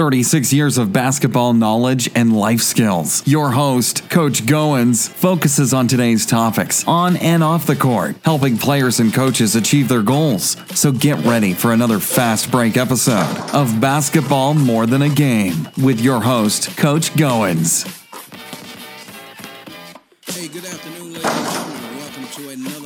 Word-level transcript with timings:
36 0.00 0.50
years 0.50 0.78
of 0.78 0.94
basketball 0.94 1.52
knowledge 1.52 2.08
and 2.14 2.34
life 2.34 2.62
skills. 2.62 3.22
Your 3.26 3.50
host, 3.50 4.08
Coach 4.08 4.44
Goins, 4.46 5.10
focuses 5.10 5.74
on 5.74 5.88
today's 5.88 6.24
topics 6.24 6.88
on 6.88 7.18
and 7.18 7.44
off 7.44 7.66
the 7.66 7.76
court, 7.76 8.16
helping 8.24 8.56
players 8.56 8.98
and 8.98 9.12
coaches 9.12 9.56
achieve 9.56 9.88
their 9.88 10.00
goals. 10.00 10.56
So 10.74 10.90
get 10.90 11.22
ready 11.26 11.52
for 11.52 11.74
another 11.74 11.98
fast 11.98 12.50
break 12.50 12.78
episode 12.78 13.36
of 13.52 13.78
Basketball 13.78 14.54
More 14.54 14.86
Than 14.86 15.02
a 15.02 15.10
Game 15.10 15.68
with 15.76 16.00
your 16.00 16.22
host, 16.22 16.78
Coach 16.78 17.10
Goins. 17.10 17.99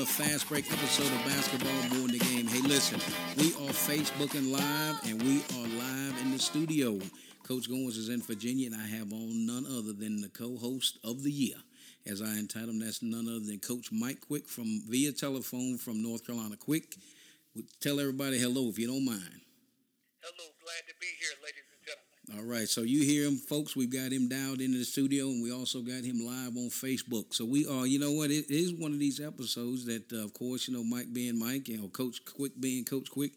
Another 0.05 0.31
fast 0.31 0.49
break 0.49 0.71
episode 0.71 1.07
of 1.07 1.25
Basketball 1.25 1.97
More 1.97 2.09
Than 2.09 2.17
a 2.17 2.19
Game. 2.19 2.47
Hey, 2.47 2.61
listen, 2.61 3.01
we 3.39 3.55
are 3.55 3.73
Facebooking 3.73 4.53
live 4.53 5.01
and 5.09 5.23
we 5.23 5.43
are 5.57 5.69
live 5.79 6.21
in 6.23 6.33
the 6.33 6.39
studio. 6.39 6.99
Coach 7.43 7.71
Goins 7.71 7.97
is 7.97 8.09
in 8.09 8.21
Virginia, 8.21 8.67
and 8.71 8.77
I 8.77 8.87
have 8.87 9.13
on 9.13 9.47
none 9.47 9.65
other 9.67 9.93
than 9.93 10.21
the 10.21 10.29
co-host 10.29 10.99
of 11.05 11.23
the 11.23 11.31
year, 11.31 11.57
as 12.07 12.21
I 12.21 12.37
entitled 12.37 12.71
him. 12.71 12.81
That's 12.81 13.03
none 13.03 13.27
other 13.27 13.41
than 13.41 13.61
Coach 13.61 13.91
Mike 13.93 14.21
Quick 14.27 14.47
from 14.49 14.83
via 14.89 15.13
telephone 15.13 15.79
from 15.79 16.03
North 16.03 16.27
Carolina. 16.27 16.57
Quick, 16.57 16.97
tell 17.81 18.01
everybody 18.01 18.39
hello 18.39 18.69
if 18.69 18.79
you 18.79 18.89
don't 18.89 19.05
mind. 19.05 19.41
Hello, 20.21 20.51
glad 20.61 20.85
to 20.89 20.95
be 21.01 21.07
here, 21.21 21.37
ladies. 21.43 21.74
All 22.33 22.43
right, 22.43 22.67
so 22.67 22.83
you 22.83 23.05
hear 23.05 23.27
him, 23.27 23.37
folks. 23.37 23.77
We've 23.77 23.91
got 23.91 24.11
him 24.11 24.29
dialed 24.29 24.63
into 24.63 24.79
the 24.79 24.85
studio, 24.85 25.27
and 25.27 25.43
we 25.43 25.53
also 25.53 25.83
got 25.83 26.05
him 26.05 26.25
live 26.25 26.57
on 26.57 26.71
Facebook. 26.71 27.35
So 27.35 27.45
we 27.45 27.67
are, 27.67 27.87
you 27.87 27.99
know 27.99 28.13
what? 28.13 28.31
It 28.31 28.51
is 28.51 28.73
one 28.73 28.93
of 28.93 28.99
these 28.99 29.21
episodes 29.21 29.85
that, 29.85 30.11
uh, 30.11 30.25
of 30.25 30.33
course, 30.33 30.67
you 30.67 30.73
know, 30.75 30.83
Mike 30.83 31.13
being 31.13 31.39
Mike, 31.39 31.69
you 31.69 31.77
know, 31.79 31.89
Coach 31.89 32.25
Quick 32.25 32.53
being 32.59 32.85
Coach 32.85 33.11
Quick. 33.11 33.33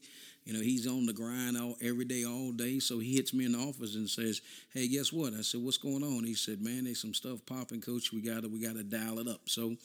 You 0.46 0.54
know, 0.54 0.62
he's 0.62 0.88
on 0.88 1.06
the 1.06 1.12
grind 1.12 1.58
all 1.58 1.76
every 1.82 2.06
day, 2.06 2.24
all 2.24 2.54
day. 2.54 2.80
So 2.80 3.00
he 3.00 3.16
hits 3.16 3.34
me 3.34 3.44
in 3.44 3.52
the 3.52 3.60
office 3.60 3.96
and 3.96 4.10
says, 4.10 4.40
"Hey, 4.74 4.88
guess 4.88 5.12
what?" 5.12 5.34
I 5.34 5.42
said, 5.42 5.62
"What's 5.62 5.76
going 5.78 6.04
on?" 6.04 6.24
He 6.24 6.34
said, 6.34 6.62
"Man, 6.62 6.86
there's 6.86 7.02
some 7.02 7.14
stuff 7.14 7.46
popping, 7.46 7.82
Coach. 7.82 8.14
We 8.14 8.22
gotta, 8.22 8.48
we 8.48 8.62
gotta 8.62 8.84
dial 8.86 9.20
it 9.20 9.28
up." 9.28 9.42
So 9.50 9.76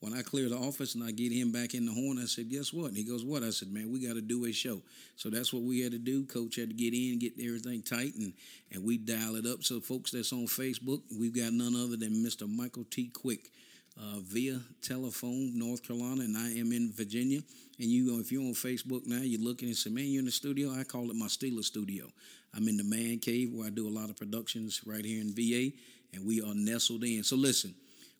when 0.00 0.14
I 0.14 0.22
clear 0.22 0.48
the 0.48 0.56
office 0.56 0.94
and 0.94 1.04
I 1.04 1.10
get 1.10 1.30
him 1.30 1.52
back 1.52 1.74
in 1.74 1.84
the 1.84 1.92
horn, 1.92 2.18
I 2.18 2.24
said, 2.24 2.48
"Guess 2.48 2.72
what?" 2.72 2.88
And 2.88 2.96
he 2.96 3.04
goes, 3.04 3.22
"What?" 3.22 3.42
I 3.42 3.50
said, 3.50 3.70
"Man, 3.70 3.90
we 3.90 4.00
got 4.00 4.14
to 4.14 4.22
do 4.22 4.46
a 4.46 4.52
show." 4.52 4.82
So 5.16 5.28
that's 5.28 5.52
what 5.52 5.62
we 5.62 5.80
had 5.80 5.92
to 5.92 5.98
do. 5.98 6.24
Coach 6.24 6.56
had 6.56 6.70
to 6.70 6.74
get 6.74 6.94
in, 6.94 7.18
get 7.18 7.34
everything 7.38 7.82
tight, 7.82 8.14
and 8.16 8.32
and 8.72 8.82
we 8.82 8.96
dial 8.96 9.36
it 9.36 9.46
up. 9.46 9.62
So 9.62 9.80
folks, 9.80 10.10
that's 10.10 10.32
on 10.32 10.46
Facebook. 10.46 11.02
We've 11.18 11.34
got 11.34 11.52
none 11.52 11.76
other 11.76 11.96
than 11.96 12.24
Mr. 12.24 12.48
Michael 12.48 12.84
T. 12.90 13.08
Quick. 13.08 13.50
Uh, 13.98 14.20
via 14.20 14.58
telephone, 14.80 15.58
North 15.58 15.82
Carolina, 15.82 16.22
and 16.22 16.34
I 16.34 16.52
am 16.52 16.72
in 16.72 16.90
Virginia. 16.90 17.40
And 17.78 17.88
you, 17.88 18.18
if 18.18 18.32
you're 18.32 18.40
on 18.40 18.54
Facebook 18.54 19.06
now, 19.06 19.20
you're 19.20 19.40
looking 19.40 19.68
and 19.68 19.76
say, 19.76 19.90
"Man, 19.90 20.04
you're 20.04 20.20
in 20.20 20.24
the 20.24 20.30
studio." 20.30 20.70
I 20.72 20.84
call 20.84 21.10
it 21.10 21.16
my 21.16 21.26
Steeler 21.26 21.64
studio. 21.64 22.06
I'm 22.54 22.66
in 22.68 22.78
the 22.78 22.84
man 22.84 23.18
cave 23.18 23.52
where 23.52 23.66
I 23.66 23.70
do 23.70 23.86
a 23.86 23.90
lot 23.90 24.08
of 24.08 24.16
productions 24.16 24.80
right 24.86 25.04
here 25.04 25.20
in 25.20 25.34
VA, 25.34 25.76
and 26.14 26.26
we 26.26 26.40
are 26.40 26.54
nestled 26.54 27.04
in. 27.04 27.22
So 27.24 27.36
listen, 27.36 27.74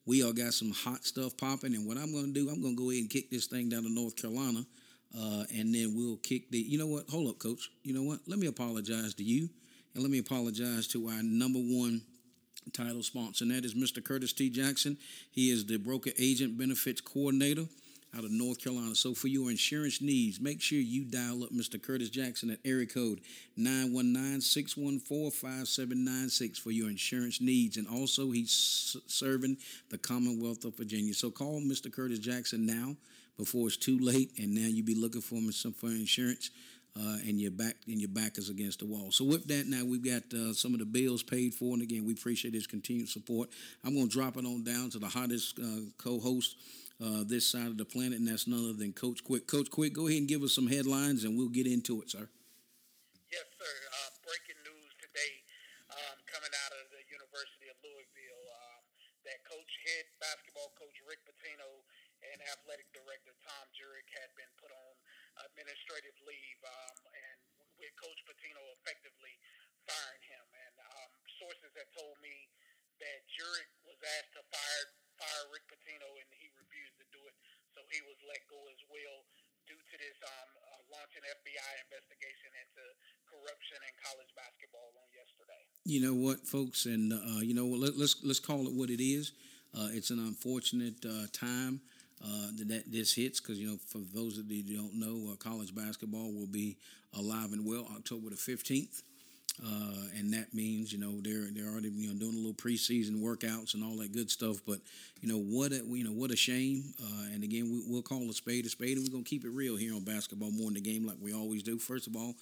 we 0.06 0.24
all 0.24 0.32
got 0.32 0.54
some 0.54 0.70
hot 0.70 1.04
stuff 1.04 1.36
popping, 1.36 1.74
and 1.74 1.86
what 1.86 1.96
I'm 1.96 2.12
going 2.12 2.26
to 2.26 2.32
do, 2.32 2.48
I'm 2.50 2.60
going 2.60 2.76
to 2.76 2.82
go 2.82 2.90
ahead 2.90 3.02
and 3.02 3.10
kick 3.10 3.30
this 3.30 3.46
thing 3.46 3.68
down 3.68 3.82
to 3.82 3.92
North 3.92 4.16
Carolina, 4.16 4.64
uh, 5.16 5.44
and 5.54 5.74
then 5.74 5.94
we'll 5.94 6.16
kick 6.16 6.50
the. 6.50 6.58
You 6.58 6.78
know 6.78 6.86
what? 6.86 7.08
Hold 7.10 7.28
up, 7.28 7.38
Coach. 7.38 7.70
You 7.82 7.94
know 7.94 8.02
what? 8.02 8.20
Let 8.26 8.38
me 8.38 8.46
apologize 8.46 9.14
to 9.14 9.22
you, 9.22 9.48
and 9.94 10.02
let 10.02 10.10
me 10.10 10.18
apologize 10.18 10.86
to 10.88 11.08
our 11.08 11.22
number 11.22 11.58
one 11.58 12.02
title 12.72 13.02
sponsor, 13.02 13.44
and 13.44 13.52
that 13.52 13.64
is 13.64 13.74
Mr. 13.74 14.02
Curtis 14.02 14.32
T. 14.32 14.50
Jackson. 14.50 14.96
He 15.30 15.50
is 15.50 15.66
the 15.66 15.76
broker 15.76 16.10
agent 16.18 16.58
benefits 16.58 17.00
coordinator 17.00 17.66
out 18.16 18.24
of 18.24 18.30
North 18.30 18.62
Carolina. 18.62 18.94
So 18.94 19.12
for 19.14 19.26
your 19.28 19.50
insurance 19.50 20.00
needs, 20.00 20.40
make 20.40 20.60
sure 20.60 20.78
you 20.78 21.04
dial 21.04 21.42
up 21.44 21.50
Mr. 21.50 21.80
Curtis 21.80 22.10
Jackson 22.10 22.50
at 22.50 22.58
area 22.64 22.86
code 22.86 23.20
919-614-5796 23.58 26.58
for 26.58 26.72
your 26.72 26.90
insurance 26.90 27.40
needs. 27.40 27.76
And 27.76 27.86
also 27.86 28.32
he's 28.32 28.96
serving 29.06 29.58
the 29.90 29.98
Commonwealth 29.98 30.64
of 30.64 30.76
Virginia. 30.76 31.14
So 31.14 31.30
call 31.30 31.60
Mr. 31.60 31.92
Curtis 31.92 32.18
Jackson 32.18 32.66
now 32.66 32.96
before 33.38 33.68
it's 33.68 33.76
too 33.76 33.98
late 33.98 34.32
and 34.38 34.52
now 34.54 34.66
you 34.66 34.82
be 34.82 34.94
looking 34.94 35.20
for 35.20 35.36
him 35.36 35.52
some 35.52 35.72
for 35.72 35.86
insurance. 35.86 36.50
Uh, 36.98 37.18
and 37.24 37.40
your 37.40 37.52
back 37.52 37.76
and 37.86 38.00
your 38.00 38.08
back 38.08 38.36
is 38.36 38.48
against 38.48 38.80
the 38.80 38.84
wall. 38.84 39.12
So 39.12 39.24
with 39.24 39.46
that, 39.46 39.68
now 39.68 39.84
we've 39.84 40.04
got 40.04 40.24
uh, 40.34 40.52
some 40.52 40.72
of 40.72 40.80
the 40.80 40.84
bills 40.84 41.22
paid 41.22 41.54
for, 41.54 41.72
and 41.72 41.84
again, 41.84 42.04
we 42.04 42.14
appreciate 42.14 42.52
his 42.52 42.66
continued 42.66 43.08
support. 43.08 43.48
I'm 43.84 43.94
going 43.94 44.08
to 44.08 44.12
drop 44.12 44.36
it 44.36 44.44
on 44.44 44.64
down 44.64 44.90
to 44.90 44.98
the 44.98 45.06
hottest 45.06 45.60
uh, 45.60 45.82
co-host 45.98 46.56
uh, 47.00 47.24
this 47.24 47.48
side 47.48 47.66
of 47.66 47.80
the 47.80 47.88
planet, 47.88 48.20
and 48.20 48.28
that's 48.28 48.46
none 48.46 48.60
other 48.60 48.76
than 48.76 48.92
Coach 48.92 49.24
Quick. 49.24 49.48
Coach 49.48 49.72
Quick, 49.72 49.96
go 49.96 50.06
ahead 50.06 50.20
and 50.20 50.28
give 50.28 50.44
us 50.44 50.52
some 50.52 50.68
headlines, 50.68 51.24
and 51.24 51.36
we'll 51.36 51.48
get 51.48 51.66
into 51.66 52.00
it, 52.04 52.12
sir. 52.12 52.28
Yes, 53.32 53.48
sir. 53.56 53.74
Uh, 53.88 54.10
breaking 54.20 54.60
news 54.62 54.92
today 55.00 55.32
um, 55.88 56.16
coming 56.28 56.52
out 56.66 56.72
of 56.76 56.92
the 56.92 57.02
University 57.08 57.72
of 57.72 57.76
Louisville 57.80 58.46
um, 58.52 58.82
that 59.24 59.40
coach, 59.48 59.72
head 59.88 60.06
basketball 60.20 60.76
coach 60.76 60.96
Rick 61.08 61.24
Pitino 61.24 61.82
and 62.20 62.38
athletic 62.52 62.84
director 62.92 63.32
Tom 63.40 63.64
Jurich 63.72 64.08
had 64.12 64.28
been 64.36 64.50
put 64.60 64.68
on 64.68 64.92
administrative 65.48 66.12
leave, 66.28 66.60
um, 66.68 66.96
and 67.16 67.38
with 67.80 67.96
Coach 67.96 68.20
Pitino 68.28 68.60
effectively 68.76 69.40
firing 69.88 70.24
him. 70.28 70.44
And 70.52 70.74
um, 70.84 71.10
sources 71.40 71.72
have 71.80 71.88
told 71.96 72.20
me 72.20 72.52
that 73.00 73.24
Jurich 73.32 73.72
was 73.88 73.96
asked 74.20 74.36
to 74.36 74.44
fire 74.52 74.86
fire 75.20 75.44
Rick 75.52 75.68
Pitino, 75.68 76.08
and 76.16 76.28
he 76.40 76.48
refused 76.56 76.96
to 76.96 77.06
do 77.12 77.20
it, 77.28 77.36
so 77.76 77.84
he 77.92 78.00
was 78.08 78.16
let 78.24 78.40
go 78.48 78.58
as 78.72 78.80
well 78.88 79.20
due 79.68 79.76
to 79.76 79.96
this 80.00 80.18
um, 80.24 80.50
uh, 80.56 80.80
launching 80.90 81.22
FBI 81.22 81.70
investigation 81.86 82.50
into 82.58 82.84
corruption 83.28 83.78
in 83.84 83.92
college 84.00 84.32
basketball 84.34 84.90
on 84.98 85.08
yesterday. 85.14 85.62
You 85.84 86.00
know 86.02 86.16
what, 86.16 86.42
folks, 86.48 86.88
and 86.88 87.12
uh, 87.12 87.44
you 87.44 87.54
know? 87.54 87.68
Let, 87.68 87.94
us 87.94 88.16
let's 88.24 88.40
call 88.40 88.66
it 88.66 88.74
what 88.74 88.90
it 88.90 88.98
is. 88.98 89.32
Uh, 89.76 89.88
it's 89.92 90.10
an 90.10 90.18
unfortunate 90.18 90.98
uh, 91.06 91.30
time 91.30 91.80
uh, 92.24 92.50
that 92.66 92.90
this 92.90 93.14
hits 93.14 93.40
because 93.40 93.58
you 93.58 93.68
know 93.68 93.78
for 93.86 94.02
those 94.12 94.38
of 94.38 94.50
you 94.50 94.64
who 94.66 94.76
don't 94.76 94.98
know, 94.98 95.32
uh, 95.32 95.36
college 95.36 95.74
basketball 95.74 96.32
will 96.32 96.50
be 96.50 96.76
alive 97.14 97.52
and 97.52 97.64
well 97.64 97.86
October 97.94 98.30
the 98.30 98.36
fifteenth. 98.36 99.02
Uh, 99.64 100.08
and 100.18 100.32
that 100.32 100.54
means 100.54 100.92
you 100.92 100.98
know 100.98 101.20
they're 101.20 101.48
they're 101.52 101.70
already 101.70 101.90
you 101.90 102.08
know 102.08 102.18
doing 102.18 102.34
a 102.34 102.36
little 102.36 102.54
preseason 102.54 103.20
workouts 103.20 103.74
and 103.74 103.84
all 103.84 103.96
that 103.98 104.12
good 104.12 104.30
stuff. 104.30 104.58
But 104.66 104.78
you 105.20 105.28
know 105.28 105.38
what 105.38 105.72
a 105.72 105.84
you 105.86 106.04
know 106.04 106.12
what 106.12 106.30
a 106.30 106.36
shame. 106.36 106.94
Uh, 107.02 107.34
and 107.34 107.44
again, 107.44 107.64
we, 107.70 107.94
will 107.94 108.02
call 108.02 108.28
a 108.30 108.32
spade 108.32 108.66
a 108.66 108.68
spade, 108.68 108.96
and 108.96 109.06
we're 109.06 109.12
gonna 109.12 109.24
keep 109.24 109.44
it 109.44 109.50
real 109.50 109.76
here 109.76 109.94
on 109.94 110.04
basketball 110.04 110.50
more 110.50 110.68
in 110.68 110.74
the 110.74 110.80
game 110.80 111.06
like 111.06 111.16
we 111.20 111.34
always 111.34 111.62
do. 111.62 111.78
First 111.78 112.06
of 112.06 112.16
all, 112.16 112.34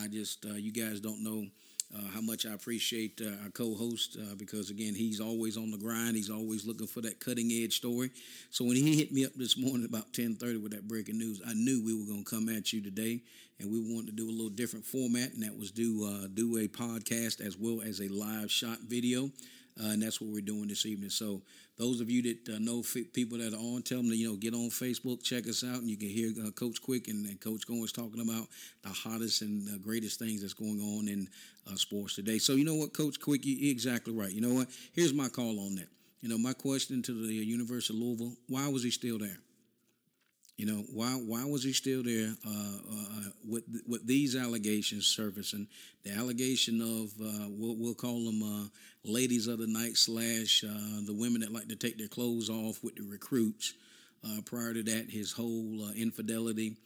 I 0.00 0.08
just 0.08 0.44
uh, 0.46 0.54
you 0.54 0.72
guys 0.72 1.00
don't 1.00 1.24
know. 1.24 1.46
Uh, 1.92 2.08
how 2.14 2.20
much 2.20 2.46
I 2.46 2.52
appreciate 2.52 3.20
uh, 3.20 3.42
our 3.42 3.50
co-host 3.50 4.16
uh, 4.16 4.36
because 4.36 4.70
again 4.70 4.94
he's 4.94 5.20
always 5.20 5.56
on 5.56 5.72
the 5.72 5.76
grind. 5.76 6.14
He's 6.14 6.30
always 6.30 6.64
looking 6.64 6.86
for 6.86 7.00
that 7.00 7.18
cutting 7.18 7.50
edge 7.50 7.76
story. 7.76 8.10
So 8.50 8.64
when 8.64 8.76
he 8.76 8.96
hit 8.96 9.10
me 9.10 9.24
up 9.24 9.32
this 9.34 9.58
morning 9.58 9.84
about 9.84 10.12
ten 10.12 10.36
thirty 10.36 10.58
with 10.58 10.70
that 10.72 10.86
breaking 10.86 11.18
news, 11.18 11.40
I 11.44 11.52
knew 11.54 11.82
we 11.84 11.98
were 11.98 12.06
going 12.06 12.24
to 12.24 12.30
come 12.30 12.48
at 12.48 12.72
you 12.72 12.80
today, 12.80 13.22
and 13.58 13.70
we 13.72 13.80
wanted 13.92 14.06
to 14.06 14.12
do 14.12 14.28
a 14.28 14.30
little 14.30 14.50
different 14.50 14.84
format, 14.86 15.32
and 15.34 15.42
that 15.42 15.58
was 15.58 15.72
do 15.72 16.04
uh, 16.04 16.28
do 16.32 16.58
a 16.58 16.68
podcast 16.68 17.40
as 17.44 17.56
well 17.58 17.80
as 17.82 18.00
a 18.00 18.08
live 18.08 18.52
shot 18.52 18.78
video. 18.86 19.30
Uh, 19.80 19.92
and 19.92 20.02
that's 20.02 20.20
what 20.20 20.30
we're 20.30 20.42
doing 20.42 20.68
this 20.68 20.84
evening. 20.84 21.10
So 21.10 21.42
those 21.80 22.02
of 22.02 22.10
you 22.10 22.20
that 22.22 22.54
uh, 22.54 22.58
know 22.58 22.80
f- 22.80 23.10
people 23.14 23.38
that 23.38 23.54
are 23.54 23.56
on, 23.56 23.80
tell 23.80 23.96
them 23.96 24.10
to 24.10 24.16
you 24.16 24.28
know 24.28 24.36
get 24.36 24.52
on 24.52 24.68
Facebook, 24.68 25.22
check 25.22 25.48
us 25.48 25.64
out, 25.64 25.80
and 25.80 25.88
you 25.88 25.96
can 25.96 26.08
hear 26.08 26.30
uh, 26.46 26.50
Coach 26.50 26.82
Quick 26.82 27.08
and, 27.08 27.24
and 27.24 27.40
Coach 27.40 27.66
Goins 27.66 27.90
talking 27.90 28.20
about 28.20 28.48
the 28.82 28.90
hottest 28.90 29.40
and 29.40 29.66
uh, 29.66 29.78
greatest 29.78 30.18
things 30.18 30.42
that's 30.42 30.52
going 30.52 30.78
on 30.78 31.08
in 31.08 31.26
uh, 31.66 31.76
sports 31.76 32.16
today. 32.16 32.36
So 32.36 32.52
you 32.52 32.66
know 32.66 32.74
what, 32.74 32.92
Coach 32.92 33.18
Quick, 33.18 33.40
you're 33.44 33.70
exactly 33.70 34.12
right. 34.12 34.30
You 34.30 34.42
know 34.42 34.52
what? 34.52 34.68
Here's 34.92 35.14
my 35.14 35.28
call 35.28 35.58
on 35.58 35.76
that. 35.76 35.88
You 36.20 36.28
know, 36.28 36.36
my 36.36 36.52
question 36.52 37.00
to 37.00 37.26
the 37.26 37.32
University 37.32 37.94
of 37.94 38.02
Louisville: 38.02 38.36
Why 38.46 38.68
was 38.68 38.82
he 38.82 38.90
still 38.90 39.18
there? 39.18 39.38
You 40.60 40.66
know 40.66 40.84
why? 40.92 41.12
Why 41.12 41.46
was 41.46 41.64
he 41.64 41.72
still 41.72 42.02
there 42.02 42.34
uh, 42.46 42.50
uh, 42.50 43.30
with 43.48 43.64
with 43.88 44.06
these 44.06 44.36
allegations 44.36 45.06
surfacing? 45.06 45.66
The 46.02 46.12
allegation 46.12 46.82
of 46.82 47.12
uh, 47.18 47.48
we'll, 47.48 47.76
we'll, 47.76 47.94
call 47.94 48.26
them 48.26 48.42
uh, 48.42 48.68
ladies 49.02 49.46
of 49.46 49.58
the 49.58 49.66
night 49.66 49.96
slash 49.96 50.62
uh, 50.62 51.00
the 51.06 51.14
women 51.14 51.40
that 51.40 51.50
like 51.50 51.68
to 51.68 51.76
take 51.76 51.96
their 51.96 52.08
clothes 52.08 52.50
off 52.50 52.84
with 52.84 52.96
the 52.96 53.04
recruits. 53.04 53.72
Uh, 54.22 54.42
prior 54.44 54.74
to 54.74 54.82
that, 54.82 55.08
his 55.08 55.32
whole 55.32 55.88
infidelity, 55.96 56.76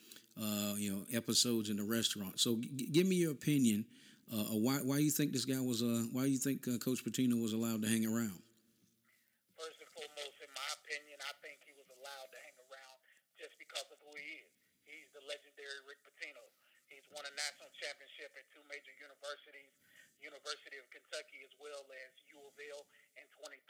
you 0.76 0.92
know, 0.92 1.02
episodes 1.12 1.68
in 1.68 1.76
the 1.76 1.82
restaurant. 1.82 2.38
So, 2.38 2.54
g- 2.60 2.86
give 2.92 3.08
me 3.08 3.16
your 3.16 3.32
opinion. 3.32 3.86
why 4.30 4.76
why 4.84 4.98
you 4.98 5.10
think 5.10 5.32
this 5.32 5.46
guy 5.46 5.58
was? 5.58 5.82
why 6.12 6.26
you 6.26 6.38
think 6.38 6.62
Coach 6.62 7.04
Pitino 7.04 7.42
was 7.42 7.52
allowed 7.52 7.82
to 7.82 7.88
hang 7.88 8.06
around? 8.06 8.38
First 9.58 9.82
and 9.82 9.90
foremost, 9.90 10.38
in 10.38 10.50
my 10.54 10.70
opinion, 10.78 11.18
I 11.26 11.34
think 11.42 11.58
he 11.66 11.74
was 11.74 11.90
allowed 11.90 12.30
to 12.30 12.38
hang 12.38 12.54
around 12.70 13.02
just 13.44 13.60
because 13.60 13.84
of 13.92 14.00
who 14.00 14.16
he 14.16 14.40
is. 14.40 14.52
He's 14.88 15.10
the 15.12 15.20
legendary 15.28 15.76
Rick 15.84 16.00
Pitino. 16.00 16.40
He's 16.88 17.04
won 17.12 17.28
a 17.28 17.34
national 17.36 17.68
championship 17.84 18.32
at 18.40 18.48
two 18.48 18.64
major 18.72 18.96
universities, 18.96 19.76
University 20.24 20.80
of 20.80 20.88
Kentucky 20.88 21.44
as 21.44 21.52
well 21.60 21.84
as 21.84 22.10
U 22.32 22.40
of 22.40 22.56
L 22.56 22.82
in 23.20 23.26
2013. 23.36 23.60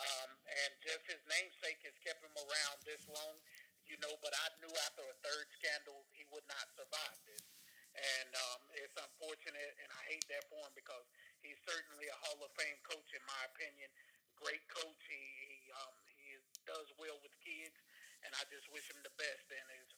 Um, 0.00 0.30
and 0.48 0.70
just 0.80 1.04
his 1.04 1.20
namesake 1.28 1.84
has 1.84 1.92
kept 2.00 2.24
him 2.24 2.32
around 2.32 2.78
this 2.88 3.04
long, 3.12 3.36
you 3.84 4.00
know, 4.00 4.16
but 4.24 4.32
I 4.32 4.46
knew 4.64 4.72
after 4.88 5.04
a 5.04 5.16
third 5.20 5.46
scandal 5.60 6.08
he 6.16 6.24
would 6.32 6.46
not 6.48 6.64
survive 6.72 7.18
this. 7.28 7.44
and 7.92 8.30
um, 8.48 8.62
it's 8.78 8.96
unfortunate, 8.96 9.74
and 9.82 9.90
I 9.90 10.02
hate 10.14 10.24
that 10.30 10.46
for 10.48 10.62
him 10.62 10.72
because 10.78 11.04
he's 11.42 11.58
certainly 11.66 12.06
a 12.06 12.16
Hall 12.24 12.38
of 12.40 12.54
Fame 12.54 12.78
coach 12.86 13.10
in 13.12 13.22
my 13.26 13.42
opinion. 13.50 13.90
Great 14.38 14.62
coach. 14.70 15.02
He 15.10 15.20
he, 15.20 15.58
um, 15.74 15.96
he 16.06 16.38
does 16.64 16.86
well 16.96 17.18
with 17.20 17.34
kids, 17.42 17.76
and 18.24 18.30
I 18.38 18.46
just 18.48 18.70
wish 18.70 18.86
him 18.88 19.02
the 19.02 19.12
best 19.18 19.46
in 19.50 19.66
his. 19.74 19.89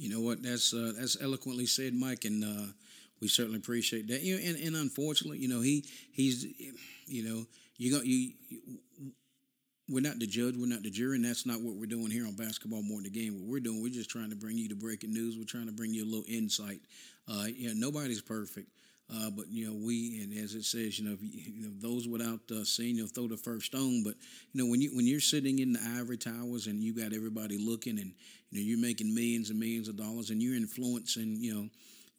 You 0.00 0.08
know 0.08 0.22
what? 0.22 0.42
That's 0.42 0.72
uh, 0.72 0.92
that's 0.96 1.20
eloquently 1.20 1.66
said, 1.66 1.92
Mike, 1.92 2.24
and 2.24 2.42
uh, 2.42 2.72
we 3.20 3.28
certainly 3.28 3.58
appreciate 3.58 4.08
that. 4.08 4.22
You 4.22 4.36
know, 4.36 4.42
and, 4.46 4.56
and 4.56 4.76
unfortunately, 4.76 5.36
you 5.38 5.48
know, 5.48 5.60
he 5.60 5.84
he's 6.10 6.46
you 7.06 7.22
know 7.22 7.44
you 7.76 7.92
got 7.92 8.06
you, 8.06 8.32
you 8.48 8.58
we're 9.90 10.00
not 10.00 10.18
the 10.18 10.26
judge, 10.26 10.56
we're 10.56 10.66
not 10.72 10.82
the 10.82 10.90
jury, 10.90 11.16
and 11.16 11.24
that's 11.24 11.44
not 11.44 11.60
what 11.60 11.74
we're 11.74 11.84
doing 11.84 12.10
here 12.10 12.26
on 12.26 12.32
Basketball 12.32 12.82
More 12.82 13.02
Than 13.02 13.12
the 13.12 13.20
Game. 13.20 13.40
What 13.40 13.50
we're 13.50 13.60
doing, 13.60 13.82
we're 13.82 13.92
just 13.92 14.08
trying 14.08 14.30
to 14.30 14.36
bring 14.36 14.56
you 14.56 14.68
the 14.68 14.74
breaking 14.74 15.12
news. 15.12 15.36
We're 15.36 15.44
trying 15.44 15.66
to 15.66 15.72
bring 15.72 15.92
you 15.92 16.04
a 16.04 16.08
little 16.08 16.24
insight. 16.28 16.80
Uh, 17.28 17.48
know, 17.68 17.74
nobody's 17.74 18.22
perfect, 18.22 18.68
uh, 19.12 19.30
but 19.30 19.46
you 19.50 19.66
know, 19.66 19.74
we 19.74 20.22
and 20.22 20.32
as 20.42 20.54
it 20.54 20.64
says, 20.64 20.98
you 20.98 21.08
know, 21.08 21.16
you, 21.20 21.52
you 21.52 21.62
know 21.62 21.72
those 21.80 22.06
without 22.06 22.40
uh, 22.50 22.64
seeing, 22.64 22.96
you'll 22.96 23.08
throw 23.08 23.26
the 23.26 23.36
first 23.36 23.66
stone. 23.66 24.02
But 24.04 24.14
you 24.52 24.62
know, 24.62 24.70
when 24.70 24.80
you 24.80 24.90
when 24.94 25.06
you're 25.06 25.20
sitting 25.20 25.58
in 25.58 25.72
the 25.72 25.80
ivory 25.98 26.18
towers 26.18 26.66
and 26.66 26.82
you 26.82 26.94
got 26.94 27.12
everybody 27.12 27.58
looking, 27.58 27.98
and 27.98 28.12
you 28.50 28.60
know, 28.60 28.64
you're 28.64 28.78
making 28.78 29.14
millions 29.14 29.50
and 29.50 29.58
millions 29.58 29.88
of 29.88 29.96
dollars, 29.96 30.30
and 30.30 30.42
you're 30.42 30.56
influencing, 30.56 31.36
you 31.40 31.54
know 31.54 31.68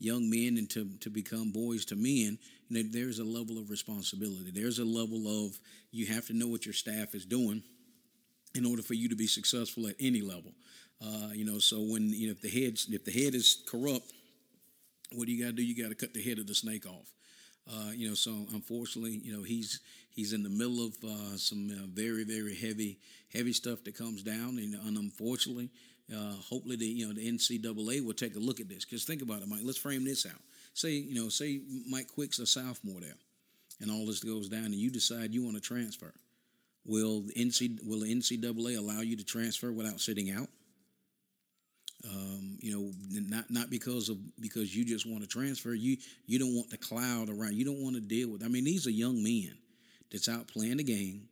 young 0.02 0.30
men 0.30 0.58
and 0.58 0.70
to, 0.72 0.90
to 1.00 1.10
become 1.10 1.52
boys 1.52 1.86
to 1.86 1.96
men, 1.96 2.38
you 2.70 2.84
know, 2.84 2.90
there's 2.92 3.20
a 3.20 3.24
level 3.24 3.60
of 3.60 3.70
responsibility. 3.70 4.52
There's 4.52 4.80
a 4.80 4.86
level 4.86 5.46
of 5.46 5.60
you 5.92 6.08
have 6.08 6.26
to 6.28 6.34
know 6.34 6.48
what 6.48 6.66
your 6.66 6.74
staff 6.74 7.14
is 7.14 7.24
doing 7.24 7.62
in 8.56 8.66
order 8.66 8.82
for 8.82 8.96
you 8.96 9.08
to 9.10 9.16
be 9.16 9.28
successful 9.28 9.88
at 9.88 9.96
any 10.00 10.22
level. 10.22 10.52
Uh, 11.02 11.30
you 11.34 11.46
know, 11.46 11.60
so 11.60 11.78
when 11.82 12.10
you 12.10 12.28
know 12.28 12.32
if 12.32 12.42
the 12.42 12.50
head 12.50 12.78
if 12.90 13.06
the 13.06 13.12
head 13.12 13.36
is 13.36 13.64
corrupt, 13.68 14.12
what 15.14 15.28
do 15.28 15.34
you 15.34 15.44
got 15.44 15.52
to 15.52 15.56
do? 15.56 15.64
You 15.64 15.82
got 15.82 15.90
to 15.90 15.96
cut 15.96 16.14
the 16.14 16.22
head 16.22 16.40
of 16.40 16.48
the 16.48 16.56
snake 16.56 16.86
off. 16.86 17.12
Uh, 17.70 17.92
you 17.94 18.10
know, 18.10 18.16
so 18.16 18.32
unfortunately, 18.54 19.22
you 19.24 19.36
know 19.36 19.44
he's 19.44 19.82
he's 20.10 20.34
in 20.34 20.44
the 20.44 20.50
middle 20.50 20.86
of 20.86 20.96
uh, 21.04 21.38
some 21.38 21.70
uh, 21.70 21.86
very 21.94 22.24
very 22.24 22.56
heavy 22.56 22.98
heavy 23.34 23.54
stuff 23.54 23.84
that 23.84 23.96
comes 23.96 24.24
down, 24.24 24.58
and, 24.58 24.74
and 24.74 24.98
unfortunately, 24.98 25.70
uh, 26.14 26.34
hopefully 26.50 26.76
the 26.76 26.86
you 26.86 27.08
know 27.08 27.14
the 27.14 27.32
NCAA 27.32 28.06
will 28.06 28.14
take 28.14 28.36
a 28.36 28.40
look 28.40 28.60
at 28.60 28.68
this. 28.68 28.84
Because 28.84 29.06
think 29.06 29.22
about 29.22 29.42
it, 29.42 29.48
Mike. 29.48 29.62
Let's 29.64 29.78
frame 29.78 30.04
this 30.04 30.26
out. 30.26 30.42
Say 30.74 30.92
you 30.92 31.16
know 31.16 31.30
say 31.30 31.62
Mike 31.90 32.08
Quick's 32.08 32.40
a 32.40 32.46
sophomore 32.46 33.00
there, 33.00 33.18
and 33.80 33.92
all 33.92 34.06
this 34.06 34.24
goes 34.24 34.50
down, 34.50 34.66
and 34.66 34.76
you 34.76 34.90
decide 34.90 35.34
you 35.34 35.44
want 35.44 35.56
to 35.56 35.62
transfer. 35.62 36.14
Will 36.86 37.22
the 37.22 37.34
NC 37.34 37.86
will 37.88 38.00
the 38.00 38.14
NCAA 38.14 38.78
allow 38.78 39.02
you 39.02 39.16
to 39.18 39.24
transfer 39.24 39.72
without 39.72 40.00
sitting 40.00 40.32
out? 40.32 40.48
Um, 42.10 42.58
you 42.62 42.72
know, 42.74 42.92
not 43.30 43.52
not 43.52 43.70
because 43.70 44.10
of 44.10 44.18
because 44.40 44.76
you 44.76 44.84
just 44.84 45.06
want 45.06 45.22
to 45.22 45.28
transfer. 45.28 45.74
You 45.74 45.98
you 46.26 46.40
don't 46.40 46.56
want 46.56 46.70
the 46.70 46.78
cloud 46.78 47.30
around. 47.30 47.54
You 47.54 47.66
don't 47.66 47.82
want 47.82 47.96
to 47.96 48.02
deal 48.02 48.30
with. 48.30 48.44
I 48.44 48.48
mean, 48.48 48.64
these 48.64 48.88
are 48.88 48.92
young 48.92 49.22
men 49.22 49.56
that's 50.12 50.28
out 50.28 50.48
playing 50.48 50.78
the 50.78 50.84
game, 50.84 51.28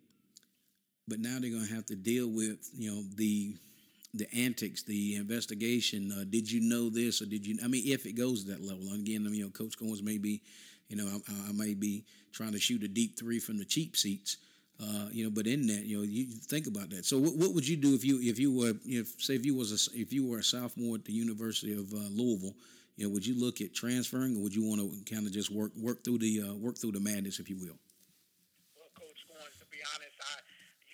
but 1.08 1.20
now 1.20 1.38
they're 1.40 1.50
going 1.50 1.66
to 1.66 1.74
have 1.74 1.88
to 1.88 1.96
deal 1.96 2.28
with 2.28 2.70
you 2.78 2.92
know 2.92 3.04
the 3.16 3.56
the 4.14 4.28
antics, 4.34 4.84
the 4.84 5.16
investigation. 5.16 6.12
Uh, 6.12 6.24
did 6.30 6.52
you 6.52 6.62
know 6.62 6.90
this 6.90 7.22
or 7.22 7.26
did 7.26 7.46
you? 7.46 7.58
I 7.64 7.68
mean, 7.68 7.84
if 7.86 8.06
it 8.06 8.14
goes 8.14 8.44
to 8.44 8.52
that 8.52 8.62
level, 8.62 8.92
and 8.92 9.08
again, 9.08 9.26
I 9.26 9.30
mean, 9.30 9.40
you 9.40 9.46
know, 9.46 9.52
Coach 9.52 9.78
Goins 9.78 10.04
may 10.04 10.18
be, 10.18 10.42
you 10.88 10.98
know, 10.98 11.08
I, 11.08 11.50
I 11.50 11.52
may 11.54 11.74
be 11.74 12.06
trying 12.32 12.54
to 12.54 12.60
shoot 12.60 12.84
a 12.84 12.88
deep 12.88 13.18
three 13.18 13.40
from 13.40 13.58
the 13.58 13.66
cheap 13.66 13.96
seats. 13.98 14.38
Uh, 14.80 15.12
you 15.12 15.28
know, 15.28 15.30
but 15.30 15.44
in 15.44 15.68
that, 15.68 15.84
you 15.84 16.00
know, 16.00 16.04
you 16.08 16.24
think 16.48 16.64
about 16.64 16.88
that. 16.88 17.04
So, 17.04 17.20
what, 17.20 17.36
what 17.36 17.52
would 17.52 17.68
you 17.68 17.76
do 17.76 17.92
if 17.92 18.08
you 18.08 18.24
if 18.24 18.40
you 18.40 18.48
were 18.48 18.72
if 18.88 19.12
say 19.20 19.36
if 19.36 19.44
you 19.44 19.52
was 19.52 19.76
a, 19.76 19.80
if 19.92 20.16
you 20.16 20.24
were 20.24 20.40
a 20.40 20.44
sophomore 20.44 20.96
at 20.96 21.04
the 21.04 21.12
University 21.12 21.76
of 21.76 21.92
uh, 21.92 22.08
Louisville, 22.16 22.56
you 22.96 23.04
know, 23.04 23.12
would 23.12 23.28
you 23.28 23.36
look 23.36 23.60
at 23.60 23.76
transferring, 23.76 24.40
or 24.40 24.48
would 24.48 24.56
you 24.56 24.64
want 24.64 24.80
to 24.80 24.88
kind 25.04 25.28
of 25.28 25.36
just 25.36 25.52
work 25.52 25.76
work 25.76 26.08
through 26.08 26.24
the 26.24 26.48
uh, 26.48 26.56
work 26.56 26.80
through 26.80 26.96
the 26.96 27.04
madness, 27.04 27.44
if 27.44 27.52
you 27.52 27.60
will? 27.60 27.76
Well, 28.80 28.88
Coach 28.96 29.20
Goins, 29.28 29.60
to 29.60 29.68
be 29.68 29.84
honest, 29.84 30.16
I 30.16 30.36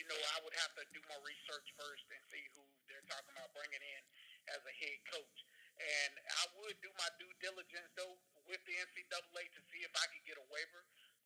you 0.01 0.05
know 0.09 0.17
I 0.17 0.41
would 0.41 0.57
have 0.65 0.73
to 0.81 0.83
do 0.89 1.01
my 1.05 1.21
research 1.21 1.69
first 1.77 2.09
and 2.09 2.21
see 2.33 2.41
who 2.57 2.65
they're 2.89 3.05
talking 3.05 3.37
about 3.37 3.53
bringing 3.53 3.85
in 3.85 4.01
as 4.49 4.65
a 4.65 4.73
head 4.81 4.97
coach, 5.13 5.37
and 5.77 6.11
I 6.41 6.43
would 6.57 6.73
do 6.81 6.89
my 6.97 7.09
due 7.21 7.33
diligence 7.37 7.93
though 7.93 8.17
with 8.49 8.65
the 8.65 8.81
NCAA 8.81 9.45
to 9.45 9.61
see 9.69 9.85
if 9.85 9.93
I 9.93 10.09
could 10.09 10.25
get 10.25 10.41
a 10.41 10.45
waiver 10.49 10.81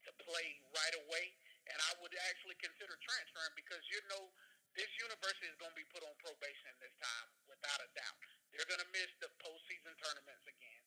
to 0.08 0.12
play 0.28 0.60
right 0.76 0.96
away 1.08 1.32
and 1.70 1.78
I 1.90 1.92
would 2.02 2.14
actually 2.30 2.58
consider 2.58 2.98
transferring 3.02 3.54
because 3.54 3.82
you 3.90 4.00
know 4.10 4.30
this 4.78 4.90
university 5.02 5.50
is 5.50 5.58
going 5.58 5.74
to 5.74 5.80
be 5.80 5.88
put 5.90 6.06
on 6.06 6.14
probation 6.22 6.72
this 6.78 6.94
time, 7.02 7.28
without 7.50 7.82
a 7.82 7.90
doubt. 7.98 8.18
They're 8.54 8.70
going 8.70 8.82
to 8.82 8.92
miss 8.94 9.10
the 9.22 9.30
postseason 9.42 9.94
tournaments 9.98 10.46
again. 10.46 10.84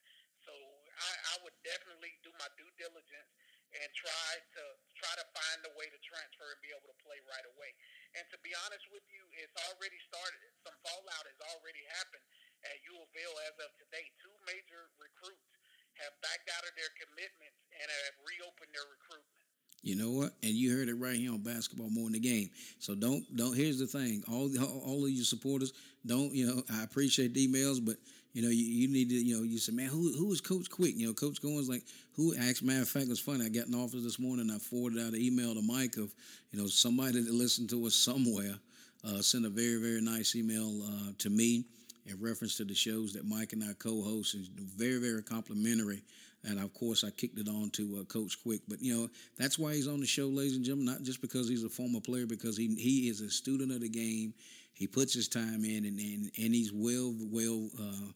So 0.47 0.55
I, 0.55 1.11
I 1.35 1.35
would 1.47 1.55
definitely 1.63 2.15
do 2.27 2.31
my 2.39 2.51
due 2.59 2.71
diligence 2.79 3.31
and 3.73 3.89
try 3.97 4.31
to 4.59 4.65
try 5.01 5.15
to 5.17 5.27
find 5.33 5.59
a 5.65 5.73
way 5.79 5.89
to 5.89 5.99
transfer 6.05 6.45
and 6.45 6.61
be 6.61 6.75
able 6.75 6.91
to 6.93 6.99
play 7.01 7.17
right 7.25 7.47
away. 7.57 7.73
And 8.19 8.25
to 8.35 8.39
be 8.45 8.53
honest 8.67 8.85
with 8.93 9.07
you, 9.09 9.25
it's 9.41 9.57
already 9.71 9.97
started. 10.11 10.41
Some 10.67 10.77
fallout 10.85 11.25
has 11.25 11.41
already 11.57 11.81
happened 11.97 12.27
at 12.69 12.85
U 12.91 13.01
of 13.01 13.09
L 13.09 13.35
as 13.49 13.57
of 13.65 13.71
today. 13.81 14.05
Two 14.21 14.35
major 14.45 14.93
recruits 15.01 15.49
have 16.05 16.13
backed 16.21 16.49
out 16.53 16.65
of 16.69 16.75
their 16.77 16.93
commitments 17.01 17.61
and 17.73 17.89
have 17.89 18.17
reopened 18.25 18.73
their 18.77 18.89
recruitment. 18.89 19.42
You 19.83 19.97
know 19.97 20.11
what? 20.11 20.33
And 20.43 20.53
you 20.53 20.77
heard 20.77 20.89
it 20.89 20.95
right 20.95 21.17
here 21.17 21.33
on 21.33 21.39
basketball 21.43 21.91
more 21.91 22.07
in 22.07 22.13
the 22.13 22.21
game. 22.21 22.51
So 22.79 22.95
don't 22.95 23.25
don't. 23.37 23.57
Here's 23.57 23.81
the 23.81 23.87
thing: 23.87 24.23
all 24.31 24.49
all 24.85 25.05
of 25.05 25.11
you 25.11 25.25
supporters, 25.25 25.73
don't 26.07 26.33
you 26.33 26.47
know? 26.47 26.63
I 26.73 26.85
appreciate 26.85 27.35
the 27.35 27.49
emails, 27.49 27.85
but 27.85 27.97
you 28.33 28.43
know 28.43 28.49
you, 28.49 28.65
you 28.65 28.89
need 28.89 29.09
to 29.09 29.17
you 29.17 29.37
know 29.37 29.43
you 29.43 29.59
say, 29.59 29.73
man, 29.73 29.89
who 29.89 30.13
who 30.17 30.31
is 30.31 30.41
Coach 30.41 30.71
Quick? 30.71 30.95
You 30.97 31.09
know, 31.09 31.15
Coach 31.15 31.43
Goins 31.43 31.69
like 31.69 31.83
who? 32.15 32.33
Actually, 32.37 32.69
matter 32.69 32.83
of 32.83 32.89
fact, 32.89 33.07
it's 33.11 33.19
funny. 33.19 33.45
I 33.45 33.49
got 33.49 33.67
in 33.67 33.75
office 33.75 34.05
this 34.05 34.21
morning. 34.21 34.51
I 34.55 34.59
forwarded 34.59 35.01
out 35.01 35.15
an 35.15 35.21
email 35.21 35.53
to 35.55 35.63
Mike 35.63 35.97
of 35.97 36.15
you 36.53 36.61
know 36.61 36.69
somebody 36.69 37.21
that 37.21 37.35
listened 37.35 37.69
to 37.71 37.85
us 37.85 37.95
somewhere 38.09 38.55
uh, 39.05 39.21
sent 39.21 39.47
a 39.47 39.51
very 39.51 39.81
very 39.81 40.01
nice 40.01 40.37
email 40.37 40.81
uh, 40.85 41.13
to 41.19 41.29
me 41.29 41.65
in 42.07 42.21
reference 42.21 42.57
to 42.57 42.65
the 42.65 42.75
shows 42.75 43.13
that 43.15 43.27
Mike 43.27 43.53
and 43.53 43.65
I 43.65 43.73
co-host. 43.81 44.37
Is 44.37 44.47
very 44.47 45.01
very 45.01 45.25
complimentary 45.25 46.03
and 46.45 46.59
of 46.59 46.73
course 46.75 47.05
I 47.05 47.11
kicked 47.11 47.39
it 47.39 47.49
on 47.49 47.71
to 47.71 47.99
uh, 48.01 48.05
Coach 48.05 48.43
Quick. 48.43 48.61
But 48.69 48.81
you 48.81 48.97
know 48.97 49.09
that's 49.39 49.59
why 49.59 49.75
he's 49.75 49.89
on 49.89 50.01
the 50.01 50.07
show, 50.07 50.27
ladies 50.27 50.57
and 50.57 50.65
gentlemen. 50.65 50.87
Not 50.87 51.03
just 51.03 51.21
because 51.21 51.49
he's 51.49 51.65
a 51.65 51.69
former 51.69 52.01
player, 52.01 52.27
because 52.27 52.57
he 52.57 52.75
he 52.75 53.09
is 53.09 53.21
a 53.21 53.31
student 53.31 53.73
of 53.73 53.81
the 53.81 53.89
game. 53.89 54.35
He 54.75 54.87
puts 54.87 55.15
his 55.15 55.29
time 55.29 55.65
in, 55.65 55.85
and 55.85 55.99
and, 55.99 56.31
and 56.39 56.55
he's 56.55 56.73
well 56.73 57.15
well. 57.31 57.69
Uh, 57.79 58.13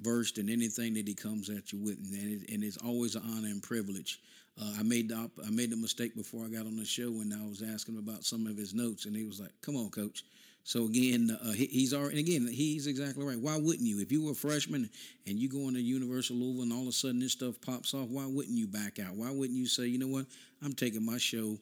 versed 0.00 0.38
in 0.38 0.50
anything 0.50 0.94
that 0.94 1.08
he 1.08 1.14
comes 1.14 1.48
at 1.48 1.72
you 1.72 1.78
with, 1.78 1.96
and, 1.96 2.42
it, 2.42 2.50
and 2.52 2.62
it's 2.62 2.76
always 2.76 3.14
an 3.14 3.22
honor 3.30 3.48
and 3.48 3.62
privilege. 3.62 4.20
Uh, 4.60 4.72
I 4.78 4.82
made 4.82 5.08
the 5.08 5.30
I 5.44 5.50
made 5.50 5.70
the 5.70 5.76
mistake 5.76 6.14
before 6.14 6.44
I 6.44 6.48
got 6.48 6.66
on 6.66 6.76
the 6.76 6.84
show 6.84 7.10
when 7.10 7.32
I 7.32 7.46
was 7.46 7.62
asking 7.62 7.98
about 7.98 8.24
some 8.24 8.46
of 8.46 8.56
his 8.56 8.74
notes, 8.74 9.04
and 9.04 9.14
he 9.14 9.24
was 9.24 9.40
like, 9.40 9.52
"Come 9.60 9.76
on, 9.76 9.90
coach." 9.90 10.24
So 10.66 10.86
again, 10.86 11.30
uh, 11.30 11.52
he, 11.52 11.66
he's 11.66 11.94
already, 11.94 12.18
again, 12.18 12.48
he's 12.50 12.88
exactly 12.88 13.24
right. 13.24 13.38
Why 13.38 13.56
wouldn't 13.56 13.86
you? 13.86 14.00
If 14.00 14.10
you 14.10 14.24
were 14.24 14.32
a 14.32 14.34
freshman 14.34 14.90
and 15.24 15.38
you 15.38 15.48
go 15.48 15.68
into 15.68 15.80
University 15.80 16.34
of 16.34 16.40
Louisville 16.40 16.64
and 16.64 16.72
all 16.72 16.82
of 16.82 16.88
a 16.88 16.92
sudden 16.92 17.20
this 17.20 17.30
stuff 17.30 17.60
pops 17.60 17.94
off, 17.94 18.08
why 18.08 18.26
wouldn't 18.26 18.58
you 18.58 18.66
back 18.66 18.98
out? 18.98 19.14
Why 19.14 19.30
wouldn't 19.30 19.56
you 19.56 19.68
say, 19.68 19.86
you 19.86 20.00
know 20.00 20.08
what, 20.08 20.26
I'm 20.64 20.72
taking 20.72 21.06
my 21.06 21.18
show 21.18 21.56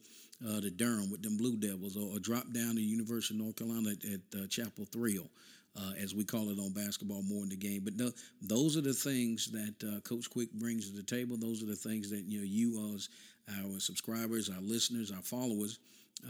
uh, 0.48 0.62
to 0.62 0.70
Durham 0.70 1.10
with 1.10 1.22
them 1.22 1.36
Blue 1.36 1.54
Devils 1.54 1.98
or, 1.98 2.16
or 2.16 2.18
drop 2.18 2.50
down 2.54 2.76
to 2.76 2.80
University 2.80 3.34
of 3.34 3.42
North 3.42 3.56
Carolina 3.56 3.90
at, 3.90 4.04
at 4.10 4.40
uh, 4.40 4.46
Chapel 4.46 4.86
Thrill? 4.90 5.28
Uh, 5.76 5.90
as 6.00 6.14
we 6.14 6.22
call 6.22 6.50
it 6.50 6.58
on 6.60 6.70
basketball 6.70 7.20
more 7.24 7.42
in 7.42 7.48
the 7.48 7.56
game. 7.56 7.82
But 7.84 7.94
those 8.40 8.76
are 8.76 8.80
the 8.80 8.92
things 8.92 9.50
that 9.50 9.74
uh, 9.82 9.98
Coach 10.02 10.30
Quick 10.30 10.52
brings 10.52 10.88
to 10.88 10.96
the 10.96 11.02
table. 11.02 11.36
Those 11.36 11.64
are 11.64 11.66
the 11.66 11.74
things 11.74 12.08
that 12.10 12.22
you 12.26 12.38
know 12.38 12.44
you 12.46 12.94
as 12.94 13.08
our 13.58 13.80
subscribers, 13.80 14.48
our 14.48 14.60
listeners, 14.60 15.10
our 15.10 15.20
followers 15.22 15.80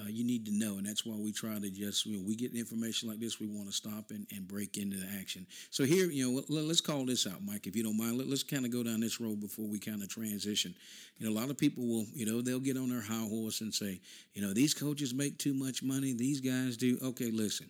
uh, 0.01 0.09
you 0.09 0.25
need 0.25 0.45
to 0.47 0.53
know. 0.53 0.79
And 0.79 0.87
that's 0.87 1.07
why 1.07 1.15
we 1.17 1.33
try 1.33 1.59
to 1.59 1.71
just, 1.71 2.07
you 2.07 2.17
know, 2.17 2.25
we 2.27 2.35
get 2.35 2.55
information 2.55 3.09
like 3.09 3.21
this, 3.21 3.39
we 3.39 3.47
want 3.47 3.67
to 3.67 3.73
stop 3.73 4.11
and, 4.11 4.27
and 4.35 4.47
break 4.47 4.77
into 4.77 4.97
the 4.97 5.07
action. 5.19 5.47
So 5.71 5.85
here, 5.85 6.11
you 6.11 6.31
know, 6.31 6.43
let, 6.49 6.65
us 6.71 6.81
call 6.81 7.07
this 7.07 7.27
out, 7.27 7.45
Mike, 7.45 7.67
if 7.67 7.77
you 7.77 7.83
don't 7.83 7.97
mind. 7.97 8.19
Let, 8.19 8.29
us 8.29 8.43
kind 8.43 8.65
of 8.65 8.73
go 8.73 8.83
down 8.83 9.01
this 9.01 9.21
road 9.21 9.41
before 9.41 9.67
we 9.67 9.79
kind 9.79 10.03
of 10.03 10.09
transition. 10.09 10.75
You 11.19 11.27
know, 11.27 11.33
a 11.33 11.39
lot 11.39 11.51
of 11.51 11.59
people 11.59 11.87
will, 11.87 12.07
you 12.13 12.27
know, 12.27 12.41
they'll 12.41 12.59
get 12.59 12.77
on 12.77 12.91
their 12.91 13.03
high 13.03 13.27
horse 13.29 13.61
and 13.61 13.73
say, 13.73 14.01
you 14.33 14.43
know, 14.43 14.53
these 14.53 14.75
coaches 14.75 15.15
make 15.15 15.39
too 15.39 15.55
much 15.55 15.83
money. 15.83 16.13
These 16.13 16.41
guys 16.41 16.77
do. 16.77 16.99
Okay, 17.03 17.31
listen. 17.31 17.69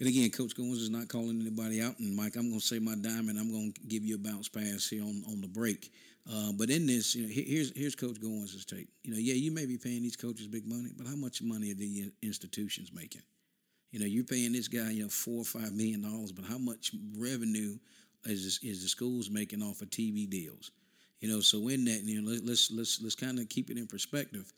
And 0.00 0.08
again, 0.08 0.30
Coach 0.30 0.56
Goins 0.56 0.80
is 0.80 0.90
not 0.90 1.08
calling 1.08 1.40
anybody 1.40 1.80
out. 1.80 1.98
And 2.00 2.16
Mike, 2.16 2.36
I'm 2.36 2.48
going 2.48 2.60
to 2.60 2.66
say 2.66 2.78
my 2.80 2.96
dime, 2.96 3.28
and 3.28 3.38
I'm 3.38 3.50
going 3.50 3.72
to 3.72 3.80
give 3.82 4.04
you 4.04 4.16
a 4.16 4.18
bounce 4.18 4.48
pass 4.48 4.88
here 4.88 5.02
on, 5.02 5.22
on 5.28 5.40
the 5.40 5.46
break. 5.46 5.92
Uh, 6.30 6.52
but 6.52 6.70
in 6.70 6.86
this, 6.86 7.14
you 7.14 7.22
know, 7.22 7.28
here's 7.30 7.76
here's 7.76 7.94
Coach 7.94 8.18
Goins' 8.20 8.64
take. 8.64 8.88
You 9.02 9.12
know, 9.12 9.18
yeah, 9.18 9.34
you 9.34 9.50
may 9.50 9.66
be 9.66 9.76
paying 9.76 10.02
these 10.02 10.16
coaches 10.16 10.46
big 10.46 10.66
money, 10.66 10.90
but 10.96 11.06
how 11.06 11.16
much 11.16 11.42
money 11.42 11.70
are 11.70 11.74
the 11.74 12.10
institutions 12.22 12.92
making? 12.92 13.22
You 13.90 14.00
know, 14.00 14.06
you're 14.06 14.24
paying 14.24 14.52
this 14.52 14.68
guy, 14.68 14.90
you 14.90 15.02
know, 15.02 15.08
four 15.08 15.40
or 15.40 15.44
five 15.44 15.72
million 15.72 16.02
dollars, 16.02 16.32
but 16.32 16.46
how 16.46 16.58
much 16.58 16.92
revenue 17.18 17.76
is 18.24 18.58
is 18.62 18.82
the 18.82 18.88
schools 18.88 19.28
making 19.28 19.62
off 19.62 19.82
of 19.82 19.90
TV 19.90 20.28
deals? 20.28 20.70
You 21.20 21.28
know, 21.28 21.40
so 21.40 21.68
in 21.68 21.84
that, 21.84 22.02
you 22.02 22.20
know, 22.20 22.30
let, 22.30 22.44
let's 22.44 22.70
let's 22.70 23.02
let's 23.02 23.14
kind 23.14 23.38
of 23.38 23.48
keep 23.50 23.70
it 23.70 23.76
in 23.76 23.86
perspective. 23.86 24.50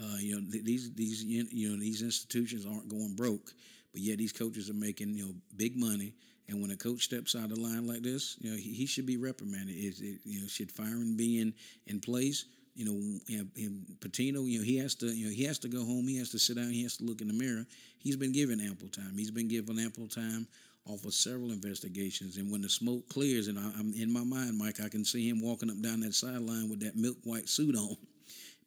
Uh, 0.00 0.16
you 0.18 0.34
know, 0.34 0.40
these 0.48 0.94
these 0.94 1.22
you 1.22 1.68
know 1.68 1.78
these 1.78 2.00
institutions 2.00 2.64
aren't 2.64 2.88
going 2.88 3.14
broke, 3.14 3.52
but 3.92 4.00
yet 4.00 4.16
these 4.16 4.32
coaches 4.32 4.70
are 4.70 4.74
making 4.74 5.14
you 5.14 5.26
know 5.26 5.34
big 5.56 5.76
money 5.76 6.14
And 6.52 6.60
when 6.60 6.70
a 6.70 6.76
coach 6.76 7.04
steps 7.04 7.34
out 7.34 7.44
of 7.44 7.56
the 7.56 7.60
line 7.60 7.86
like 7.86 8.02
this, 8.02 8.36
you 8.40 8.50
know, 8.50 8.56
he, 8.56 8.72
he 8.72 8.86
should 8.86 9.06
be 9.06 9.16
reprimanded. 9.16 9.74
Is 9.74 10.00
it, 10.00 10.20
you 10.24 10.40
know, 10.40 10.46
should 10.46 10.70
firing 10.70 11.16
be 11.16 11.40
in, 11.40 11.54
in 11.86 11.98
place? 11.98 12.44
You 12.74 12.84
know, 12.84 12.92
and, 13.38 13.50
and 13.56 13.86
Pitino, 14.00 14.46
you 14.46 14.58
know, 14.58 14.64
he 14.64 14.76
has 14.78 14.94
to, 14.96 15.06
you 15.06 15.26
know, 15.26 15.32
he 15.32 15.44
has 15.44 15.58
to 15.60 15.68
go 15.68 15.78
home. 15.84 16.06
He 16.06 16.18
has 16.18 16.30
to 16.30 16.38
sit 16.38 16.56
down. 16.56 16.70
He 16.70 16.82
has 16.82 16.98
to 16.98 17.04
look 17.04 17.22
in 17.22 17.28
the 17.28 17.34
mirror. 17.34 17.66
He's 17.98 18.16
been 18.16 18.32
given 18.32 18.60
ample 18.60 18.88
time. 18.88 19.14
He's 19.16 19.30
been 19.30 19.48
given 19.48 19.78
ample 19.78 20.08
time 20.08 20.46
off 20.86 21.04
of 21.04 21.14
several 21.14 21.52
investigations. 21.52 22.36
And 22.36 22.50
when 22.50 22.60
the 22.60 22.68
smoke 22.68 23.08
clears, 23.08 23.48
and 23.48 23.58
I, 23.58 23.62
am 23.78 23.94
in 23.96 24.12
my 24.12 24.24
mind, 24.24 24.58
Mike, 24.58 24.80
I 24.84 24.88
can 24.88 25.04
see 25.04 25.28
him 25.28 25.40
walking 25.40 25.70
up 25.70 25.80
down 25.80 26.00
that 26.00 26.14
sideline 26.14 26.68
with 26.68 26.80
that 26.80 26.96
milk 26.96 27.16
white 27.24 27.48
suit 27.48 27.76
on. 27.76 27.96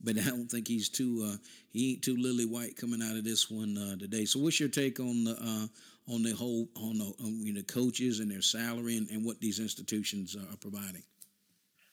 But 0.04 0.20
I 0.20 0.26
don't 0.26 0.52
think 0.52 0.68
he's 0.68 0.90
too 0.90 1.26
uh, 1.26 1.38
he 1.72 1.94
ain't 1.94 2.04
too 2.04 2.18
lily 2.18 2.46
white 2.46 2.76
coming 2.76 3.02
out 3.02 3.16
of 3.16 3.24
this 3.24 3.50
one 3.50 3.78
uh, 3.78 3.96
today. 3.96 4.26
So, 4.26 4.40
what's 4.40 4.60
your 4.60 4.70
take 4.70 5.00
on 5.00 5.24
the 5.24 5.32
uh, 5.32 5.68
on 6.08 6.22
the 6.22 6.34
whole 6.34 6.70
on 6.76 6.98
the 6.98 7.10
on, 7.22 7.42
you 7.42 7.54
know, 7.54 7.66
coaches 7.66 8.20
and 8.20 8.30
their 8.30 8.42
salary 8.42 8.98
and, 8.98 9.10
and 9.10 9.26
what 9.26 9.42
these 9.42 9.60
institutions 9.60 10.36
are 10.36 10.58
providing? 10.58 11.04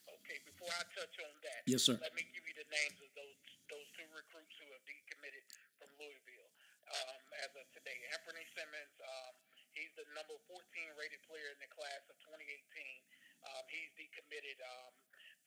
Okay, 0.09 0.39
before 0.45 0.73
I 0.73 0.85
touch 0.93 1.17
on 1.23 1.33
that, 1.43 1.65
yes, 1.65 1.83
sir. 1.83 1.97
Let 1.97 2.15
me 2.15 2.25
give 2.33 2.45
you 2.45 2.57
the 2.57 2.69
names 2.69 2.99
of 3.01 3.11
those 3.17 3.39
those 3.73 3.89
two 3.97 4.09
recruits 4.13 4.55
who 4.61 4.69
have 4.69 4.85
decommitted 4.85 5.45
from 5.81 5.89
Louisville 5.97 6.51
um, 6.93 7.21
as 7.45 7.53
of 7.57 7.67
today. 7.73 7.97
Anthony 8.13 8.45
Simmons. 8.53 8.97
Um, 9.01 9.35
He's 9.73 9.93
the 9.97 10.05
number 10.13 10.37
14 10.53 10.61
rated 11.01 11.25
player 11.25 11.49
in 11.49 11.61
the 11.65 11.73
class 11.73 12.05
of 12.13 12.17
2018. 12.29 12.45
Um, 12.45 13.65
he's 13.73 13.89
decommitted 13.97 14.61
um, 14.61 14.93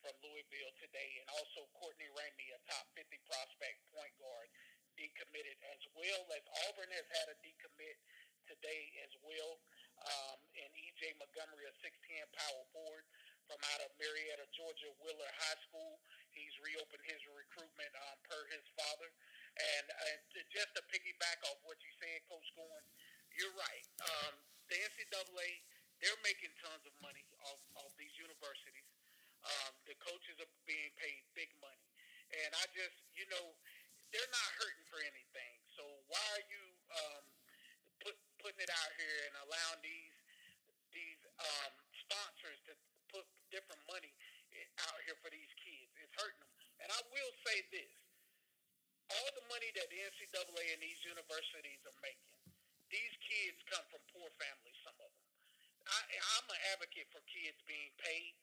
from 0.02 0.18
Louisville 0.18 0.74
today. 0.82 1.22
And 1.22 1.26
also 1.38 1.70
Courtney 1.78 2.10
Ramey, 2.10 2.50
a 2.50 2.58
top 2.66 2.90
50 2.98 3.06
prospect 3.30 3.86
point 3.94 4.10
guard, 4.18 4.50
decommitted 4.98 5.54
as 5.70 5.80
well 5.94 6.26
as 6.34 6.42
Auburn 6.66 6.90
has 6.90 7.06
had 7.14 7.26
a 7.30 7.36
decommit 7.38 7.96
today 8.46 8.82
as 9.02 9.12
well. 9.22 9.58
Um, 10.06 10.38
and 10.54 10.70
E.J. 10.76 11.18
Montgomery, 11.18 11.66
a 11.66 11.74
6'10 11.82 11.90
power 12.36 12.62
forward 12.70 13.04
from 13.46 13.58
out 13.74 13.80
of 13.86 13.90
Marietta, 13.98 14.46
Georgia, 14.54 14.90
Wheeler 15.02 15.32
High 15.38 15.60
School. 15.66 15.98
He's 16.34 16.52
reopened 16.62 17.02
his 17.06 17.22
recruitment 17.26 17.92
um, 18.10 18.18
per 18.26 18.42
his 18.50 18.66
father. 18.74 19.08
And, 19.56 19.86
and 19.88 20.18
just 20.52 20.70
to 20.76 20.82
piggyback 20.92 21.40
off 21.48 21.58
what 21.64 21.80
you 21.80 21.90
said, 21.96 22.22
Coach 22.28 22.50
Goins, 22.58 22.90
you're 23.34 23.54
right. 23.56 23.86
Um, 24.04 24.34
the 24.68 24.76
NCAA, 24.82 25.48
they're 26.02 26.22
making 26.26 26.52
tons 26.60 26.84
of 26.84 26.94
money 27.00 27.24
off, 27.46 27.62
off 27.80 27.92
these 27.96 28.12
universities. 28.20 28.90
Um, 29.46 29.72
the 29.86 29.96
coaches 30.02 30.36
are 30.42 30.50
being 30.66 30.92
paid 30.98 31.22
big 31.32 31.48
money. 31.62 31.86
And 32.34 32.50
I 32.58 32.64
just, 32.74 32.98
you 33.14 33.24
know, 33.30 33.54
they're 34.10 34.32
not 34.34 34.48
hurting 34.58 34.84
for 34.90 34.98
anything. 35.00 35.54
So 35.78 35.86
why 36.10 36.24
are 36.36 36.46
you 36.50 36.64
um, 36.90 37.24
put, 38.02 38.16
putting 38.42 38.60
it 38.60 38.72
out 38.86 38.94
here 38.94 39.18
and 39.26 39.34
allowing 39.50 39.82
these 39.82 40.14
these 40.94 41.20
um, 41.42 41.72
sponsors 42.06 42.62
to 42.70 42.72
put 43.10 43.26
different 43.50 43.82
money 43.90 44.14
out 44.86 44.98
here 45.02 45.18
for 45.18 45.28
these 45.34 45.50
kids? 45.58 45.90
It's 45.98 46.14
hurting 46.14 46.38
them. 46.38 46.52
And 46.86 46.88
I 46.94 47.00
will 47.10 47.32
say 47.42 47.66
this: 47.74 47.90
all 49.10 49.30
the 49.34 49.46
money 49.50 49.74
that 49.74 49.90
the 49.90 49.98
NCAA 50.06 50.64
and 50.70 50.80
these 50.80 51.02
universities 51.02 51.82
are 51.82 51.98
making 51.98 52.36
these 52.90 53.14
kids 53.18 53.58
come 53.66 53.82
from 53.90 54.02
poor 54.14 54.30
families, 54.38 54.78
some 54.86 54.94
of 54.94 55.10
them. 55.10 55.26
I, 55.86 55.98
I'm 56.38 56.46
an 56.50 56.60
advocate 56.74 57.10
for 57.10 57.22
kids 57.26 57.58
being 57.66 57.90
paid 57.98 58.34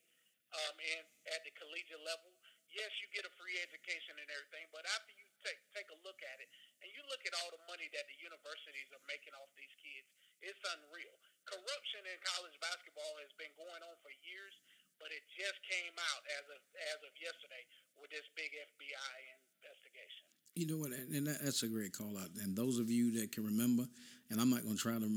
um, 0.52 0.76
and 0.80 1.04
at 1.32 1.44
the 1.48 1.52
collegiate 1.56 2.04
level. 2.04 2.32
Yes, 2.72 2.90
you 3.00 3.08
get 3.14 3.24
a 3.28 3.34
free 3.38 3.56
education 3.62 4.18
and 4.18 4.28
everything, 4.34 4.66
but 4.74 4.84
after 4.98 5.14
you 5.16 5.26
take 5.46 5.60
take 5.76 5.88
a 5.94 6.00
look 6.02 6.18
at 6.26 6.38
it 6.42 6.50
and 6.82 6.90
you 6.92 7.04
look 7.12 7.22
at 7.28 7.36
all 7.38 7.54
the 7.54 7.62
money 7.70 7.86
that 7.94 8.08
the 8.10 8.18
universities 8.18 8.90
are 8.92 9.04
making 9.06 9.36
off 9.38 9.52
these 9.54 9.74
kids, 9.80 10.10
it's 10.44 10.64
unreal. 10.76 11.16
Corruption 11.48 12.04
in 12.08 12.18
college 12.24 12.56
basketball 12.60 13.14
has 13.20 13.32
been 13.36 13.52
going 13.60 13.82
on 13.84 13.96
for 14.04 14.12
years, 14.24 14.56
but 15.00 15.12
it 15.12 15.24
just 15.36 15.60
came 15.68 15.96
out 16.00 16.24
as 16.40 16.46
of 16.52 16.62
as 16.96 17.00
of 17.04 17.12
yesterday 17.20 17.64
with 18.00 18.12
this 18.12 18.28
big 18.36 18.52
FBI 18.52 19.16
investigation. 19.60 20.24
You 20.56 20.68
know 20.70 20.80
what? 20.80 20.94
And 20.94 21.28
that's 21.28 21.64
a 21.64 21.72
great 21.72 21.98
call 21.98 22.16
out. 22.16 22.30
And 22.44 22.56
those 22.56 22.78
of 22.78 22.92
you 22.92 23.20
that 23.20 23.32
can 23.32 23.44
remember, 23.44 23.90
and 24.30 24.40
I'm 24.40 24.54
not 24.54 24.64
going 24.64 24.78
to 24.78 24.82
try 24.82 24.94
to 24.94 25.10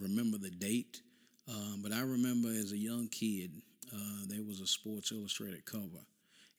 remember 0.00 0.38
the 0.38 0.50
date, 0.50 1.02
um, 1.46 1.80
but 1.82 1.92
I 1.92 2.00
remember 2.00 2.48
as 2.48 2.72
a 2.72 2.78
young 2.78 3.08
kid, 3.08 3.52
uh, 3.92 4.24
there 4.26 4.42
was 4.42 4.60
a 4.60 4.66
Sports 4.66 5.12
Illustrated 5.12 5.66
cover. 5.66 6.02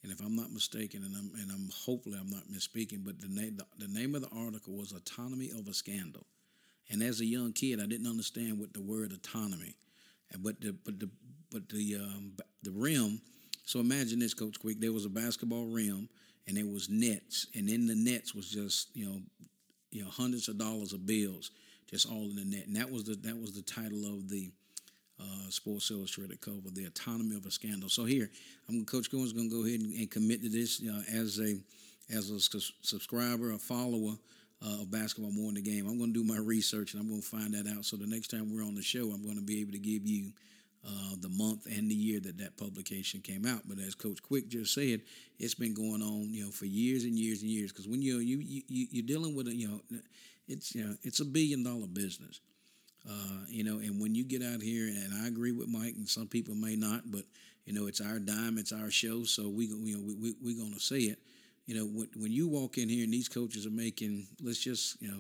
And 0.04 0.12
if 0.12 0.20
I'm 0.20 0.36
not 0.36 0.52
mistaken, 0.52 1.04
and 1.04 1.16
I'm 1.16 1.32
and 1.40 1.52
I'm 1.52 1.70
hopefully 1.74 2.18
I'm 2.20 2.30
not 2.30 2.50
misspeaking, 2.52 3.04
but 3.06 3.20
the 3.22 3.28
name 3.28 3.58
the, 3.58 3.66
the 3.78 3.92
name 3.92 4.16
of 4.16 4.22
the 4.22 4.36
article 4.36 4.74
was 4.74 4.92
"Autonomy 4.92 5.52
of 5.52 5.68
a 5.68 5.74
Scandal." 5.74 6.26
And 6.92 7.02
as 7.02 7.22
a 7.22 7.26
young 7.26 7.54
kid, 7.54 7.80
I 7.82 7.86
didn't 7.86 8.08
understand 8.08 8.60
what 8.60 8.74
the 8.74 8.82
word 8.82 9.14
autonomy, 9.14 9.76
but 10.40 10.60
the 10.62 10.74
but 10.86 11.00
the 11.00 11.10
but 11.52 11.70
the 11.70 11.96
um, 11.96 12.34
the 12.64 12.72
rim. 12.72 13.22
So 13.64 13.80
imagine 13.80 14.20
this, 14.20 14.34
Coach 14.34 14.60
Quick. 14.60 14.80
There 14.80 14.92
was 14.92 15.06
a 15.06 15.10
basketball 15.10 15.66
rim 15.66 16.10
and 16.48 16.58
it 16.58 16.70
was 16.70 16.90
nets, 16.90 17.48
and 17.56 17.70
in 17.70 17.88
the 17.88 17.96
nets 17.96 18.34
was 18.34 18.50
just 18.50 18.96
you 18.96 19.06
know, 19.06 19.22
you 19.92 20.04
know 20.04 20.10
hundreds 20.10 20.48
of 20.48 20.58
dollars 20.58 20.94
of 20.94 21.06
bills, 21.06 21.52
just 21.90 22.10
all 22.10 22.24
in 22.24 22.36
the 22.36 22.46
net, 22.46 22.68
and 22.68 22.76
that 22.76 22.92
was 22.92 23.06
the 23.06 23.16
that 23.16 23.40
was 23.40 23.54
the 23.54 23.62
title 23.62 24.06
of 24.06 24.30
the 24.30 24.52
uh, 25.20 25.50
Sports 25.50 25.92
Illustrated 25.92 26.42
cover, 26.42 26.70
the 26.74 26.86
autonomy 26.86 27.36
of 27.36 27.46
a 27.46 27.52
scandal. 27.52 27.90
So 27.90 28.06
here, 28.06 28.30
I'm 28.68 28.86
Coach 28.86 29.12
Goins 29.12 29.36
going 29.36 29.50
to 29.50 29.56
go 29.56 29.66
ahead 29.66 29.80
and, 29.80 29.94
and, 29.94 30.10
commit 30.10 30.42
to 30.42 30.50
this 30.50 30.82
uh, 30.82 31.04
as 31.14 31.40
a 31.40 31.56
as 32.14 32.30
a 32.32 32.40
subscriber, 32.82 33.52
a 33.52 33.58
follower. 33.58 34.16
Uh, 34.64 34.84
of 34.84 34.92
basketball 34.92 35.32
more 35.32 35.50
in 35.50 35.56
the 35.56 35.62
game. 35.62 35.88
I'm 35.88 35.98
going 35.98 36.14
to 36.14 36.24
do 36.24 36.24
my 36.24 36.38
research 36.38 36.94
and 36.94 37.02
I'm 37.02 37.10
going 37.10 37.22
to 37.22 37.28
find 37.28 37.56
that 37.56 37.68
out. 37.68 37.84
So 37.84 37.98
the 37.98 38.06
next 38.06 38.28
time 38.28 38.54
we're 38.54 38.64
on 38.64 38.76
the 38.76 38.84
show, 38.84 39.10
I'm 39.10 39.24
going 39.24 39.38
to 39.38 39.42
be 39.42 39.60
able 39.60 39.72
to 39.72 39.80
give 39.80 40.06
you 40.06 40.34
uh, 40.86 41.16
the 41.20 41.30
month 41.30 41.66
and 41.66 41.90
the 41.90 41.96
year 41.96 42.20
that 42.20 42.38
that 42.38 42.58
publication 42.58 43.22
came 43.22 43.46
out. 43.46 43.62
But 43.68 43.80
as 43.80 43.96
Coach 43.96 44.22
Quick 44.22 44.50
just 44.50 44.74
said, 44.74 45.02
it's 45.40 45.56
been 45.56 45.74
going 45.74 46.02
on, 46.02 46.32
you 46.32 46.46
know, 46.46 46.52
for 46.52 46.66
years 46.66 47.04
and 47.06 47.18
years 47.18 47.42
and 47.42 47.50
years. 47.50 47.72
Because 47.72 47.88
when 47.88 48.02
you 48.02 48.20
you 48.20 48.38
you 48.40 48.88
you're 48.92 49.06
dealing 49.06 49.36
with 49.36 49.48
a, 49.48 49.56
you 49.56 49.68
know, 49.68 49.82
it's 50.48 50.76
you 50.76 50.86
know, 50.86 50.96
it's 51.04 51.20
a 51.20 51.26
billion 51.26 51.64
dollar 51.64 51.88
business. 51.88 52.40
Uh, 53.10 53.46
you 53.48 53.64
know, 53.64 53.78
and 53.78 54.00
when 54.00 54.14
you 54.14 54.24
get 54.24 54.44
out 54.44 54.62
here, 54.62 54.88
and 54.88 55.14
I 55.24 55.28
agree 55.28 55.52
with 55.52 55.68
Mike, 55.68 55.96
and 55.96 56.08
some 56.08 56.28
people 56.28 56.54
may 56.54 56.76
not, 56.76 57.10
but 57.12 57.24
you 57.66 57.74
know, 57.74 57.88
it's 57.88 58.02
our 58.02 58.20
dime, 58.20 58.58
it's 58.58 58.72
our 58.72 58.92
show, 58.92 59.24
so 59.24 59.50
we 59.50 59.66
you 59.66 59.98
know 59.98 60.04
we, 60.06 60.14
we 60.16 60.36
we're 60.42 60.64
gonna 60.64 60.80
say 60.80 61.00
it. 61.00 61.20
You 61.66 61.76
know, 61.76 61.86
when, 61.86 62.10
when 62.16 62.32
you 62.32 62.48
walk 62.48 62.78
in 62.78 62.90
here 62.90 63.04
and 63.04 63.14
these 63.14 63.30
coaches 63.30 63.66
are 63.66 63.72
making, 63.72 64.28
let's 64.42 64.60
just 64.60 65.02
you 65.02 65.10
know, 65.10 65.20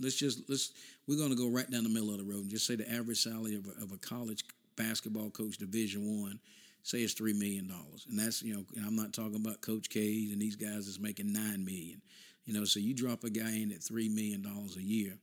let's 0.00 0.16
just 0.16 0.48
let's 0.48 0.72
we're 1.06 1.18
gonna 1.18 1.34
go 1.34 1.48
right 1.48 1.70
down 1.70 1.84
the 1.84 1.90
middle 1.90 2.10
of 2.10 2.18
the 2.18 2.24
road 2.24 2.42
and 2.42 2.50
just 2.50 2.66
say 2.66 2.76
the 2.76 2.90
average 2.92 3.22
salary 3.22 3.56
of 3.56 3.66
a, 3.66 3.82
of 3.82 3.92
a 3.92 3.98
college 3.98 4.44
basketball 4.76 5.30
coach, 5.30 5.58
Division 5.58 6.22
One, 6.22 6.38
say 6.82 6.98
it's 6.98 7.14
three 7.14 7.32
million 7.32 7.68
dollars, 7.68 8.06
and 8.08 8.18
that's 8.18 8.42
you 8.42 8.54
know, 8.54 8.64
I'm 8.86 8.96
not 8.96 9.12
talking 9.12 9.36
about 9.36 9.60
Coach 9.60 9.90
K 9.90 10.28
and 10.32 10.40
these 10.40 10.56
guys 10.56 10.86
that's 10.86 11.00
making 11.00 11.32
nine 11.32 11.64
million. 11.64 12.00
You 12.44 12.54
know, 12.54 12.64
so 12.64 12.80
you 12.80 12.94
drop 12.94 13.24
a 13.24 13.30
guy 13.30 13.56
in 13.56 13.72
at 13.72 13.82
three 13.82 14.08
million 14.08 14.42
dollars 14.42 14.76
a 14.76 14.82
year, 14.82 15.18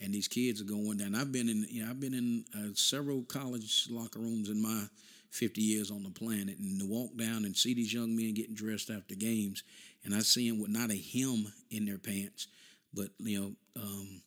and 0.00 0.12
these 0.14 0.28
kids 0.28 0.60
are 0.60 0.64
going 0.64 0.98
down. 0.98 1.14
I've 1.14 1.32
been 1.32 1.48
in, 1.48 1.66
you 1.68 1.84
know, 1.84 1.90
I've 1.90 2.00
been 2.00 2.14
in 2.14 2.44
uh, 2.56 2.70
several 2.74 3.22
college 3.24 3.88
locker 3.90 4.18
rooms 4.20 4.48
in 4.48 4.60
my 4.60 4.84
50 5.30 5.60
years 5.60 5.90
on 5.90 6.02
the 6.02 6.10
planet, 6.10 6.58
and 6.58 6.80
to 6.80 6.86
walk 6.86 7.16
down 7.16 7.44
and 7.44 7.56
see 7.56 7.74
these 7.74 7.92
young 7.92 8.14
men 8.14 8.34
getting 8.34 8.54
dressed 8.54 8.90
after 8.90 9.14
games, 9.14 9.62
and 10.04 10.14
I 10.14 10.20
see 10.20 10.48
them 10.48 10.60
with 10.60 10.70
not 10.70 10.90
a 10.90 10.96
hem 10.96 11.52
in 11.70 11.84
their 11.84 11.98
pants, 11.98 12.48
but 12.92 13.08
you 13.18 13.40
know, 13.40 13.82
um, 13.82 14.22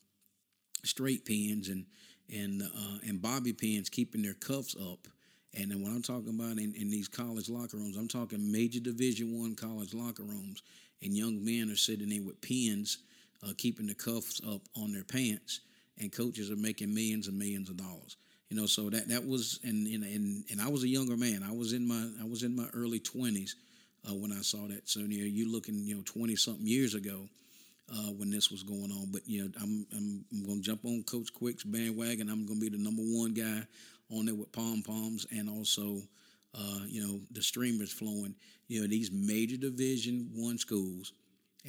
straight 0.84 1.26
pins 1.26 1.70
and 1.70 1.86
and 2.34 2.62
uh, 2.62 2.98
and 3.08 3.22
bobby 3.22 3.54
pins 3.54 3.90
keeping 3.90 4.22
their 4.22 4.34
cuffs 4.34 4.76
up. 4.76 5.08
And 5.54 5.72
then 5.72 5.82
what 5.82 5.92
I'm 5.92 6.02
talking 6.02 6.36
about 6.36 6.58
in, 6.58 6.74
in 6.76 6.90
these 6.90 7.08
college 7.08 7.48
locker 7.50 7.78
rooms, 7.78 7.96
I'm 7.96 8.10
talking 8.10 8.52
major 8.52 8.80
Division 8.80 9.40
One 9.40 9.56
college 9.56 9.94
locker 9.94 10.24
rooms, 10.24 10.64
and 11.02 11.16
young 11.16 11.44
men 11.44 11.70
are 11.70 11.78
sitting 11.78 12.10
there 12.10 12.24
with 12.24 12.42
pins, 12.42 12.98
uh, 13.44 13.54
keeping 13.58 13.88
the 13.88 13.94
cuffs 13.94 14.42
up 14.48 14.62
on 14.76 14.92
their 14.92 15.04
pants, 15.04 15.62
and 16.00 16.12
coaches 16.12 16.52
are 16.52 16.58
making 16.58 16.94
millions 16.94 17.28
and 17.28 17.38
millions 17.38 17.70
of 17.70 17.78
dollars. 17.78 18.18
You 18.50 18.58
know, 18.58 18.66
so 18.66 18.90
that 18.90 19.08
that 19.10 19.26
was, 19.26 19.60
and 19.64 19.88
and 19.88 20.04
and, 20.04 20.44
and 20.52 20.62
I 20.62 20.68
was 20.68 20.84
a 20.84 20.88
younger 20.88 21.18
man. 21.18 21.44
I 21.48 21.52
was 21.54 21.74
in 21.74 21.88
my 21.88 22.10
I 22.22 22.26
was 22.26 22.44
in 22.44 22.56
my 22.56 22.68
early 22.74 23.00
20s 23.00 23.52
uh, 24.10 24.14
when 24.14 24.32
I 24.32 24.42
saw 24.42 24.68
that. 24.68 24.88
So 24.90 25.02
you 25.02 25.20
know, 25.20 25.26
you 25.26 25.52
looking 25.52 25.84
you 25.84 25.96
know 25.96 26.02
20 26.06 26.36
something 26.36 26.68
years 26.68 26.94
ago 26.96 27.28
uh, 27.92 28.12
when 28.12 28.30
this 28.30 28.52
was 28.52 28.64
going 28.64 28.92
on. 28.92 29.12
But 29.12 29.28
you 29.28 29.44
know, 29.44 29.50
I'm 29.62 29.86
I'm, 29.94 30.26
I'm 30.32 30.46
going 30.46 30.58
to 30.58 30.64
jump 30.64 30.86
on 30.86 31.04
Coach 31.04 31.34
Quick's 31.34 31.64
bandwagon. 31.64 32.30
I'm 32.30 32.46
going 32.46 32.60
to 32.60 32.70
be 32.70 32.76
the 32.76 32.84
number 32.84 33.02
one 33.04 33.34
guy 33.34 33.64
on 34.12 34.26
there 34.26 34.36
with 34.36 34.52
pom 34.52 34.82
poms 34.82 35.26
and 35.32 35.50
also. 35.50 36.02
Uh, 36.58 36.86
you 36.88 37.06
know 37.06 37.20
the 37.32 37.42
streamers 37.42 37.92
flowing. 37.92 38.34
You 38.70 38.80
know 38.80 38.88
these 38.88 39.12
major 39.12 39.58
Division 39.58 40.30
One 40.34 40.58
schools, 40.58 41.12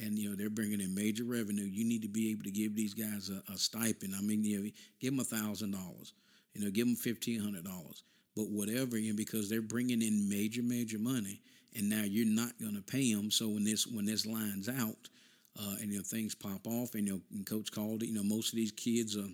and 0.01 0.17
you 0.17 0.29
know 0.29 0.35
they're 0.37 0.49
bringing 0.49 0.79
in 0.79 0.95
major 0.95 1.25
revenue. 1.25 1.65
You 1.65 1.83
need 1.83 2.03
to 2.03 2.07
be 2.07 2.31
able 2.31 2.43
to 2.43 2.51
give 2.51 2.73
these 2.73 2.93
guys 2.93 3.29
a, 3.29 3.51
a 3.51 3.57
stipend. 3.57 4.13
I 4.17 4.21
mean, 4.21 4.45
you 4.45 4.63
know, 4.63 4.69
give 5.01 5.11
them 5.11 5.19
a 5.19 5.25
thousand 5.25 5.71
dollars. 5.71 6.13
You 6.53 6.63
know, 6.63 6.71
give 6.71 6.87
them 6.87 6.95
fifteen 6.95 7.41
hundred 7.41 7.65
dollars. 7.65 8.03
But 8.37 8.49
whatever, 8.49 8.97
you 8.97 9.11
know, 9.11 9.17
because 9.17 9.49
they're 9.49 9.61
bringing 9.61 10.01
in 10.03 10.29
major, 10.29 10.61
major 10.61 10.99
money, 10.99 11.41
and 11.77 11.89
now 11.89 12.03
you're 12.03 12.25
not 12.25 12.59
going 12.59 12.75
to 12.75 12.81
pay 12.81 13.13
them. 13.13 13.31
So 13.31 13.47
when 13.49 13.63
this 13.63 13.85
when 13.87 14.05
this 14.05 14.25
lines 14.25 14.67
out, 14.67 15.09
uh, 15.59 15.75
and 15.81 15.91
you 15.91 15.97
know 15.97 16.03
things 16.03 16.35
pop 16.35 16.65
off. 16.67 16.95
And 16.95 17.07
you 17.07 17.13
know, 17.13 17.21
and 17.33 17.45
coach 17.45 17.71
called 17.71 18.03
it. 18.03 18.07
You 18.07 18.15
know, 18.15 18.23
most 18.23 18.51
of 18.51 18.57
these 18.57 18.71
kids 18.71 19.15
are, 19.15 19.29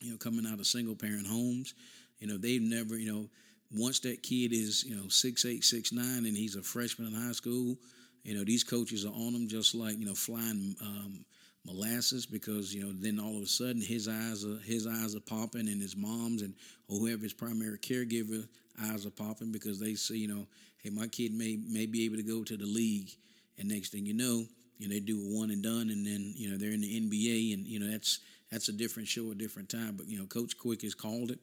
you 0.00 0.12
know, 0.12 0.16
coming 0.16 0.46
out 0.46 0.58
of 0.58 0.66
single 0.66 0.96
parent 0.96 1.26
homes. 1.26 1.74
You 2.18 2.26
know, 2.26 2.36
they've 2.36 2.62
never, 2.62 2.96
you 2.96 3.12
know, 3.12 3.28
once 3.70 4.00
that 4.00 4.22
kid 4.22 4.52
is, 4.52 4.84
you 4.84 4.96
know, 4.96 5.08
six 5.08 5.44
eight, 5.44 5.64
six 5.64 5.92
nine, 5.92 6.26
and 6.26 6.36
he's 6.36 6.56
a 6.56 6.62
freshman 6.62 7.08
in 7.08 7.14
high 7.14 7.32
school, 7.32 7.76
you 8.24 8.36
know, 8.36 8.44
these 8.44 8.64
coaches 8.64 9.04
are 9.04 9.14
on 9.14 9.34
him 9.34 9.48
just 9.48 9.74
like 9.74 9.98
you 9.98 10.06
know 10.06 10.14
flying 10.14 10.74
um, 10.82 11.24
molasses 11.64 12.26
because 12.26 12.74
you 12.74 12.82
know 12.82 12.92
then 12.92 13.20
all 13.20 13.36
of 13.36 13.42
a 13.42 13.46
sudden 13.46 13.80
his 13.80 14.08
eyes 14.08 14.44
are 14.44 14.58
his 14.64 14.86
eyes 14.86 15.14
are 15.14 15.20
popping 15.20 15.68
and 15.68 15.82
his 15.82 15.96
mom's 15.96 16.42
and 16.42 16.54
or 16.88 16.98
whoever 16.98 17.22
his 17.22 17.32
primary 17.32 17.78
caregiver 17.78 18.46
eyes 18.84 19.04
are 19.04 19.10
popping 19.10 19.52
because 19.52 19.78
they 19.78 19.94
see 19.94 20.18
you 20.18 20.28
know 20.28 20.46
hey 20.82 20.90
my 20.90 21.06
kid 21.06 21.32
may 21.32 21.58
may 21.68 21.86
be 21.86 22.04
able 22.04 22.16
to 22.16 22.22
go 22.22 22.42
to 22.42 22.56
the 22.56 22.66
league 22.66 23.10
and 23.58 23.68
next 23.68 23.90
thing 23.90 24.06
you 24.06 24.14
know 24.14 24.44
you 24.78 24.88
know 24.88 24.94
they 24.94 25.00
do 25.00 25.18
a 25.18 25.38
one 25.38 25.50
and 25.50 25.62
done 25.62 25.90
and 25.90 26.06
then 26.06 26.32
you 26.36 26.50
know 26.50 26.56
they're 26.56 26.72
in 26.72 26.80
the 26.80 27.00
NBA 27.00 27.54
and 27.54 27.66
you 27.66 27.78
know 27.78 27.90
that's 27.90 28.20
that's 28.50 28.68
a 28.68 28.72
different 28.72 29.08
show 29.08 29.30
a 29.30 29.34
different 29.34 29.68
time 29.68 29.94
but 29.96 30.08
you 30.08 30.18
know 30.18 30.26
Coach 30.26 30.56
Quick 30.56 30.82
has 30.82 30.94
called 30.94 31.30
it 31.30 31.40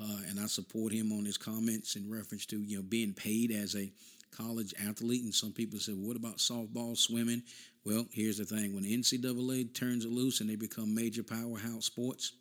uh, 0.00 0.20
and 0.28 0.40
I 0.40 0.46
support 0.46 0.92
him 0.92 1.12
on 1.12 1.24
his 1.24 1.36
comments 1.36 1.96
in 1.96 2.10
reference 2.10 2.46
to 2.46 2.58
you 2.58 2.76
know 2.76 2.82
being 2.82 3.12
paid 3.12 3.50
as 3.50 3.76
a 3.76 3.92
college 4.36 4.74
athlete. 4.86 5.22
And 5.22 5.34
some 5.34 5.52
people 5.52 5.78
well, 5.88 5.96
what 6.08 6.16
about 6.16 6.38
softball, 6.38 6.96
swimming? 6.96 7.42
Well, 7.84 8.06
here's 8.10 8.38
the 8.38 8.44
thing: 8.44 8.74
when 8.74 8.82
the 8.82 8.96
NCAA 8.96 9.74
turns 9.74 10.04
it 10.04 10.10
loose 10.10 10.40
and 10.40 10.50
they 10.50 10.56
become 10.56 10.94
major 10.94 11.22
powerhouse 11.22 11.86
sports, 11.86 12.32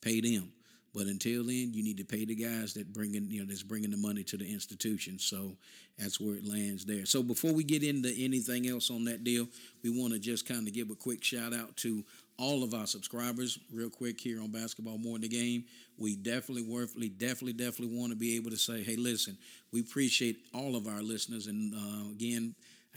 pay 0.00 0.20
them. 0.20 0.52
But 0.92 1.06
until 1.06 1.44
then, 1.44 1.72
you 1.72 1.84
need 1.84 1.98
to 1.98 2.04
pay 2.04 2.24
the 2.24 2.34
guys 2.34 2.74
that 2.74 2.92
bring 2.92 3.14
in, 3.14 3.30
you 3.30 3.40
know, 3.40 3.46
that's 3.46 3.62
bringing 3.62 3.90
the 3.90 3.96
money 3.96 4.24
to 4.24 4.36
the 4.36 4.50
institution. 4.50 5.18
So 5.18 5.56
that's 5.98 6.20
where 6.20 6.34
it 6.34 6.44
lands 6.44 6.84
there. 6.84 7.06
So 7.06 7.22
before 7.22 7.52
we 7.52 7.62
get 7.62 7.84
into 7.84 8.12
anything 8.18 8.68
else 8.68 8.90
on 8.90 9.04
that 9.04 9.22
deal, 9.22 9.46
we 9.84 9.90
want 9.90 10.14
to 10.14 10.18
just 10.18 10.48
kind 10.48 10.66
of 10.66 10.74
give 10.74 10.90
a 10.90 10.96
quick 10.96 11.22
shout 11.22 11.54
out 11.54 11.76
to 11.78 12.04
all 12.38 12.64
of 12.64 12.74
our 12.74 12.86
subscribers 12.86 13.58
real 13.72 13.90
quick 13.90 14.18
here 14.18 14.40
on 14.40 14.50
Basketball 14.50 14.98
More 14.98 15.16
in 15.16 15.22
the 15.22 15.28
Game. 15.28 15.64
We 15.98 16.16
definitely, 16.16 16.62
worthily, 16.62 17.10
definitely, 17.10 17.52
definitely 17.52 17.96
want 17.96 18.10
to 18.12 18.16
be 18.18 18.34
able 18.36 18.50
to 18.50 18.56
say, 18.56 18.82
hey, 18.82 18.96
listen, 18.96 19.36
we 19.72 19.80
appreciate 19.80 20.38
all 20.54 20.74
of 20.74 20.86
our 20.88 21.02
listeners. 21.02 21.46
And 21.46 21.74
uh, 21.74 22.10
again, 22.10 22.54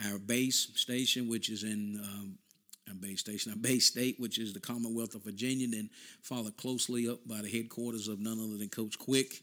our 0.10 0.18
base 0.18 0.72
station, 0.76 1.30
which 1.30 1.50
is 1.50 1.64
in 1.64 2.00
um, 2.04 2.38
our 2.88 2.96
base 2.96 3.20
station, 3.20 3.52
our 3.52 3.58
base 3.58 3.88
state, 3.88 4.20
which 4.20 4.38
is 4.38 4.54
the 4.54 4.60
Commonwealth 4.60 5.16
of 5.16 5.24
Virginia, 5.24 5.68
then 5.68 5.90
followed 6.22 6.58
closely 6.58 7.08
up 7.08 7.20
by 7.28 7.42
the 7.42 7.50
headquarters 7.50 8.08
of 8.08 8.20
none 8.20 8.40
other 8.40 8.58
than 8.58 8.70
Coach 8.70 8.98
Quick. 8.98 9.42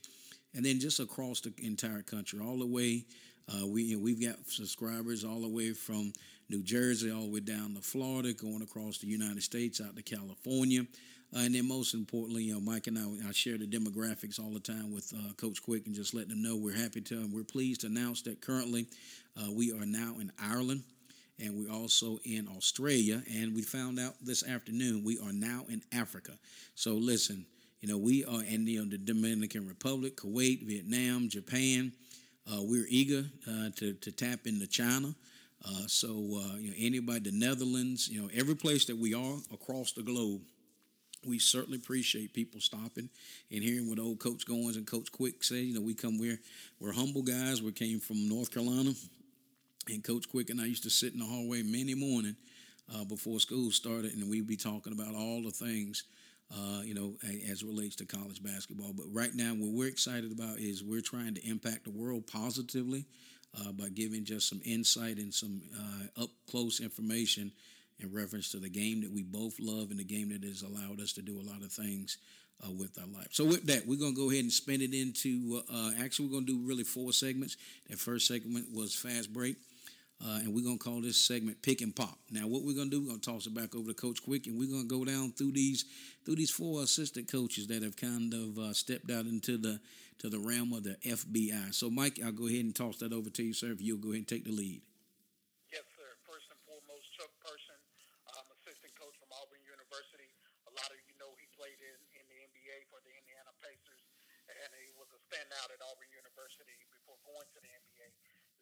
And 0.54 0.64
then 0.64 0.80
just 0.80 1.00
across 1.00 1.40
the 1.40 1.52
entire 1.62 2.02
country, 2.02 2.40
all 2.40 2.58
the 2.58 2.66
way 2.66 3.04
uh, 3.48 3.66
we 3.66 3.82
you 3.82 3.96
know, 3.96 4.02
we've 4.02 4.20
got 4.20 4.36
subscribers 4.46 5.24
all 5.24 5.40
the 5.40 5.48
way 5.48 5.72
from 5.72 6.12
New 6.48 6.62
Jersey 6.62 7.10
all 7.12 7.22
the 7.22 7.30
way 7.30 7.40
down 7.40 7.74
to 7.74 7.80
Florida, 7.80 8.32
going 8.32 8.62
across 8.62 8.98
the 8.98 9.06
United 9.06 9.42
States 9.42 9.80
out 9.80 9.96
to 9.96 10.02
California, 10.02 10.82
uh, 11.34 11.40
and 11.40 11.54
then 11.54 11.66
most 11.66 11.94
importantly, 11.94 12.44
you 12.44 12.54
know, 12.54 12.60
Mike 12.60 12.88
and 12.88 12.98
I, 12.98 13.28
I 13.28 13.32
share 13.32 13.56
the 13.56 13.66
demographics 13.66 14.40
all 14.40 14.52
the 14.52 14.60
time 14.60 14.92
with 14.92 15.12
uh, 15.16 15.32
Coach 15.34 15.62
Quick 15.62 15.86
and 15.86 15.94
just 15.94 16.12
let 16.12 16.28
them 16.28 16.42
know 16.42 16.56
we're 16.56 16.76
happy 16.76 17.00
to 17.02 17.14
and 17.14 17.32
we're 17.32 17.44
pleased 17.44 17.82
to 17.82 17.86
announce 17.86 18.22
that 18.22 18.40
currently 18.40 18.86
uh, 19.40 19.50
we 19.52 19.72
are 19.72 19.86
now 19.86 20.16
in 20.20 20.32
Ireland 20.42 20.82
and 21.40 21.56
we're 21.56 21.72
also 21.72 22.18
in 22.24 22.48
Australia. 22.56 23.22
And 23.32 23.54
we 23.54 23.62
found 23.62 23.98
out 23.98 24.14
this 24.22 24.46
afternoon 24.46 25.02
we 25.04 25.18
are 25.18 25.32
now 25.32 25.64
in 25.68 25.82
Africa. 25.92 26.32
So 26.74 26.94
listen, 26.94 27.46
you 27.80 27.88
know, 27.88 27.98
we 27.98 28.24
are 28.24 28.42
in 28.42 28.66
you 28.66 28.84
know, 28.84 28.90
the 28.90 28.98
Dominican 28.98 29.66
Republic, 29.66 30.16
Kuwait, 30.16 30.62
Vietnam, 30.66 31.28
Japan. 31.28 31.92
Uh, 32.50 32.60
we're 32.60 32.86
eager 32.88 33.24
uh, 33.48 33.70
to, 33.76 33.94
to 33.94 34.12
tap 34.12 34.46
into 34.46 34.66
China. 34.66 35.14
Uh, 35.64 35.86
so, 35.86 36.08
uh, 36.08 36.56
you 36.56 36.68
know, 36.68 36.76
anybody, 36.78 37.30
the 37.30 37.36
Netherlands, 37.36 38.08
you 38.08 38.20
know, 38.20 38.28
every 38.34 38.54
place 38.54 38.86
that 38.86 38.96
we 38.96 39.14
are 39.14 39.36
across 39.52 39.92
the 39.92 40.02
globe, 40.02 40.40
we 41.26 41.38
certainly 41.38 41.76
appreciate 41.76 42.32
people 42.32 42.60
stopping 42.60 43.08
and 43.50 43.62
hearing 43.62 43.88
what 43.88 43.98
old 43.98 44.18
Coach 44.18 44.46
Goins 44.46 44.76
and 44.76 44.86
Coach 44.86 45.12
Quick 45.12 45.44
say. 45.44 45.60
You 45.60 45.74
know, 45.74 45.80
we 45.82 45.94
come, 45.94 46.18
we're, 46.18 46.40
we're 46.80 46.92
humble 46.92 47.22
guys. 47.22 47.62
We 47.62 47.72
came 47.72 48.00
from 48.00 48.28
North 48.28 48.50
Carolina, 48.52 48.92
and 49.88 50.04
Coach 50.04 50.28
Quick 50.28 50.50
and 50.50 50.60
I 50.60 50.66
used 50.66 50.82
to 50.84 50.90
sit 50.90 51.12
in 51.12 51.18
the 51.18 51.26
hallway 51.26 51.62
many 51.62 51.94
morning 51.94 52.36
uh, 52.94 53.04
before 53.04 53.40
school 53.40 53.70
started, 53.70 54.14
and 54.14 54.28
we'd 54.28 54.46
be 54.46 54.56
talking 54.56 54.92
about 54.92 55.14
all 55.14 55.42
the 55.42 55.50
things– 55.50 56.04
uh, 56.52 56.82
you 56.82 56.94
know, 56.94 57.14
as 57.50 57.62
relates 57.62 57.96
to 57.96 58.04
college 58.04 58.42
basketball. 58.42 58.92
But 58.92 59.06
right 59.12 59.34
now, 59.34 59.52
what 59.54 59.72
we're 59.72 59.88
excited 59.88 60.32
about 60.32 60.58
is 60.58 60.82
we're 60.82 61.00
trying 61.00 61.34
to 61.34 61.48
impact 61.48 61.84
the 61.84 61.90
world 61.90 62.26
positively 62.26 63.06
uh, 63.58 63.72
by 63.72 63.88
giving 63.88 64.24
just 64.24 64.48
some 64.48 64.60
insight 64.64 65.18
and 65.18 65.32
some 65.32 65.62
uh, 65.78 66.22
up 66.22 66.30
close 66.50 66.80
information 66.80 67.52
in 68.00 68.12
reference 68.12 68.50
to 68.50 68.58
the 68.58 68.68
game 68.68 69.02
that 69.02 69.12
we 69.12 69.22
both 69.22 69.60
love 69.60 69.90
and 69.90 69.98
the 69.98 70.04
game 70.04 70.30
that 70.30 70.42
has 70.42 70.62
allowed 70.62 71.00
us 71.00 71.12
to 71.12 71.22
do 71.22 71.38
a 71.38 71.48
lot 71.48 71.62
of 71.62 71.70
things 71.70 72.18
uh, 72.66 72.70
with 72.70 72.98
our 72.98 73.06
life. 73.06 73.28
So 73.30 73.44
with 73.44 73.66
that, 73.66 73.86
we're 73.86 73.98
gonna 73.98 74.14
go 74.14 74.30
ahead 74.30 74.42
and 74.42 74.52
spin 74.52 74.80
it 74.80 74.94
into. 74.94 75.62
Uh, 75.72 75.92
actually, 76.02 76.26
we're 76.26 76.34
gonna 76.34 76.46
do 76.46 76.60
really 76.64 76.84
four 76.84 77.12
segments. 77.12 77.56
That 77.88 77.98
first 77.98 78.26
segment 78.26 78.66
was 78.74 78.94
fast 78.94 79.32
break. 79.32 79.56
Uh, 80.20 80.44
and 80.44 80.52
we're 80.52 80.64
gonna 80.64 80.76
call 80.76 81.00
this 81.00 81.16
segment 81.16 81.62
"Pick 81.62 81.80
and 81.80 81.96
Pop." 81.96 82.18
Now, 82.30 82.46
what 82.46 82.62
we're 82.62 82.76
gonna 82.76 82.92
do? 82.92 83.00
We're 83.00 83.16
gonna 83.16 83.24
toss 83.24 83.46
it 83.46 83.54
back 83.54 83.74
over 83.74 83.88
to 83.88 83.96
Coach 83.96 84.22
Quick, 84.22 84.46
and 84.46 84.60
we're 84.60 84.68
gonna 84.68 84.84
go 84.84 85.04
down 85.04 85.32
through 85.32 85.52
these 85.52 85.86
through 86.24 86.36
these 86.36 86.50
four 86.50 86.82
assistant 86.82 87.32
coaches 87.32 87.68
that 87.68 87.82
have 87.82 87.96
kind 87.96 88.34
of 88.34 88.58
uh, 88.58 88.72
stepped 88.74 89.10
out 89.10 89.24
into 89.24 89.56
the 89.56 89.80
to 90.20 90.28
the 90.28 90.38
realm 90.38 90.76
of 90.76 90.84
the 90.84 91.00
FBI. 91.00 91.72
So, 91.72 91.88
Mike, 91.88 92.20
I'll 92.20 92.36
go 92.36 92.52
ahead 92.52 92.68
and 92.68 92.76
toss 92.76 93.00
that 93.00 93.16
over 93.16 93.30
to 93.32 93.42
you, 93.42 93.54
sir. 93.56 93.72
If 93.72 93.80
you'll 93.80 93.96
go 93.96 94.12
ahead 94.12 94.28
and 94.28 94.28
take 94.28 94.44
the 94.44 94.52
lead. 94.52 94.84
Yes, 95.72 95.88
sir. 95.96 96.04
First 96.28 96.52
and 96.52 96.60
foremost, 96.68 97.08
Chuck 97.16 97.32
Person, 97.40 97.80
um, 98.36 98.44
assistant 98.60 98.92
coach 99.00 99.16
from 99.16 99.32
Auburn 99.40 99.64
University. 99.64 100.28
A 100.68 100.72
lot 100.76 100.92
of 100.92 101.00
you 101.08 101.16
know 101.16 101.32
he 101.40 101.48
played 101.56 101.80
in, 101.80 101.96
in 102.12 102.24
the 102.28 102.38
NBA 102.44 102.92
for 102.92 103.00
the 103.00 103.12
Indiana 103.16 103.56
Pacers, 103.64 104.04
and 104.52 104.68
he 104.84 104.92
was 105.00 105.08
a 105.16 105.20
standout 105.32 105.72
at 105.72 105.80
Auburn 105.80 106.12
University 106.12 106.76
before 106.92 107.16
going 107.24 107.48
to 107.56 107.60
the 107.64 107.72
NBA. 107.72 107.89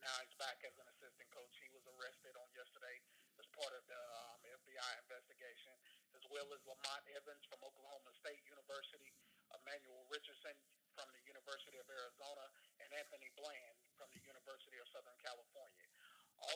Now 0.08 0.24
he's 0.24 0.40
back 0.40 0.56
as 0.64 0.72
an 0.80 0.88
assistant 0.88 1.28
coach. 1.36 1.52
He 1.60 1.68
was 1.68 1.84
arrested 1.84 2.32
on 2.40 2.48
yesterday 2.56 2.96
as 3.36 3.44
part 3.52 3.76
of 3.76 3.84
the 3.92 4.00
um, 4.24 4.40
FBI 4.40 4.90
investigation, 5.04 5.76
as 6.16 6.24
well 6.32 6.48
as 6.56 6.64
Lamont 6.64 7.04
Evans 7.12 7.44
from 7.44 7.60
Oklahoma 7.60 8.08
State 8.16 8.40
University, 8.48 9.12
Emmanuel 9.52 10.08
Richardson 10.08 10.56
from 10.96 11.12
the 11.12 11.20
University 11.28 11.76
of 11.76 11.84
Arizona, 11.92 12.40
and 12.80 12.88
Anthony 12.96 13.28
Bland 13.36 13.76
from 14.00 14.08
the 14.16 14.24
University 14.24 14.80
of 14.80 14.88
Southern 14.88 15.20
California. 15.20 15.84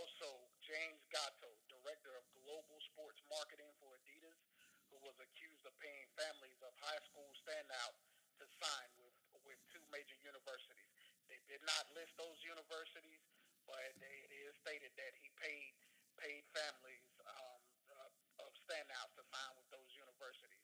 Also, 0.01 0.49
James 0.65 1.05
Gatto, 1.13 1.53
Director 1.69 2.17
of 2.17 2.25
Global 2.33 2.81
Sports 2.97 3.21
Marketing 3.29 3.69
for 3.85 3.93
Adidas, 4.01 4.41
who 4.89 4.97
was 5.05 5.21
accused 5.21 5.69
of 5.69 5.77
paying 5.77 6.09
families 6.17 6.57
of 6.65 6.73
high 6.81 7.05
school 7.05 7.29
standout 7.45 8.01
to 8.41 8.49
sign 8.57 8.89
with, 8.97 9.13
with 9.45 9.61
two 9.69 9.85
major 9.93 10.17
universities. 10.25 10.89
They 11.29 11.41
did 11.49 11.61
not 11.69 11.85
list 11.93 12.17
those 12.17 12.41
universities, 12.45 13.21
but 13.67 13.79
it 13.99 14.31
is 14.31 14.53
stated 14.63 14.93
that 14.99 15.13
he 15.19 15.29
paid 15.39 15.75
paid 16.21 16.45
families 16.55 17.07
um, 17.27 17.61
uh, 17.91 18.47
of 18.47 18.51
standouts 18.55 19.13
to 19.19 19.25
sign 19.27 19.53
with 19.59 19.69
those 19.75 19.91
universities. 19.97 20.63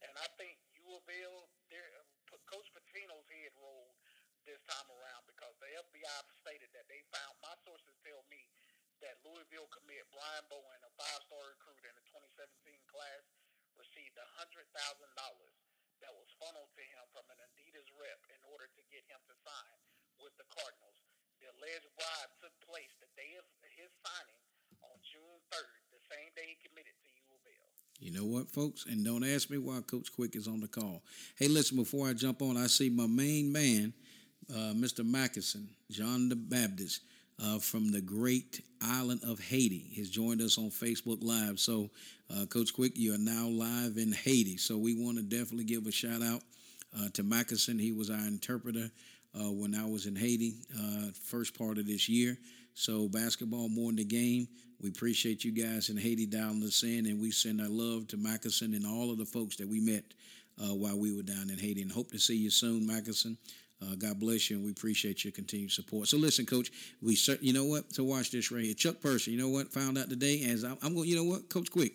And 0.00 0.12
I 0.16 0.28
think 0.40 0.56
U 0.80 0.96
of 0.96 1.04
L, 1.08 1.48
Coach 2.48 2.68
Pitino's 2.76 3.26
head 3.28 3.52
rolled 3.58 3.96
this 4.44 4.60
time 4.68 4.88
around 4.92 5.24
because 5.24 5.56
the 5.60 5.70
FBI 5.88 6.18
stated 6.44 6.70
that 6.76 6.84
they 6.92 7.00
found, 7.08 7.32
my 7.40 7.56
sources 7.64 7.96
tell 8.04 8.20
me 8.28 8.44
that 9.00 9.16
Louisville 9.24 9.68
commit 9.72 10.04
Brian 10.12 10.44
Bowen, 10.52 10.80
a 10.84 10.92
five-star 11.00 11.44
recruit 11.56 11.82
in 11.84 11.94
the 11.96 12.04
2017 12.12 12.78
class, 12.88 13.24
received 13.80 14.14
$100,000 14.16 14.70
that 16.04 16.12
was 16.14 16.28
funneled 16.36 16.72
to 16.76 16.84
him 16.84 17.04
from 17.16 17.24
an 17.32 17.40
Adidas 17.40 17.88
rep 17.96 18.20
in 18.28 18.40
order 18.52 18.68
to 18.68 18.82
get 18.92 19.02
him 19.08 19.20
to 19.24 19.34
sign 19.40 19.76
with 20.20 20.36
the 20.36 20.46
Cardinals. 20.52 21.00
The 21.44 21.52
alleged 21.60 21.92
took 22.40 22.56
place 22.64 22.88
the 23.04 23.10
day 23.20 23.36
of 23.36 23.44
his 23.76 23.92
signing 24.00 24.40
on 24.80 24.96
June 25.04 25.36
3rd, 25.52 25.76
the 25.92 26.00
same 26.08 26.32
day 26.34 26.56
he 26.56 26.56
committed 26.66 26.96
to 26.96 27.08
U 27.20 27.36
of 27.36 27.44
L. 27.44 27.68
You 28.00 28.12
know 28.12 28.24
what, 28.24 28.50
folks? 28.50 28.86
And 28.86 29.04
don't 29.04 29.22
ask 29.22 29.50
me 29.50 29.58
why 29.58 29.80
Coach 29.82 30.10
Quick 30.10 30.36
is 30.36 30.48
on 30.48 30.60
the 30.60 30.68
call. 30.68 31.02
Hey, 31.36 31.48
listen, 31.48 31.76
before 31.76 32.08
I 32.08 32.14
jump 32.14 32.40
on, 32.40 32.56
I 32.56 32.66
see 32.66 32.88
my 32.88 33.06
main 33.06 33.52
man, 33.52 33.92
uh, 34.50 34.72
Mr. 34.72 35.04
Mackinson, 35.04 35.68
John 35.90 36.30
the 36.30 36.36
Baptist. 36.36 37.02
Uh, 37.42 37.58
from 37.58 37.90
the 37.90 38.00
great 38.00 38.62
island 38.80 39.20
of 39.24 39.40
Haiti 39.40 39.92
has 39.96 40.08
joined 40.08 40.40
us 40.40 40.56
on 40.56 40.70
Facebook 40.70 41.18
Live. 41.20 41.58
So, 41.58 41.90
uh, 42.32 42.46
Coach 42.46 42.72
Quick, 42.72 42.92
you 42.94 43.12
are 43.12 43.18
now 43.18 43.48
live 43.48 43.96
in 43.96 44.12
Haiti. 44.12 44.56
So, 44.56 44.78
we 44.78 44.94
want 44.94 45.16
to 45.16 45.24
definitely 45.24 45.64
give 45.64 45.88
a 45.88 45.90
shout 45.90 46.22
out 46.22 46.42
uh, 46.96 47.08
to 47.14 47.24
Mackinson. 47.24 47.76
He 47.76 47.90
was 47.90 48.08
our 48.08 48.24
interpreter 48.24 48.88
uh, 49.38 49.50
when 49.50 49.74
I 49.74 49.84
was 49.84 50.06
in 50.06 50.16
Haiti, 50.16 50.54
uh, 50.78 51.10
first 51.24 51.58
part 51.58 51.78
of 51.78 51.86
this 51.86 52.08
year. 52.08 52.36
So 52.74 53.08
basketball 53.08 53.68
more 53.68 53.90
in 53.90 53.96
the 53.96 54.04
game. 54.04 54.48
We 54.80 54.90
appreciate 54.90 55.44
you 55.44 55.52
guys 55.52 55.88
in 55.88 55.96
Haiti 55.96 56.26
down 56.26 56.62
us 56.62 56.82
in, 56.82 57.06
and 57.06 57.20
we 57.20 57.30
send 57.30 57.60
our 57.60 57.68
love 57.68 58.08
to 58.08 58.16
Mackinson 58.16 58.74
and 58.74 58.86
all 58.86 59.10
of 59.10 59.18
the 59.18 59.24
folks 59.24 59.56
that 59.56 59.68
we 59.68 59.80
met 59.80 60.04
uh, 60.62 60.74
while 60.74 60.98
we 60.98 61.14
were 61.14 61.22
down 61.22 61.50
in 61.50 61.58
Haiti. 61.58 61.82
And 61.82 61.90
hope 61.90 62.10
to 62.10 62.18
see 62.18 62.36
you 62.36 62.50
soon, 62.50 62.86
Mackinson. 62.86 63.38
Uh, 63.82 63.94
God 63.96 64.20
bless 64.20 64.50
you, 64.50 64.56
and 64.56 64.64
we 64.64 64.70
appreciate 64.70 65.24
your 65.24 65.32
continued 65.32 65.70
support. 65.70 66.08
So, 66.08 66.16
listen, 66.16 66.46
Coach, 66.46 66.70
we 67.02 67.16
you 67.40 67.52
know 67.52 67.64
what? 67.64 67.90
To 67.94 68.04
watch 68.04 68.30
this 68.30 68.50
right 68.50 68.62
here, 68.62 68.74
Chuck 68.74 69.00
Person. 69.00 69.32
You 69.32 69.38
know 69.38 69.48
what? 69.48 69.72
Found 69.72 69.98
out 69.98 70.08
today, 70.08 70.44
as 70.44 70.64
I'm, 70.64 70.78
I'm 70.82 70.94
going. 70.94 71.08
You 71.08 71.16
know 71.16 71.24
what, 71.24 71.48
Coach 71.48 71.70
Quick? 71.70 71.92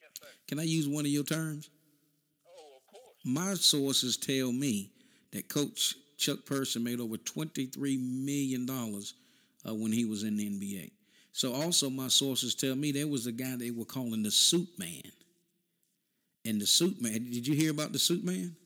Yes. 0.00 0.28
Can 0.48 0.58
I 0.58 0.64
use 0.64 0.88
one 0.88 1.04
of 1.04 1.10
your 1.10 1.24
terms? 1.24 1.70
Oh, 2.46 2.76
of 2.76 2.86
course. 2.86 3.14
My 3.24 3.54
sources 3.54 4.16
tell 4.16 4.52
me 4.52 4.90
that 5.32 5.48
Coach 5.48 5.94
Chuck 6.16 6.44
Person 6.44 6.84
made 6.84 7.00
over 7.00 7.16
$23 7.16 7.98
million 8.24 8.68
uh, 8.68 9.74
when 9.74 9.92
he 9.92 10.04
was 10.04 10.22
in 10.22 10.36
the 10.36 10.46
NBA. 10.46 10.90
So 11.32 11.54
also 11.54 11.88
my 11.88 12.08
sources 12.08 12.54
tell 12.54 12.74
me 12.74 12.92
there 12.92 13.06
was 13.06 13.26
a 13.26 13.32
guy 13.32 13.56
they 13.56 13.70
were 13.70 13.84
calling 13.84 14.22
the 14.22 14.30
suit 14.30 14.68
man. 14.78 15.02
And 16.44 16.60
the 16.60 16.66
suit 16.66 17.00
man, 17.00 17.30
did 17.30 17.46
you 17.46 17.54
hear 17.54 17.70
about 17.70 17.92
the 17.92 17.98
suit 17.98 18.24
man? 18.24 18.56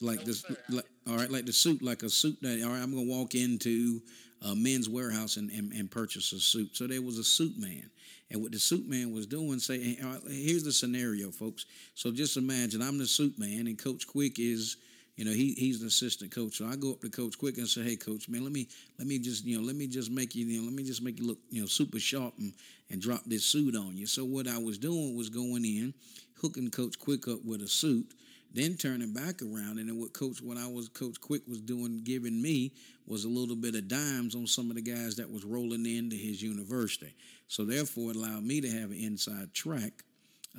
Like 0.00 0.20
No, 0.20 0.24
this, 0.24 0.44
like, 0.68 0.84
all 1.08 1.16
right, 1.16 1.30
like 1.30 1.46
the 1.46 1.52
suit, 1.52 1.82
like 1.82 2.02
a 2.02 2.10
suit 2.10 2.38
that, 2.42 2.62
all 2.62 2.70
right, 2.70 2.82
I'm 2.82 2.92
gonna 2.92 3.02
walk 3.02 3.34
into 3.34 4.00
a 4.42 4.54
Men's 4.54 4.88
Wearhouse 4.88 5.36
and, 5.36 5.50
and, 5.50 5.72
and 5.72 5.90
purchase 5.90 6.32
a 6.32 6.38
suit. 6.38 6.76
So 6.76 6.86
there 6.86 7.02
was 7.02 7.18
a 7.18 7.24
suit 7.24 7.58
man. 7.58 7.90
And 8.30 8.42
what 8.42 8.52
the 8.52 8.58
suit 8.58 8.86
man 8.86 9.12
was 9.12 9.26
doing, 9.26 9.58
say, 9.58 9.98
right, 10.02 10.20
here's 10.28 10.62
the 10.62 10.72
scenario, 10.72 11.30
folks. 11.30 11.64
So 11.94 12.12
just 12.12 12.36
imagine 12.36 12.82
I'm 12.82 12.98
the 12.98 13.06
suit 13.06 13.38
man 13.38 13.66
and 13.66 13.78
Coach 13.78 14.06
Quick 14.06 14.38
is, 14.38 14.76
you 15.18 15.24
know, 15.24 15.32
he 15.32 15.52
he's 15.54 15.80
an 15.80 15.88
assistant 15.88 16.30
coach. 16.30 16.58
So 16.58 16.66
I 16.66 16.76
go 16.76 16.92
up 16.92 17.00
to 17.00 17.10
Coach 17.10 17.36
Quick 17.36 17.58
and 17.58 17.66
say, 17.66 17.82
hey, 17.82 17.96
Coach, 17.96 18.28
man, 18.28 18.44
let 18.44 18.52
me 18.52 18.68
let 19.00 19.08
me 19.08 19.18
just, 19.18 19.44
you 19.44 19.58
know, 19.58 19.66
let 19.66 19.74
me 19.74 19.88
just 19.88 20.12
make 20.12 20.36
you, 20.36 20.46
you 20.46 20.60
know, 20.60 20.66
let 20.66 20.74
me 20.74 20.84
just 20.84 21.02
make 21.02 21.18
you 21.18 21.26
look, 21.26 21.38
you 21.50 21.60
know, 21.60 21.66
super 21.66 21.98
sharp 21.98 22.34
and, 22.38 22.52
and 22.88 23.02
drop 23.02 23.22
this 23.26 23.44
suit 23.44 23.74
on 23.74 23.96
you. 23.96 24.06
So 24.06 24.24
what 24.24 24.46
I 24.46 24.58
was 24.58 24.78
doing 24.78 25.16
was 25.16 25.28
going 25.28 25.64
in, 25.64 25.92
hooking 26.40 26.70
Coach 26.70 27.00
Quick 27.00 27.26
up 27.26 27.44
with 27.44 27.62
a 27.62 27.66
suit, 27.66 28.14
then 28.54 28.76
turning 28.76 29.12
back 29.12 29.42
around, 29.42 29.80
and 29.80 29.88
then 29.88 29.98
what 29.98 30.12
Coach, 30.12 30.40
what 30.40 30.56
I 30.56 30.68
was 30.68 30.88
Coach 30.88 31.20
Quick 31.20 31.42
was 31.48 31.60
doing, 31.60 32.02
giving 32.04 32.40
me 32.40 32.70
was 33.04 33.24
a 33.24 33.28
little 33.28 33.56
bit 33.56 33.74
of 33.74 33.88
dimes 33.88 34.36
on 34.36 34.46
some 34.46 34.70
of 34.70 34.76
the 34.76 34.82
guys 34.82 35.16
that 35.16 35.32
was 35.32 35.44
rolling 35.44 35.84
into 35.84 36.14
his 36.14 36.40
university. 36.40 37.12
So 37.48 37.64
therefore, 37.64 38.12
it 38.12 38.16
allowed 38.16 38.44
me 38.44 38.60
to 38.60 38.70
have 38.70 38.92
an 38.92 38.98
inside 38.98 39.52
track 39.52 40.04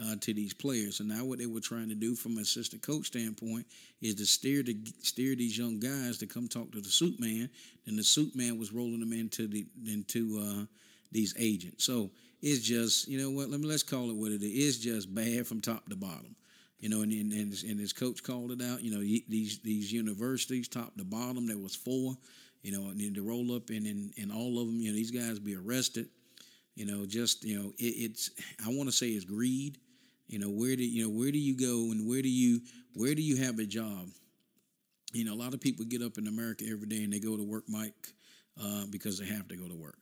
uh, 0.02 0.16
to 0.22 0.34
these 0.34 0.54
players. 0.54 1.00
And 1.00 1.10
now 1.10 1.26
what 1.26 1.40
they 1.40 1.46
were 1.46 1.60
trying 1.60 1.90
to 1.90 1.96
do 1.96 2.16
from 2.16 2.34
an 2.34 2.44
assistant 2.44 2.82
coach 2.82 3.08
standpoint 3.08 3.66
is 4.02 4.16
to 4.16 4.26
steer 4.26 4.64
the 4.64 4.78
steer 5.02 5.36
these 5.36 5.58
young 5.58 5.80
guys 5.80 6.18
to 6.20 6.28
come 6.28 6.48
talk 6.48 6.72
to 6.72 6.82
the 6.82 6.90
suit 6.90 7.20
man. 7.20 7.50
Then 7.86 7.96
the 7.96 8.04
suit 8.04 8.36
man 8.36 8.58
was 8.58 8.72
rolling 8.72 9.00
them 9.00 9.14
into 9.14 9.48
the 9.48 9.66
into 9.88 10.40
uh, 10.40 10.66
these 11.12 11.34
agents. 11.38 11.84
So 11.84 12.12
it's 12.42 12.62
just 12.62 13.08
you 13.08 13.20
know 13.20 13.32
what? 13.32 13.50
Let 13.50 13.60
me 13.60 13.68
let's 13.68 13.84
call 13.84 14.10
it 14.10 14.16
what 14.16 14.32
it 14.32 14.44
is. 14.44 14.76
It's 14.76 14.78
just 14.78 15.14
bad 15.14 15.48
from 15.48 15.62
top 15.62 15.88
to 15.90 15.96
bottom. 15.96 16.36
You 16.80 16.88
know, 16.88 17.02
and 17.02 17.12
and, 17.12 17.34
and, 17.34 17.52
his, 17.52 17.64
and 17.64 17.80
his 17.80 17.92
coach 17.92 18.24
called 18.24 18.52
it 18.52 18.62
out. 18.62 18.82
You 18.82 18.92
know, 18.92 19.02
these 19.02 19.60
these 19.60 19.92
universities, 19.92 20.68
top 20.68 20.96
to 20.98 21.04
bottom, 21.04 21.48
there 21.48 21.58
was 21.58 21.76
four. 21.76 22.16
You 22.62 22.74
know, 22.74 22.90
and 22.90 23.00
then 23.00 23.14
to 23.16 23.22
roll 23.22 23.54
up 23.54 23.70
and 23.70 23.86
and, 23.86 24.14
and 24.18 24.32
all 24.32 24.60
of 24.62 24.68
them, 24.68 24.80
you 24.80 24.90
know, 24.90 24.96
these 24.96 25.12
guys 25.12 25.40
be 25.40 25.56
arrested. 25.56 26.08
You 26.80 26.86
know, 26.86 27.06
just 27.06 27.44
you 27.44 27.62
know, 27.62 27.74
it, 27.78 27.84
it's 27.84 28.32
I 28.66 28.70
want 28.70 28.88
to 28.88 28.96
say 28.96 29.08
it's 29.08 29.26
greed. 29.26 29.78
You 30.28 30.40
know, 30.40 30.48
where 30.50 30.78
do 30.78 30.86
you 30.86 31.04
know 31.04 31.10
where 31.10 31.30
do 31.30 31.38
you 31.38 31.54
go 31.54 31.92
and 31.92 32.08
where 32.08 32.22
do 32.22 32.30
you 32.30 32.62
where 32.94 33.14
do 33.14 33.22
you 33.22 33.36
have 33.44 33.60
a 33.60 33.66
job? 33.66 34.08
You 35.12 35.26
know, 35.26 35.34
a 35.34 35.36
lot 35.36 35.54
of 35.54 35.60
people 35.60 35.84
get 35.84 36.02
up 36.02 36.18
in 36.18 36.28
America 36.28 36.64
every 36.72 36.88
day 36.88 37.04
and 37.04 37.12
they 37.12 37.20
go 37.20 37.36
to 37.36 37.44
work, 37.44 37.66
Mike, 37.68 38.14
uh, 38.64 38.86
because 38.90 39.20
they 39.20 39.26
have 39.26 39.50
to 39.50 39.58
go 39.58 39.68
to 39.68 39.76
work. 39.76 39.98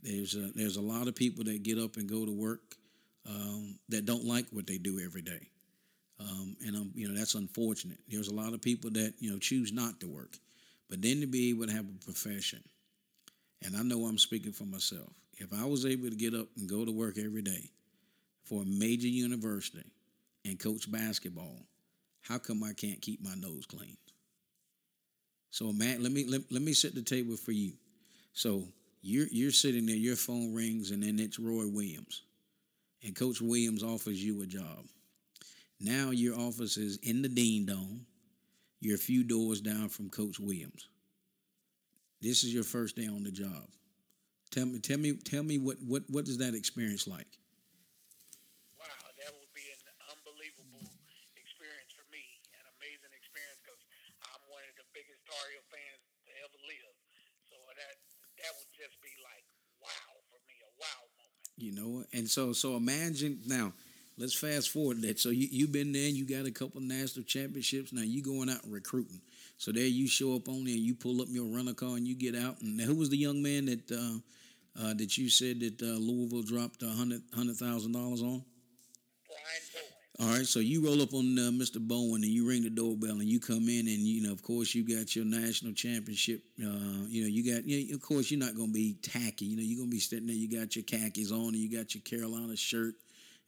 There's 0.00 0.36
a, 0.36 0.52
there's 0.54 0.76
a 0.76 0.80
lot 0.80 1.08
of 1.08 1.16
people 1.16 1.42
that 1.42 1.64
get 1.64 1.76
up 1.76 1.96
and 1.96 2.08
go 2.08 2.24
to 2.24 2.30
work 2.30 2.76
um, 3.28 3.76
that 3.88 4.06
don't 4.06 4.24
like 4.24 4.46
what 4.52 4.68
they 4.68 4.78
do 4.78 5.00
every 5.04 5.22
day, 5.22 5.48
um, 6.20 6.56
and 6.64 6.76
um, 6.76 6.92
you 6.94 7.08
know 7.08 7.18
that's 7.18 7.34
unfortunate. 7.34 7.98
There's 8.08 8.28
a 8.28 8.34
lot 8.34 8.54
of 8.54 8.62
people 8.62 8.90
that 8.92 9.14
you 9.18 9.32
know 9.32 9.38
choose 9.38 9.72
not 9.72 9.98
to 9.98 10.06
work, 10.06 10.38
but 10.88 11.02
then 11.02 11.20
to 11.22 11.26
be 11.26 11.50
able 11.50 11.66
to 11.66 11.72
have 11.72 11.86
a 11.86 12.04
profession, 12.04 12.62
and 13.64 13.76
I 13.76 13.82
know 13.82 14.04
I'm 14.04 14.18
speaking 14.18 14.52
for 14.52 14.66
myself. 14.66 15.10
If 15.36 15.52
I 15.52 15.64
was 15.64 15.84
able 15.84 16.08
to 16.08 16.16
get 16.16 16.34
up 16.34 16.48
and 16.56 16.68
go 16.68 16.84
to 16.84 16.92
work 16.92 17.18
every 17.18 17.42
day 17.42 17.70
for 18.44 18.62
a 18.62 18.66
major 18.66 19.08
university 19.08 19.84
and 20.44 20.58
coach 20.58 20.90
basketball, 20.90 21.58
how 22.22 22.38
come 22.38 22.62
I 22.62 22.72
can't 22.72 23.00
keep 23.02 23.22
my 23.22 23.34
nose 23.34 23.66
clean? 23.66 23.96
So 25.50 25.72
Matt, 25.72 26.00
let 26.00 26.12
me 26.12 26.24
let, 26.26 26.40
let 26.50 26.62
me 26.62 26.72
set 26.72 26.94
the 26.94 27.02
table 27.02 27.36
for 27.36 27.52
you. 27.52 27.72
So 28.32 28.64
you're 29.02 29.28
you're 29.30 29.52
sitting 29.52 29.86
there, 29.86 29.96
your 29.96 30.16
phone 30.16 30.54
rings, 30.54 30.90
and 30.90 31.02
then 31.02 31.18
it's 31.18 31.38
Roy 31.38 31.66
Williams. 31.66 32.22
And 33.04 33.14
Coach 33.14 33.40
Williams 33.40 33.82
offers 33.82 34.22
you 34.22 34.42
a 34.42 34.46
job. 34.46 34.86
Now 35.80 36.10
your 36.10 36.38
office 36.38 36.76
is 36.76 36.98
in 37.02 37.22
the 37.22 37.28
Dean 37.28 37.66
Dome. 37.66 38.06
You're 38.80 38.96
a 38.96 38.98
few 38.98 39.24
doors 39.24 39.60
down 39.60 39.88
from 39.88 40.10
Coach 40.10 40.38
Williams. 40.38 40.88
This 42.20 42.44
is 42.44 42.52
your 42.52 42.64
first 42.64 42.96
day 42.96 43.06
on 43.06 43.22
the 43.22 43.30
job. 43.30 43.68
Tell 44.50 44.66
me, 44.66 44.78
tell 44.80 44.98
me, 44.98 45.12
tell 45.12 45.42
me 45.42 45.58
what 45.58 45.76
what 45.82 46.02
what 46.08 46.28
is 46.28 46.38
that 46.38 46.54
experience 46.54 47.06
like? 47.06 47.26
Wow, 48.78 48.86
that 49.20 49.30
would 49.32 49.52
be 49.56 49.66
an 49.72 49.82
unbelievable 50.12 50.84
experience 51.36 51.92
for 51.96 52.06
me, 52.12 52.22
an 52.56 52.64
amazing 52.78 53.12
experience 53.16 53.60
because 53.64 53.82
I'm 54.32 54.42
one 54.52 54.64
of 54.68 54.74
the 54.78 54.86
biggest 54.92 55.22
Heel 55.26 55.64
fans 55.72 56.02
to 56.28 56.30
ever 56.44 56.58
live. 56.68 56.94
So 57.50 57.56
that 57.76 57.96
that 58.42 58.52
would 58.58 58.72
just 58.76 58.96
be 59.02 59.12
like 59.24 59.44
wow 59.82 60.10
for 60.30 60.40
me, 60.48 60.56
a 60.64 60.70
wow 60.78 61.00
moment. 61.16 61.48
You 61.56 61.72
know, 61.74 61.92
and 62.12 62.28
so 62.28 62.52
so 62.52 62.76
imagine 62.76 63.42
now. 63.46 63.72
Let's 64.18 64.32
fast 64.34 64.70
forward 64.70 65.02
that. 65.02 65.20
So 65.20 65.28
you 65.28 65.48
you've 65.50 65.72
been 65.72 65.92
there, 65.92 66.08
you 66.08 66.24
got 66.24 66.46
a 66.48 66.52
couple 66.52 66.80
national 66.80 67.24
championships. 67.24 67.92
Now 67.92 68.02
you 68.02 68.22
going 68.22 68.48
out 68.48 68.64
and 68.64 68.72
recruiting. 68.72 69.20
So 69.58 69.72
there 69.72 69.84
you 69.84 70.06
show 70.06 70.36
up 70.36 70.48
on 70.48 70.64
there, 70.64 70.74
and 70.74 70.82
you 70.82 70.94
pull 70.94 71.22
up 71.22 71.28
your 71.30 71.46
rental 71.46 71.74
car, 71.74 71.96
and 71.96 72.06
you 72.06 72.14
get 72.14 72.36
out. 72.36 72.60
And 72.60 72.80
who 72.80 72.94
was 72.94 73.10
the 73.10 73.16
young 73.16 73.42
man 73.42 73.66
that 73.66 73.90
uh, 73.90 74.18
uh, 74.82 74.94
that 74.94 75.16
you 75.16 75.30
said 75.30 75.60
that 75.60 75.80
uh, 75.82 75.98
Louisville 75.98 76.42
dropped 76.42 76.82
a 76.82 76.88
hundred 76.88 77.22
hundred 77.34 77.56
thousand 77.56 77.92
dollars 77.92 78.22
on? 78.22 78.44
Brian 79.26 79.62
Bowen. 79.72 79.96
All 80.18 80.28
right, 80.28 80.46
so 80.46 80.60
you 80.60 80.82
roll 80.82 81.02
up 81.02 81.12
on 81.12 81.38
uh, 81.38 81.50
Mr. 81.50 81.78
Bowen 81.78 82.22
and 82.22 82.32
you 82.32 82.48
ring 82.48 82.62
the 82.62 82.70
doorbell 82.70 83.20
and 83.20 83.24
you 83.24 83.38
come 83.38 83.68
in 83.68 83.80
and 83.80 83.98
you 83.98 84.22
know, 84.22 84.32
of 84.32 84.42
course, 84.42 84.74
you 84.74 84.82
got 84.82 85.14
your 85.14 85.26
national 85.26 85.74
championship. 85.74 86.40
Uh, 86.58 87.04
you 87.06 87.20
know, 87.20 87.28
you 87.28 87.54
got, 87.54 87.66
you 87.66 87.90
know, 87.90 87.94
of 87.96 88.00
course, 88.00 88.30
you're 88.30 88.40
not 88.40 88.56
going 88.56 88.68
to 88.68 88.72
be 88.72 88.94
tacky. 89.02 89.44
You 89.44 89.56
know, 89.56 89.62
you're 89.62 89.76
going 89.76 89.90
to 89.90 89.94
be 89.94 90.00
sitting 90.00 90.26
there. 90.26 90.34
You 90.34 90.48
got 90.48 90.74
your 90.74 90.84
khakis 90.84 91.32
on 91.32 91.48
and 91.48 91.56
you 91.56 91.70
got 91.70 91.94
your 91.94 92.00
Carolina 92.00 92.56
shirt, 92.56 92.94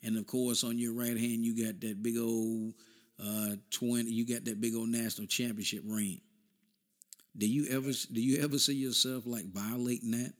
and 0.02 0.18
of 0.18 0.26
course, 0.26 0.62
on 0.62 0.78
your 0.78 0.92
right 0.92 1.16
hand, 1.16 1.42
you 1.42 1.64
got 1.64 1.80
that 1.80 2.02
big 2.02 2.18
old 2.18 2.74
uh, 3.22 3.56
twenty. 3.70 4.10
You 4.10 4.24
got 4.26 4.44
that 4.46 4.60
big 4.60 4.74
old 4.74 4.88
national 4.88 5.26
championship 5.26 5.82
ring. 5.84 6.20
Do 7.36 7.46
you 7.46 7.70
ever, 7.70 7.94
do 7.94 8.18
you 8.18 8.42
ever 8.42 8.58
see 8.58 8.74
yourself 8.74 9.22
like 9.22 9.46
violating 9.46 10.10
that? 10.10 10.34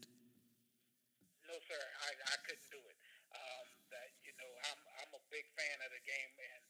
No, 1.46 1.54
sir, 1.62 1.78
I, 1.78 2.10
I 2.10 2.36
couldn't 2.42 2.70
do 2.74 2.80
it. 2.82 2.96
Um, 3.30 3.66
that 3.94 4.10
you 4.26 4.34
know, 4.34 4.50
I'm 4.66 4.80
I'm 4.98 5.12
a 5.14 5.22
big 5.30 5.46
fan 5.54 5.78
of 5.86 5.90
the 5.94 6.02
game, 6.02 6.32
and 6.34 6.62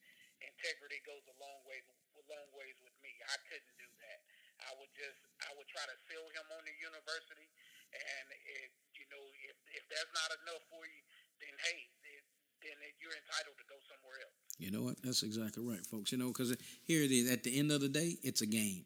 integrity 0.45 1.01
goes 1.09 1.25
a 1.33 1.37
long 1.41 1.65
way, 1.65 1.81
long 2.29 2.49
ways 2.53 2.77
with 2.85 2.93
me. 3.01 3.13
I 3.25 3.37
couldn't 3.49 3.77
do 3.81 3.89
that. 4.05 4.21
I 4.69 4.75
would 4.77 4.93
just, 4.93 5.21
I 5.49 5.55
would 5.57 5.71
try 5.71 5.87
to 5.87 5.97
seal 6.11 6.27
him 6.35 6.47
on 6.53 6.63
the 6.67 6.77
university, 6.77 7.49
and 7.95 8.27
if 8.37 8.71
you 9.01 9.07
know, 9.09 9.25
if 9.49 9.57
if 9.81 9.85
that's 9.89 10.13
not 10.13 10.29
enough 10.45 10.65
for 10.69 10.85
you, 10.85 11.01
then 11.41 11.55
hey, 11.63 11.89
then, 12.05 12.23
then 12.69 12.77
you're 13.01 13.17
entitled 13.17 13.57
to 13.57 13.67
go 13.71 13.79
somewhere 13.89 14.19
else. 14.29 14.48
You 14.59 14.73
know 14.73 14.83
what? 14.83 15.01
That's 15.03 15.23
exactly 15.23 15.65
right, 15.65 15.85
folks. 15.87 16.11
You 16.11 16.19
know, 16.19 16.29
because 16.29 16.55
here 16.85 17.03
it 17.03 17.13
is. 17.13 17.31
At 17.31 17.45
the 17.45 17.59
end 17.59 17.71
of 17.71 17.81
the 17.81 17.89
day, 17.89 18.17
it's 18.23 18.43
a 18.43 18.47
game, 18.47 18.85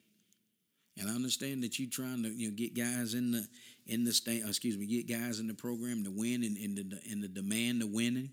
and 0.99 1.09
I 1.09 1.15
understand 1.15 1.63
that 1.63 1.79
you're 1.79 1.91
trying 1.91 2.23
to 2.25 2.29
you 2.29 2.51
know 2.51 2.55
get 2.55 2.75
guys 2.75 3.15
in 3.15 3.33
the 3.33 3.47
in 3.87 4.05
the 4.05 4.13
state. 4.13 4.43
Excuse 4.47 4.77
me, 4.77 4.87
get 4.87 5.09
guys 5.09 5.41
in 5.41 5.47
the 5.47 5.55
program 5.55 6.05
to 6.05 6.11
win 6.11 6.45
and 6.45 6.59
in 6.59 6.75
the 6.75 7.01
in 7.11 7.21
the 7.21 7.29
demand 7.29 7.83
of 7.83 7.91
winning. 7.91 8.31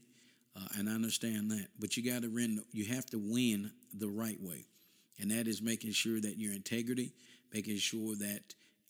Uh, 0.55 0.67
and 0.77 0.89
I 0.89 0.93
understand 0.93 1.51
that, 1.51 1.67
but 1.79 1.95
you 1.95 2.03
got 2.11 2.23
to 2.23 2.27
win. 2.27 2.61
You 2.71 2.85
have 2.93 3.05
to 3.07 3.17
win 3.17 3.71
the 3.93 4.09
right 4.09 4.41
way, 4.41 4.65
and 5.19 5.31
that 5.31 5.47
is 5.47 5.61
making 5.61 5.91
sure 5.91 6.19
that 6.19 6.37
your 6.37 6.53
integrity, 6.53 7.13
making 7.53 7.77
sure 7.77 8.15
that 8.15 8.41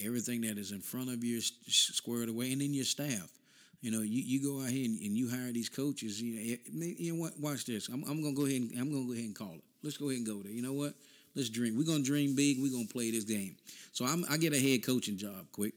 everything 0.04 0.42
that 0.42 0.58
is 0.58 0.72
in 0.72 0.82
front 0.82 1.10
of 1.10 1.24
you 1.24 1.38
is 1.38 1.52
squared 1.68 2.30
away, 2.30 2.52
and 2.52 2.62
then 2.62 2.74
your 2.74 2.86
staff. 2.86 3.30
You 3.82 3.92
know, 3.92 4.02
you, 4.02 4.22
you 4.22 4.42
go 4.44 4.62
out 4.62 4.70
here 4.70 4.86
and, 4.86 5.00
and 5.00 5.18
you 5.18 5.30
hire 5.30 5.52
these 5.54 5.70
coaches. 5.70 6.22
You 6.22 6.36
know, 6.36 6.86
eh, 6.86 6.94
you 6.98 7.14
know 7.14 7.20
what? 7.22 7.40
Watch 7.40 7.66
this. 7.66 7.88
I'm, 7.88 8.04
I'm 8.04 8.22
gonna 8.22 8.36
go 8.36 8.46
ahead 8.46 8.62
and 8.62 8.72
I'm 8.80 8.92
gonna 8.92 9.06
go 9.06 9.14
ahead 9.14 9.26
and 9.26 9.36
call 9.36 9.54
it. 9.56 9.64
Let's 9.84 9.98
go 9.98 10.08
ahead 10.10 10.18
and 10.18 10.28
go 10.28 10.42
there. 10.44 10.52
You 10.52 10.62
know 10.62 10.74
what? 10.74 10.94
Let's 11.36 11.50
dream. 11.50 11.78
We're 11.78 11.86
gonna 11.86 12.04
dream 12.04 12.36
big. 12.36 12.58
We're 12.62 12.72
gonna 12.72 12.88
play 12.88 13.12
this 13.12 13.24
game. 13.24 13.56
So 13.94 14.06
I'm, 14.06 14.26
I 14.30 14.38
get 14.38 14.54
a 14.54 14.60
head 14.60 14.86
coaching 14.86 15.18
job 15.18 15.48
quick. 15.52 15.74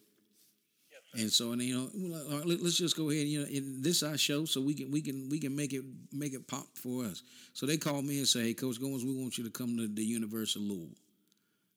Yes. 0.91 1.23
And 1.23 1.33
so, 1.33 1.53
and 1.53 1.63
you 1.63 1.75
know, 1.77 1.91
well, 1.95 2.27
all 2.33 2.39
right, 2.39 2.47
let- 2.47 2.63
let's 2.63 2.77
just 2.77 2.97
go 2.97 3.11
ahead. 3.11 3.27
You 3.27 3.41
know, 3.41 3.47
in 3.47 3.83
this 3.83 4.03
our 4.03 4.17
show, 4.19 4.45
so 4.45 4.61
we 4.61 4.75
can 4.75 4.91
we 4.91 5.01
can 5.03 5.29
we 5.29 5.39
can 5.39 5.55
make 5.55 5.73
it 5.73 5.85
make 6.13 6.33
it 6.35 6.47
pop 6.47 6.67
for 6.75 7.05
us. 7.05 7.23
So 7.53 7.67
they 7.67 7.77
call 7.77 8.03
me 8.03 8.19
and 8.19 8.29
say, 8.29 8.43
"Hey, 8.45 8.55
Coach 8.55 8.81
Goins, 8.81 9.05
we 9.05 9.15
want 9.15 9.39
you 9.39 9.45
to 9.45 9.51
come 9.51 9.77
to 9.77 9.87
the 9.89 10.05
University 10.05 10.61
of 10.65 10.71
Louisville." 10.71 10.97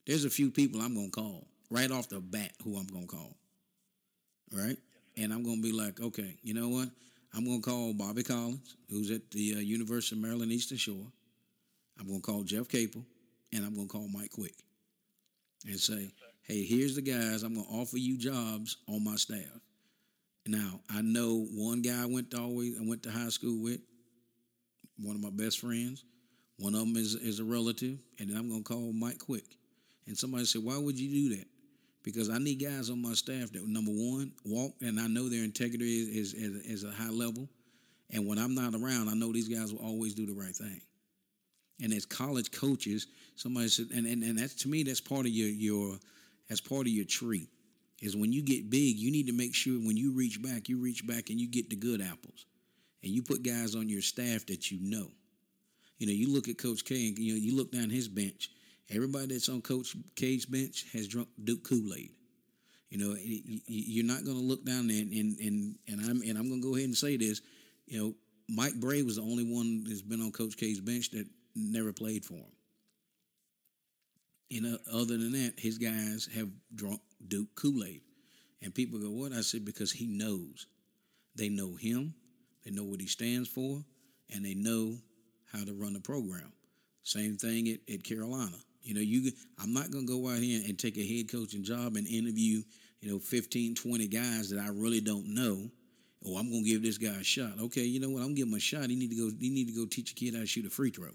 There's 0.08 0.26
a 0.26 0.30
few 0.30 0.52
people 0.52 0.82
I'm 0.82 0.96
gonna 0.96 1.10
call 1.10 1.48
right 1.72 1.92
off 1.92 2.10
the 2.10 2.20
bat 2.22 2.52
who 2.64 2.78
I'm 2.78 2.88
gonna 2.88 3.08
call. 3.08 3.38
Right, 4.52 4.78
and 5.17 5.34
I'm 5.34 5.43
gonna 5.43 5.62
be 5.62 5.71
like, 5.71 6.01
okay, 6.01 6.38
you 6.43 6.54
know 6.54 6.69
what? 6.69 6.89
I'm 7.34 7.45
gonna 7.45 7.62
call 7.62 7.93
Bobby 7.93 8.23
Collins, 8.23 8.78
who's 8.89 9.12
at 9.12 9.30
the 9.32 9.56
uh, 9.58 9.60
University 9.60 10.15
of 10.15 10.21
Maryland 10.21 10.51
Eastern 10.51 10.78
Shore. 10.78 11.08
I'm 11.99 12.08
gonna 12.08 12.19
call 12.21 12.43
Jeff 12.43 12.67
Capel, 12.67 13.06
and 13.54 13.65
I'm 13.65 13.75
gonna 13.75 13.88
call 13.88 14.08
Mike 14.08 14.32
Quick, 14.32 14.56
and 15.65 15.80
say, 15.80 16.12
hey, 16.43 16.63
here's 16.63 16.95
the 16.95 17.01
guys. 17.01 17.43
I'm 17.43 17.56
gonna 17.56 17.67
offer 17.67 17.97
you 17.97 18.17
jobs 18.17 18.78
on 18.88 19.04
my 19.04 19.15
staff. 19.15 19.60
Now 20.45 20.80
I 20.89 21.01
know 21.01 21.45
one 21.54 21.82
guy 21.82 22.04
I 22.04 22.06
went 22.06 22.32
to 22.32 22.39
always 22.39 22.80
I 22.80 22.88
went 22.88 23.04
to 23.04 23.12
high 23.12 23.30
school 23.30 23.62
with, 23.62 23.80
one 24.97 25.15
of 25.15 25.21
my 25.21 25.32
best 25.32 25.60
friends. 25.60 26.04
One 26.58 26.73
of 26.73 26.82
them 26.82 26.95
is, 26.95 27.15
is 27.15 27.39
a 27.39 27.43
relative, 27.43 27.97
and 28.19 28.30
then 28.30 28.38
I'm 28.38 28.49
going 28.49 28.63
to 28.63 28.73
call 28.73 28.93
Mike 28.93 29.19
Quick. 29.19 29.58
And 30.08 30.17
somebody 30.17 30.45
said, 30.45 30.63
Why 30.63 30.78
would 30.78 30.97
you 30.97 31.30
do 31.30 31.36
that? 31.38 31.47
Because 32.06 32.30
I 32.30 32.38
need 32.38 32.63
guys 32.63 32.91
on 32.91 33.02
my 33.02 33.13
staff 33.13 33.52
that, 33.54 33.68
number 33.68 33.91
one, 33.91 34.32
walk, 34.46 34.74
and 34.80 35.00
I 35.00 35.08
know 35.08 35.28
their 35.28 35.44
integrity 35.44 36.02
is, 36.02 36.34
is, 36.34 36.34
is, 36.36 36.65
is 36.65 36.84
a 36.84 36.91
high 36.91 37.10
level. 37.10 37.50
And 38.12 38.28
when 38.28 38.38
I'm 38.38 38.54
not 38.54 38.76
around, 38.76 39.10
I 39.10 39.15
know 39.15 39.34
these 39.34 39.50
guys 39.50 39.74
will 39.74 39.84
always 39.84 40.13
do 40.13 40.28
the 40.28 40.39
right 40.39 40.56
thing. 40.56 40.82
And 41.82 41.91
as 41.91 42.06
college 42.06 42.52
coaches, 42.52 43.08
somebody 43.36 43.70
said, 43.70 43.88
and, 43.94 44.06
and, 44.06 44.24
and 44.24 44.38
that's 44.38 44.54
to 44.62 44.70
me, 44.70 44.84
that's 44.84 45.02
part 45.02 45.26
of 45.26 45.32
your 45.32 45.50
your 45.50 45.98
that's 46.48 46.62
part 46.62 46.82
of 46.82 46.94
your 46.94 47.06
tree. 47.06 47.50
Is 48.02 48.15
when 48.15 48.32
you 48.32 48.44
get 48.44 48.70
big, 48.70 48.98
you 48.98 49.12
need 49.12 49.26
to 49.28 49.34
make 49.34 49.56
sure 49.56 49.74
when 49.74 49.98
you 49.98 50.13
reach 50.13 50.41
back, 50.44 50.70
you 50.70 50.78
reach 50.78 51.06
back 51.08 51.32
and 51.32 51.39
you 51.39 51.50
get 51.50 51.70
the 51.72 51.76
good 51.76 52.02
apples. 52.02 52.46
And 53.04 53.12
you 53.12 53.24
put 53.24 53.44
guys 53.44 53.76
on 53.76 53.89
your 53.89 54.02
staff 54.02 54.46
that 54.46 54.70
you 54.70 54.78
know. 54.80 55.08
You 55.98 56.08
know, 56.08 56.13
you 56.13 56.32
look 56.32 56.48
at 56.48 56.58
Coach 56.58 56.86
K 56.86 57.08
and 57.08 57.18
you 57.18 57.34
know, 57.34 57.39
you 57.39 57.58
look 57.58 57.72
down 57.72 57.89
his 57.89 58.08
bench. 58.08 58.52
Everybody 58.89 59.28
that's 59.28 59.50
on 59.50 59.62
Coach 59.62 59.95
K's 60.15 60.45
bench 60.45 60.86
has 60.93 61.08
drunk 61.08 61.30
Duke 61.43 61.63
Kool-Aid. 61.63 62.12
You 62.89 62.98
know, 63.00 63.15
you're 63.67 64.06
not 64.06 64.24
going 64.24 64.38
to 64.38 64.43
look 64.43 64.63
down 64.63 64.88
there 64.88 65.02
and, 65.02 65.12
and 65.12 65.39
and 65.39 65.76
and 65.88 66.02
I'm 66.02 66.21
and 66.21 66.38
I'm 66.38 66.48
going 66.48 66.62
to 66.62 66.67
go 66.67 66.76
ahead 66.76 66.86
and 66.86 66.95
say 66.95 67.17
this. 67.17 67.41
You 67.88 68.00
know, 68.00 68.13
Mike 68.48 68.76
Brey 68.76 69.02
was 69.02 69.15
the 69.15 69.24
only 69.24 69.43
one 69.43 69.84
that's 69.84 70.02
been 70.02 70.21
on 70.21 70.32
Coach 70.32 70.56
K's 70.56 70.80
bench 70.80 71.10
that 71.12 71.28
never 71.56 71.91
played 71.91 72.24
for 72.24 72.36
him. 72.36 72.52
You 74.50 74.65
uh, 74.65 74.69
know, 74.69 74.78
other 74.93 75.17
than 75.17 75.32
that, 75.32 75.54
his 75.58 75.78
guys 75.78 76.30
have 76.36 76.50
drunk 76.74 77.02
Duke 77.28 77.54
Kool 77.56 77.84
Aid. 77.84 78.02
And 78.62 78.74
people 78.74 79.00
go, 79.00 79.10
What? 79.10 79.34
I 79.34 79.41
said, 79.41 79.65
Because 79.65 79.91
he 79.91 80.06
knows. 80.06 80.67
They 81.36 81.50
know 81.50 81.76
him, 81.76 82.13
they 82.63 82.71
know 82.71 82.84
what 82.84 83.02
he 83.02 83.08
stands 83.08 83.50
for, 83.50 83.84
and 84.34 84.45
they 84.45 84.54
know 84.54 84.98
how 85.52 85.65
to 85.65 85.74
run 85.74 85.93
the 85.93 86.00
program. 86.00 86.54
Same 87.04 87.36
thing 87.36 87.67
at, 87.67 87.93
at 87.93 88.04
Carolina. 88.04 88.56
You 88.86 88.93
know, 88.93 89.02
you 89.02 89.32
I'm 89.62 89.74
not 89.74 89.89
going 89.91 90.06
to 90.06 90.13
go 90.13 90.30
out 90.30 90.38
here 90.38 90.62
and 90.65 90.78
take 90.78 90.98
a 90.98 91.06
head 91.06 91.32
coaching 91.32 91.63
job 91.63 91.95
and 91.95 92.08
interview, 92.08 92.62
you 93.02 93.12
know, 93.12 93.19
15, 93.19 93.76
20 93.76 94.08
guys 94.08 94.50
that 94.52 94.60
I 94.60 94.67
really 94.69 95.02
don't 95.02 95.34
know. 95.34 95.69
Oh, 96.26 96.38
I'm 96.38 96.50
going 96.50 96.63
to 96.63 96.69
give 96.69 96.84
this 96.84 96.98
guy 96.98 97.15
a 97.19 97.24
shot. 97.24 97.54
Okay, 97.60 97.82
you 97.82 98.00
know 98.00 98.10
what? 98.10 98.24
I'm 98.24 98.36
give 98.36 98.48
him 98.48 98.54
a 98.54 98.60
shot. 98.60 98.89
He 98.89 98.95
need 98.95 99.10
to 99.10 99.15
go. 99.15 99.32
He 99.39 99.50
need 99.50 99.67
to 99.67 99.74
go 99.74 99.86
teach 99.86 100.12
a 100.12 100.15
kid 100.15 100.36
how 100.36 100.41
to 100.41 100.45
shoot 100.45 100.65
a 100.65 100.69
free 100.69 100.91
throw. 100.91 101.10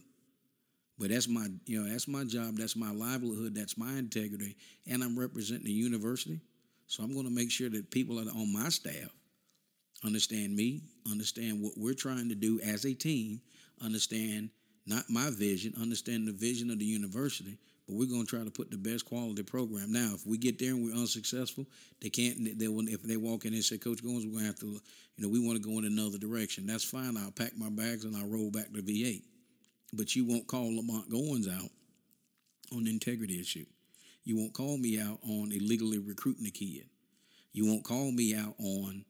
But 0.99 1.11
that's 1.11 1.29
my, 1.29 1.47
you 1.65 1.83
know, 1.83 1.89
that's 1.89 2.07
my 2.09 2.25
job. 2.25 2.57
That's 2.57 2.77
my 2.77 2.91
livelihood. 2.91 3.55
That's 3.55 3.79
my 3.79 3.93
integrity, 3.93 4.57
and 4.87 5.03
I'm 5.03 5.19
representing 5.19 5.65
the 5.65 5.73
university. 5.73 6.41
So 6.87 7.03
I'm 7.03 7.13
going 7.15 7.25
to 7.25 7.33
make 7.33 7.51
sure 7.51 7.71
that 7.71 7.91
people 7.91 8.19
on 8.19 8.53
my 8.53 8.69
staff 8.69 9.11
understand 10.05 10.55
me, 10.55 10.83
understand 11.11 11.63
what 11.63 11.73
we're 11.77 11.95
trying 11.95 12.29
to 12.29 12.35
do 12.35 12.61
as 12.61 12.85
a 12.85 12.95
team, 12.95 13.41
understand 13.83 14.51
not 14.91 15.09
my 15.09 15.31
vision, 15.31 15.75
understand 15.81 16.29
the 16.29 16.33
vision 16.33 16.71
of 16.71 16.79
the 16.79 16.85
university. 16.85 17.59
But 17.87 17.97
we're 17.97 18.09
going 18.09 18.27
to 18.27 18.37
try 18.37 18.45
to 18.45 18.51
put 18.51 18.71
the 18.71 18.77
best 18.77 19.05
quality 19.05 19.43
program. 19.43 19.91
Now, 19.91 20.13
if 20.15 20.27
we 20.27 20.39
get 20.39 20.59
there 20.59 20.71
and 20.71 20.85
we're 20.85 20.95
unsuccessful, 20.95 21.67
they 22.01 22.11
can't. 22.11 22.59
They 22.59 22.69
will. 22.69 22.87
If 22.87 23.03
they 23.03 23.17
walk 23.17 23.47
in 23.47 23.55
and 23.55 23.65
say, 23.65 23.79
"Coach 23.79 24.03
Goins, 24.03 24.25
we're 24.27 24.33
going 24.33 24.41
to 24.41 24.47
have 24.47 24.61
to," 24.61 24.67
you 24.67 24.81
know, 25.19 25.29
we 25.29 25.45
want 25.45 25.61
to 25.61 25.69
go 25.69 25.79
in 25.79 25.85
another 25.85 26.19
direction. 26.19 26.67
That's 26.67 26.85
fine. 26.85 27.17
I'll 27.17 27.33
pack 27.33 27.57
my 27.57 27.71
bags 27.71 28.05
and 28.05 28.17
I'll 28.17 28.29
roll 28.29 28.51
back 28.51 28.73
to 28.73 28.83
VA 28.83 29.21
but 29.93 30.15
you 30.15 30.25
won't 30.25 30.47
call 30.47 30.75
Lamont 30.77 31.11
Goins 31.11 31.49
out 31.49 31.71
on 32.73 32.85
the 32.85 32.91
integrity 32.91 33.41
issue. 33.41 33.67
You 34.25 34.37
won't 34.37 34.53
call 34.53 34.77
me 34.79 35.01
out 35.01 35.19
on 35.29 35.51
illegally 35.53 35.99
recruiting 35.99 36.47
a 36.47 36.51
kid. 36.51 36.89
You 37.53 37.67
won't 37.67 37.85
call 37.85 38.13
me 38.13 38.35
out 38.35 38.55
on, 38.59 39.05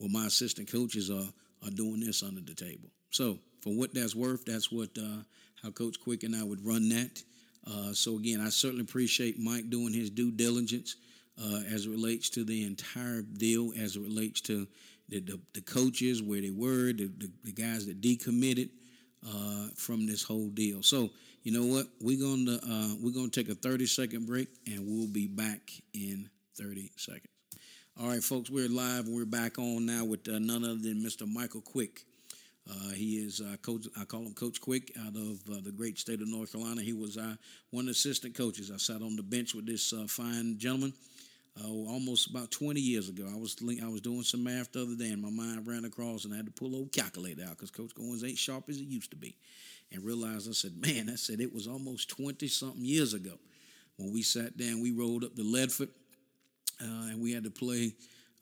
well, 0.00 0.08
my 0.08 0.26
assistant 0.26 0.70
coaches 0.70 1.10
are, 1.10 1.28
are 1.64 1.70
doing 1.70 2.00
this 2.00 2.22
under 2.22 2.40
the 2.40 2.54
table. 2.54 2.90
So, 3.10 3.38
for 3.60 3.70
what 3.70 3.94
that's 3.94 4.14
worth, 4.14 4.44
that's 4.44 4.70
what 4.70 4.90
uh, 4.98 5.22
how 5.62 5.70
Coach 5.70 6.00
Quick 6.00 6.22
and 6.22 6.34
I 6.34 6.42
would 6.42 6.64
run 6.64 6.88
that. 6.90 7.22
Uh, 7.66 7.92
so 7.92 8.16
again, 8.16 8.40
I 8.40 8.48
certainly 8.48 8.82
appreciate 8.82 9.38
Mike 9.38 9.68
doing 9.70 9.92
his 9.92 10.10
due 10.10 10.30
diligence 10.30 10.96
uh, 11.40 11.60
as 11.70 11.86
it 11.86 11.90
relates 11.90 12.30
to 12.30 12.44
the 12.44 12.64
entire 12.64 13.22
deal, 13.22 13.72
as 13.78 13.96
it 13.96 14.00
relates 14.00 14.40
to 14.42 14.66
the, 15.08 15.20
the, 15.20 15.40
the 15.54 15.60
coaches, 15.60 16.22
where 16.22 16.40
they 16.40 16.50
were, 16.50 16.92
the, 16.92 17.10
the, 17.18 17.30
the 17.44 17.52
guys 17.52 17.86
that 17.86 18.00
decommitted, 18.00 18.70
uh, 19.26 19.68
from 19.74 20.06
this 20.06 20.22
whole 20.22 20.48
deal. 20.48 20.82
So 20.82 21.10
you 21.42 21.52
know 21.52 21.66
what? 21.66 21.86
We're 22.00 22.20
gonna 22.20 22.58
uh, 22.58 22.94
we're 23.00 23.14
gonna 23.14 23.28
take 23.28 23.48
a 23.48 23.54
30 23.54 23.86
second 23.86 24.26
break, 24.26 24.48
and 24.66 24.86
we'll 24.86 25.08
be 25.08 25.26
back 25.26 25.70
in 25.94 26.28
30 26.56 26.90
seconds. 26.96 27.26
All 28.00 28.08
right, 28.08 28.22
folks, 28.22 28.48
we're 28.48 28.68
live. 28.68 29.08
We're 29.08 29.24
back 29.24 29.58
on 29.58 29.86
now 29.86 30.04
with 30.04 30.28
uh, 30.28 30.38
none 30.38 30.62
other 30.62 30.76
than 30.76 31.02
Mr. 31.02 31.26
Michael 31.26 31.60
Quick. 31.60 32.04
Uh, 32.70 32.90
he 32.90 33.16
is 33.16 33.40
uh, 33.40 33.56
coach. 33.62 33.86
I 33.98 34.04
call 34.04 34.20
him 34.20 34.34
Coach 34.34 34.60
Quick 34.60 34.92
out 35.00 35.16
of 35.16 35.40
uh, 35.50 35.60
the 35.62 35.72
great 35.72 35.98
state 35.98 36.20
of 36.20 36.28
North 36.28 36.52
Carolina. 36.52 36.82
He 36.82 36.92
was 36.92 37.16
uh, 37.16 37.34
one 37.70 37.82
of 37.82 37.86
the 37.86 37.92
assistant 37.92 38.34
coaches. 38.34 38.70
I 38.70 38.76
sat 38.76 39.00
on 39.00 39.16
the 39.16 39.22
bench 39.22 39.54
with 39.54 39.66
this 39.66 39.92
uh, 39.92 40.06
fine 40.06 40.58
gentleman 40.58 40.92
uh, 41.62 41.68
almost 41.68 42.30
about 42.30 42.50
20 42.50 42.80
years 42.80 43.08
ago. 43.08 43.26
I 43.30 43.36
was 43.36 43.56
I 43.82 43.88
was 43.88 44.00
doing 44.00 44.22
some 44.22 44.44
math 44.44 44.72
the 44.72 44.82
other 44.82 44.96
day, 44.96 45.10
and 45.10 45.22
my 45.22 45.30
mind 45.30 45.66
ran 45.66 45.84
across, 45.84 46.24
and 46.24 46.34
I 46.34 46.36
had 46.36 46.46
to 46.46 46.52
pull 46.52 46.74
old 46.74 46.92
calculator 46.92 47.42
out 47.42 47.50
because 47.50 47.70
Coach 47.70 47.94
Goins 47.94 48.26
ain't 48.26 48.38
sharp 48.38 48.68
as 48.68 48.76
he 48.76 48.84
used 48.84 49.10
to 49.10 49.16
be, 49.16 49.34
and 49.92 50.04
realized 50.04 50.48
I 50.48 50.52
said, 50.52 50.76
man, 50.76 51.08
I 51.10 51.16
said 51.16 51.40
it 51.40 51.52
was 51.52 51.66
almost 51.66 52.10
20 52.10 52.46
something 52.48 52.84
years 52.84 53.14
ago 53.14 53.32
when 53.96 54.12
we 54.12 54.22
sat 54.22 54.56
down. 54.56 54.82
We 54.82 54.92
rolled 54.92 55.24
up 55.24 55.34
to 55.36 55.42
Ledford, 55.42 55.88
uh, 56.80 57.08
and 57.10 57.20
we 57.20 57.32
had 57.32 57.44
to 57.44 57.50
play. 57.50 57.92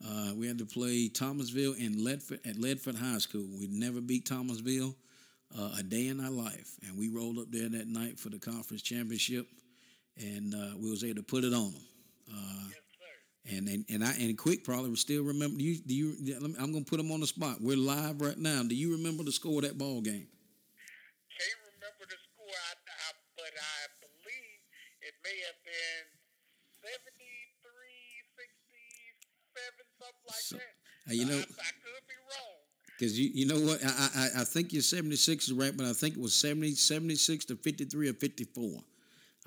Uh, 0.05 0.31
we 0.35 0.47
had 0.47 0.59
to 0.59 0.65
play 0.65 1.07
Thomasville 1.07 1.73
and 1.73 1.95
Ledford 1.95 2.45
at 2.47 2.55
Ledford 2.55 2.95
High 2.95 3.17
School. 3.17 3.47
We'd 3.59 3.71
never 3.71 3.99
beat 3.99 4.25
Thomasville 4.25 4.95
uh, 5.57 5.71
a 5.79 5.83
day 5.83 6.07
in 6.07 6.19
our 6.19 6.29
life, 6.29 6.77
and 6.85 6.97
we 6.97 7.09
rolled 7.09 7.39
up 7.39 7.47
there 7.49 7.69
that 7.69 7.87
night 7.87 8.19
for 8.19 8.29
the 8.29 8.37
conference 8.37 8.81
championship, 8.81 9.47
and 10.17 10.53
uh, 10.53 10.77
we 10.77 10.89
was 10.89 11.03
able 11.03 11.15
to 11.15 11.23
put 11.23 11.43
it 11.43 11.53
on 11.53 11.71
them. 11.71 11.81
Uh, 12.31 12.69
and 13.49 13.67
and, 13.67 13.85
and 13.89 14.03
I 14.03 14.11
and 14.19 14.37
Quick 14.37 14.63
probably 14.63 14.95
still 14.95 15.23
remember. 15.23 15.57
Do 15.57 15.63
you 15.63 15.79
do 15.79 15.95
you? 15.95 16.15
I'm 16.59 16.71
gonna 16.71 16.83
put 16.83 16.99
him 16.99 17.11
on 17.11 17.21
the 17.21 17.27
spot. 17.27 17.57
We're 17.61 17.77
live 17.77 18.21
right 18.21 18.37
now. 18.37 18.61
Do 18.63 18.75
you 18.75 18.91
remember 18.91 19.23
the 19.23 19.31
score 19.31 19.59
of 19.59 19.61
that 19.63 19.77
ball 19.77 20.01
game? 20.01 20.27
Can't 21.31 21.61
remember 21.63 22.03
the 22.11 22.19
score, 22.27 22.51
I, 22.51 22.73
I, 22.75 23.09
but 23.39 23.53
I 23.55 23.79
believe 24.03 24.59
it 24.99 25.15
may 25.23 25.37
have 25.47 25.59
been 25.63 26.16
you 31.13 31.25
know, 31.25 31.35
I, 31.35 31.39
I 31.39 31.41
could 31.41 32.07
be 32.07 32.15
wrong. 32.29 32.57
Because 32.97 33.19
you, 33.19 33.29
you 33.33 33.45
know 33.47 33.59
what? 33.59 33.83
I, 33.83 34.09
I 34.15 34.41
I 34.41 34.43
think 34.43 34.73
your 34.73 34.81
76 34.81 35.47
is 35.47 35.53
right, 35.53 35.75
but 35.75 35.85
I 35.85 35.93
think 35.93 36.15
it 36.15 36.21
was 36.21 36.33
70, 36.33 36.71
76 36.75 37.45
to 37.45 37.55
53 37.55 38.09
or 38.09 38.13
54. 38.13 38.79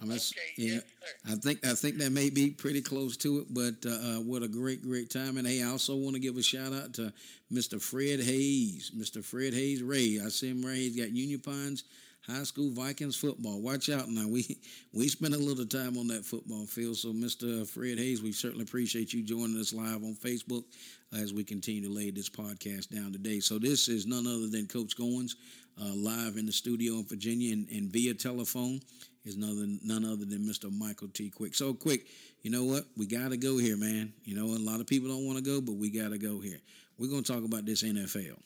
I 0.03 0.05
mean, 0.05 0.13
okay, 0.13 0.23
yeah, 0.57 0.73
yes, 0.75 0.83
I 1.29 1.35
think 1.35 1.67
I 1.67 1.75
think 1.75 1.99
that 1.99 2.11
may 2.11 2.31
be 2.31 2.51
pretty 2.51 2.81
close 2.81 3.19
to 3.19 3.41
it, 3.41 3.53
but 3.53 3.85
uh, 3.85 3.91
uh, 3.95 4.21
what 4.21 4.43
a 4.43 4.49
great, 4.49 4.83
great 4.83 5.11
time! 5.11 5.37
And 5.37 5.47
hey, 5.47 5.63
I 5.63 5.67
also 5.67 5.95
want 5.95 6.15
to 6.15 6.21
give 6.21 6.39
a 6.39 6.43
shout 6.43 6.73
out 6.73 6.95
to 6.95 7.13
Mr. 7.53 7.81
Fred 7.81 8.21
Hayes, 8.21 8.93
Mr. 8.97 9.23
Fred 9.23 9.53
Hayes 9.53 9.83
Ray. 9.83 10.19
I 10.25 10.29
see 10.29 10.49
him 10.49 10.65
right. 10.65 10.77
He's 10.77 10.97
got 10.97 11.11
Union 11.11 11.41
Pines 11.41 11.85
High 12.31 12.45
School 12.45 12.71
Vikings 12.71 13.17
football. 13.17 13.61
Watch 13.61 13.91
out 13.91 14.09
now. 14.09 14.29
We 14.29 14.59
we 14.93 15.09
spent 15.09 15.35
a 15.35 15.39
little 15.39 15.67
time 15.67 15.97
on 15.97 16.09
that 16.09 16.25
football 16.25 16.67
field. 16.67 16.97
So, 16.97 17.09
Mr. 17.09 17.67
Fred 17.67 17.99
Hayes, 17.99 18.23
we 18.23 18.33
certainly 18.33 18.65
appreciate 18.65 19.13
you 19.13 19.23
joining 19.23 19.59
us 19.59 19.73
live 19.73 20.03
on 20.05 20.15
Facebook 20.15 20.65
as 21.13 21.35
we 21.35 21.45
continue 21.45 21.83
to 21.83 21.93
lay 21.93 22.11
this 22.11 22.29
podcast 22.29 22.89
down 22.89 23.13
today. 23.13 23.41
So, 23.41 23.59
this 23.59 23.89
is 23.89 24.07
none 24.07 24.27
other 24.27 24.49
than 24.49 24.67
Coach 24.67 24.97
Goins 24.97 25.33
uh, 25.81 25.95
live 25.95 26.37
in 26.37 26.47
the 26.47 26.53
studio 26.53 26.95
in 26.95 27.05
Virginia 27.05 27.53
and, 27.53 27.69
and 27.71 27.91
via 27.91 28.15
telephone 28.15 28.81
is 29.25 29.37
none, 29.37 29.79
none 29.83 30.05
other 30.05 30.25
than 30.25 30.41
Mr. 30.41 30.71
Michael 30.73 31.09
T. 31.09 31.31
Quick. 31.31 31.55
So 31.55 31.75
quick, 31.75 32.07
you 32.43 32.51
know 32.51 32.65
what? 32.65 32.85
We 32.97 33.07
got 33.07 33.31
to 33.31 33.37
go 33.37 33.59
here, 33.59 33.77
man. 33.77 34.13
You 34.25 34.37
know, 34.37 34.47
a 34.47 34.59
lot 34.59 34.81
of 34.81 34.87
people 34.87 35.09
don't 35.09 35.27
want 35.27 35.39
to 35.39 35.45
go, 35.45 35.61
but 35.61 35.75
we 35.75 35.91
got 35.91 36.11
to 36.11 36.19
go 36.19 36.41
here. 36.41 36.59
We're 36.99 37.11
going 37.11 37.23
to 37.23 37.33
talk 37.33 37.45
about 37.45 37.67
this 37.67 37.83
NFL. 37.83 38.39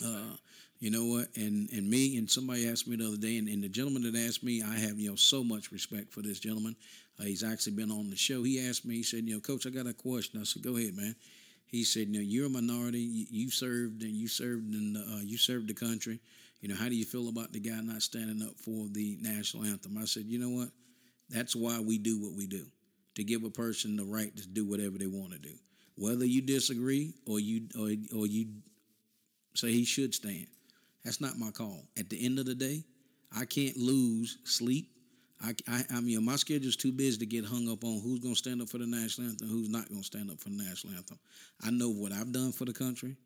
Yes, 0.00 0.02
uh, 0.04 0.36
you 0.84 0.90
know 0.90 1.06
what? 1.06 1.28
And 1.36 1.70
and 1.70 1.88
me 1.88 2.16
and 2.16 2.30
somebody 2.30 2.68
asked 2.68 2.86
me 2.86 2.96
the 2.96 3.06
other 3.06 3.16
day, 3.16 3.38
and, 3.38 3.48
and 3.48 3.62
the 3.62 3.68
gentleman 3.68 4.02
that 4.02 4.16
asked 4.16 4.42
me, 4.42 4.62
I 4.62 4.76
have 4.76 4.98
you 4.98 5.10
know 5.10 5.16
so 5.16 5.42
much 5.42 5.72
respect 5.72 6.12
for 6.12 6.22
this 6.22 6.38
gentleman. 6.38 6.76
Uh, 7.18 7.24
he's 7.24 7.44
actually 7.44 7.72
been 7.72 7.90
on 7.90 8.10
the 8.10 8.16
show. 8.16 8.42
He 8.42 8.68
asked 8.68 8.84
me, 8.84 8.96
he 8.96 9.02
said, 9.04 9.24
you 9.24 9.34
know, 9.34 9.40
Coach, 9.40 9.66
I 9.66 9.70
got 9.70 9.86
a 9.86 9.94
question. 9.94 10.40
I 10.40 10.44
said, 10.44 10.64
go 10.64 10.76
ahead, 10.76 10.96
man. 10.96 11.14
He 11.66 11.84
said, 11.84 12.08
you 12.08 12.14
know, 12.14 12.20
you're 12.20 12.46
a 12.46 12.50
minority. 12.50 12.98
You, 12.98 13.26
you 13.30 13.50
served 13.50 14.02
and 14.02 14.10
you 14.10 14.26
served 14.26 14.74
in 14.74 14.94
the, 14.94 15.00
uh, 15.00 15.20
you 15.22 15.38
served 15.38 15.68
the 15.68 15.74
country 15.74 16.18
you 16.64 16.70
know, 16.70 16.76
how 16.76 16.88
do 16.88 16.96
you 16.96 17.04
feel 17.04 17.28
about 17.28 17.52
the 17.52 17.60
guy 17.60 17.78
not 17.82 18.00
standing 18.00 18.40
up 18.40 18.58
for 18.58 18.88
the 18.90 19.18
national 19.20 19.64
anthem? 19.64 19.98
I 19.98 20.06
said, 20.06 20.22
you 20.24 20.38
know 20.38 20.48
what? 20.48 20.70
That's 21.28 21.54
why 21.54 21.78
we 21.78 21.98
do 21.98 22.18
what 22.18 22.32
we 22.32 22.46
do 22.46 22.64
to 23.16 23.22
give 23.22 23.44
a 23.44 23.50
person 23.50 23.96
the 23.96 24.04
right 24.04 24.34
to 24.34 24.48
do 24.48 24.64
whatever 24.64 24.96
they 24.96 25.06
want 25.06 25.32
to 25.32 25.38
do. 25.38 25.52
Whether 25.98 26.24
you 26.24 26.40
disagree 26.40 27.12
or 27.26 27.38
you 27.38 27.68
or, 27.78 27.88
or 28.18 28.26
you 28.26 28.46
say 29.54 29.72
he 29.72 29.84
should 29.84 30.14
stand, 30.14 30.46
that's 31.04 31.20
not 31.20 31.38
my 31.38 31.50
call. 31.50 31.84
At 31.98 32.08
the 32.08 32.24
end 32.24 32.38
of 32.38 32.46
the 32.46 32.54
day, 32.54 32.84
I 33.36 33.44
can't 33.44 33.76
lose 33.76 34.38
sleep. 34.44 34.88
I, 35.44 35.54
I, 35.68 35.84
I 35.96 36.00
mean, 36.00 36.24
my 36.24 36.36
schedule's 36.36 36.76
too 36.76 36.92
busy 36.92 37.18
to 37.18 37.26
get 37.26 37.44
hung 37.44 37.68
up 37.68 37.84
on 37.84 38.00
who's 38.00 38.20
going 38.20 38.34
to 38.34 38.38
stand 38.38 38.62
up 38.62 38.68
for 38.68 38.78
the 38.78 38.86
national 38.86 39.28
anthem, 39.28 39.48
who's 39.48 39.68
not 39.68 39.88
going 39.88 40.00
to 40.00 40.06
stand 40.06 40.30
up 40.30 40.38
for 40.38 40.48
the 40.48 40.56
national 40.56 40.94
anthem. 40.94 41.18
I 41.62 41.70
know 41.70 41.90
what 41.90 42.12
I've 42.12 42.32
done 42.32 42.52
for 42.52 42.64
the 42.64 42.72
country 42.72 43.16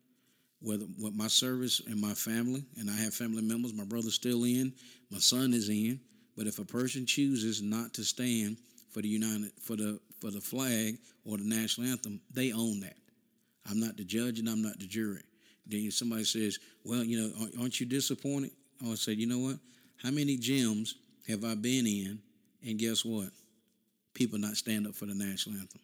whether 0.61 0.85
what 0.97 1.15
my 1.15 1.27
service 1.27 1.81
and 1.87 1.99
my 1.99 2.13
family, 2.13 2.63
and 2.77 2.89
I 2.89 2.93
have 2.93 3.13
family 3.13 3.41
members. 3.41 3.73
My 3.73 3.85
brother's 3.85 4.13
still 4.13 4.43
in, 4.43 4.73
my 5.09 5.19
son 5.19 5.53
is 5.53 5.69
in. 5.69 5.99
But 6.35 6.47
if 6.47 6.59
a 6.59 6.65
person 6.65 7.05
chooses 7.05 7.61
not 7.61 7.93
to 7.95 8.03
stand 8.03 8.57
for 8.91 9.01
the 9.01 9.07
United 9.07 9.51
for 9.61 9.75
the 9.75 9.99
for 10.21 10.31
the 10.31 10.41
flag 10.41 10.97
or 11.25 11.37
the 11.37 11.43
national 11.43 11.87
anthem, 11.87 12.21
they 12.33 12.51
own 12.51 12.79
that. 12.81 12.95
I'm 13.69 13.79
not 13.79 13.97
the 13.97 14.03
judge 14.03 14.39
and 14.39 14.49
I'm 14.49 14.61
not 14.61 14.79
the 14.79 14.87
jury. 14.87 15.21
Then 15.69 15.91
somebody 15.91 16.23
says, 16.23 16.59
"Well, 16.83 17.03
you 17.03 17.21
know, 17.21 17.47
aren't 17.59 17.79
you 17.79 17.85
disappointed?" 17.85 18.51
I 18.85 18.95
say, 18.95 19.13
"You 19.13 19.27
know 19.27 19.39
what? 19.39 19.59
How 19.97 20.11
many 20.11 20.37
gyms 20.37 20.95
have 21.27 21.43
I 21.43 21.55
been 21.55 21.85
in, 21.85 22.19
and 22.65 22.79
guess 22.79 23.05
what? 23.05 23.29
People 24.13 24.39
not 24.39 24.57
stand 24.57 24.87
up 24.87 24.95
for 24.95 25.05
the 25.05 25.13
national 25.13 25.59
anthem, 25.59 25.81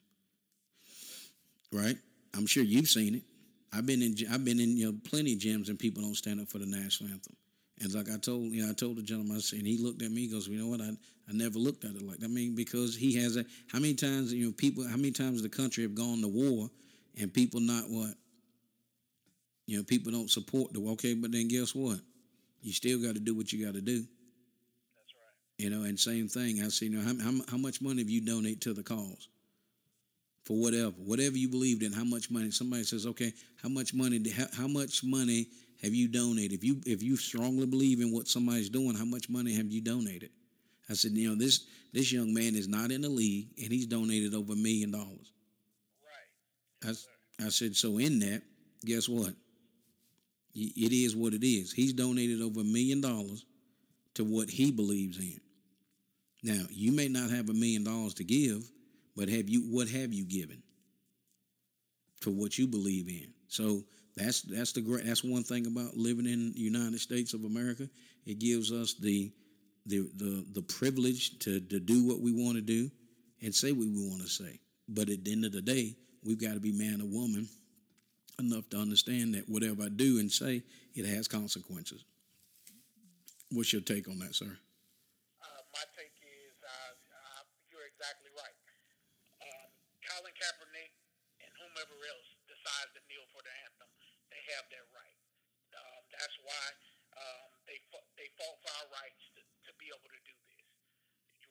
right? 1.71 1.97
I'm 2.33 2.47
sure 2.47 2.63
you've 2.63 2.89
seen 2.89 3.15
it. 3.15 3.23
I've 3.71 3.85
been 3.85 4.01
in 4.01 4.15
I've 4.31 4.45
been 4.45 4.59
in 4.59 4.77
you 4.77 4.85
know 4.87 4.97
plenty 5.03 5.33
of 5.33 5.39
gyms 5.39 5.69
and 5.69 5.77
people 5.77 6.01
don't 6.01 6.15
stand 6.15 6.39
up 6.39 6.49
for 6.49 6.59
the 6.59 6.65
national 6.65 7.11
anthem. 7.11 7.35
And 7.81 7.93
like 7.93 8.09
I 8.09 8.17
told 8.17 8.51
you 8.51 8.63
know 8.63 8.69
I 8.69 8.73
told 8.73 8.97
the 8.97 9.01
gentleman 9.01 9.37
I 9.37 9.39
said, 9.39 9.59
and 9.59 9.67
he 9.67 9.77
looked 9.77 10.01
at 10.01 10.11
me 10.11 10.21
he 10.21 10.27
goes 10.27 10.47
you 10.47 10.57
know 10.57 10.67
what 10.67 10.81
I 10.81 10.89
I 11.29 11.33
never 11.33 11.59
looked 11.59 11.83
at 11.83 11.91
it 11.91 12.01
like 12.01 12.17
that. 12.19 12.25
I 12.25 12.29
mean 12.29 12.55
because 12.55 12.95
he 12.95 13.15
has 13.21 13.35
a 13.35 13.45
how 13.67 13.79
many 13.79 13.93
times 13.93 14.33
you 14.33 14.45
know 14.45 14.53
people 14.53 14.87
how 14.87 14.95
many 14.95 15.11
times 15.11 15.41
the 15.41 15.49
country 15.49 15.83
have 15.83 15.95
gone 15.95 16.21
to 16.21 16.27
war 16.27 16.69
and 17.19 17.33
people 17.33 17.59
not 17.59 17.89
what 17.89 18.13
you 19.65 19.77
know 19.77 19.83
people 19.83 20.11
don't 20.11 20.29
support 20.29 20.73
the 20.73 20.79
okay 20.91 21.13
but 21.13 21.31
then 21.31 21.47
guess 21.47 21.73
what 21.73 21.99
you 22.61 22.71
still 22.71 23.01
got 23.01 23.13
to 23.13 23.19
do 23.19 23.35
what 23.35 23.51
you 23.53 23.63
got 23.65 23.75
to 23.75 23.81
do. 23.81 23.99
That's 23.99 25.13
right. 25.13 25.63
You 25.63 25.69
know 25.69 25.83
and 25.83 25.99
same 25.99 26.27
thing 26.27 26.61
I 26.63 26.69
see 26.69 26.87
you 26.87 26.97
know 26.97 27.01
how, 27.01 27.13
how 27.23 27.45
how 27.51 27.57
much 27.57 27.81
money 27.81 27.99
have 27.99 28.09
you 28.09 28.21
donate 28.21 28.61
to 28.61 28.73
the 28.73 28.83
cause? 28.83 29.27
for 30.45 30.55
whatever, 30.57 30.91
whatever 30.91 31.37
you 31.37 31.49
believed 31.49 31.83
in. 31.83 31.91
How 31.91 32.03
much 32.03 32.29
money? 32.29 32.51
Somebody 32.51 32.83
says, 32.83 33.05
okay, 33.07 33.33
how 33.61 33.69
much 33.69 33.93
money? 33.93 34.21
How, 34.29 34.45
how 34.55 34.67
much 34.67 35.03
money 35.03 35.47
have 35.81 35.93
you 35.93 36.07
donated? 36.07 36.53
If 36.53 36.63
you 36.63 36.79
if 36.85 37.03
you 37.03 37.17
strongly 37.17 37.65
believe 37.65 37.99
in 37.99 38.13
what 38.13 38.27
somebody's 38.27 38.69
doing, 38.69 38.95
how 38.95 39.05
much 39.05 39.27
money 39.27 39.55
have 39.55 39.71
you 39.71 39.81
donated? 39.81 40.29
I 40.89 40.93
said, 40.93 41.11
you 41.11 41.29
know, 41.29 41.35
this 41.35 41.65
this 41.93 42.11
young 42.11 42.33
man 42.33 42.55
is 42.55 42.67
not 42.67 42.91
in 42.91 43.01
the 43.01 43.09
league, 43.09 43.47
and 43.57 43.71
he's 43.71 43.87
donated 43.87 44.35
over 44.35 44.53
a 44.53 44.55
million 44.55 44.91
dollars. 44.91 45.33
Right. 46.03 46.89
Yes, 46.89 47.07
I, 47.41 47.45
I 47.47 47.49
said, 47.49 47.75
so 47.75 47.97
in 47.97 48.19
that, 48.19 48.43
guess 48.85 49.09
what? 49.09 49.33
It 50.55 50.93
is 50.93 51.15
what 51.15 51.33
it 51.33 51.45
is. 51.45 51.73
He's 51.73 51.91
donated 51.91 52.41
over 52.41 52.61
a 52.61 52.63
million 52.63 53.01
dollars 53.01 53.45
to 54.13 54.23
what 54.23 54.49
he 54.49 54.71
believes 54.71 55.19
in. 55.19 55.41
Now, 56.43 56.65
you 56.69 56.93
may 56.93 57.09
not 57.09 57.29
have 57.29 57.49
a 57.49 57.53
million 57.53 57.83
dollars 57.83 58.13
to 58.15 58.23
give, 58.23 58.63
but 59.15 59.27
have 59.27 59.49
you 59.49 59.61
what 59.63 59.89
have 59.89 60.13
you 60.13 60.23
given 60.23 60.63
for 62.21 62.29
what 62.29 62.57
you 62.57 62.67
believe 62.67 63.09
in? 63.09 63.33
So 63.47 63.83
that's 64.15 64.43
that's 64.43 64.71
the 64.71 64.81
great 64.81 65.05
that's 65.05 65.23
one 65.23 65.43
thing 65.43 65.65
about 65.67 65.97
living 65.97 66.25
in 66.25 66.53
the 66.53 66.59
United 66.59 66.99
States 66.99 67.33
of 67.33 67.43
America. 67.43 67.89
It 68.25 68.39
gives 68.39 68.71
us 68.71 68.93
the 68.93 69.33
the 69.85 70.09
the, 70.15 70.45
the 70.53 70.61
privilege 70.61 71.37
to, 71.39 71.59
to 71.59 71.79
do 71.79 72.07
what 72.07 72.21
we 72.21 72.31
want 72.31 72.55
to 72.55 72.61
do 72.61 72.89
and 73.41 73.53
say 73.53 73.73
what 73.73 73.87
we 73.87 74.09
want 74.09 74.21
to 74.21 74.29
say. 74.29 74.59
But 74.87 75.09
at 75.09 75.25
the 75.25 75.31
end 75.33 75.43
of 75.43 75.51
the 75.51 75.61
day, 75.61 75.95
we've 76.23 76.39
got 76.39 76.53
to 76.53 76.59
be 76.61 76.71
man 76.71 77.01
or 77.01 77.07
woman 77.07 77.49
enough 78.39 78.69
to 78.71 78.77
understand 78.77 79.33
that 79.35 79.47
whatever 79.47 79.83
I 79.83 79.89
do 79.89 80.19
and 80.19 80.31
say, 80.31 80.63
it 80.95 81.05
has 81.05 81.27
consequences. 81.27 82.03
What's 83.51 83.71
your 83.71 83.83
take 83.83 84.07
on 84.07 84.19
that, 84.19 84.35
sir? 84.35 84.49
Uh, 84.49 85.61
my 85.71 85.85
take 85.95 86.15
is 86.19 86.55
uh, 86.65 86.93
uh, 86.97 87.43
you're 87.69 87.85
exactly 87.85 88.31
right. 88.33 88.57
Um, 89.43 89.69
Colin 90.01 90.33
Kaepernick 90.33 90.91
and 91.43 91.51
whomever 91.61 91.95
else 91.95 92.29
decides 92.49 92.91
to 92.97 93.01
kneel 93.05 93.27
for 93.31 93.43
the 93.45 93.53
anthem, 93.69 93.91
they 94.33 94.41
have 94.55 94.65
that 94.73 94.85
right. 94.91 95.19
Um, 95.75 96.01
that's 96.09 96.37
why 96.41 96.65
um, 97.19 97.49
they 97.69 97.77
they 98.17 98.27
fought 98.39 98.57
for 98.63 98.71
our 98.81 98.87
rights 98.95 99.23
to, 99.35 99.41
to 99.43 99.71
be 99.77 99.91
able 99.91 100.09
to 100.09 100.21
do 100.25 100.35
this. 100.49 100.65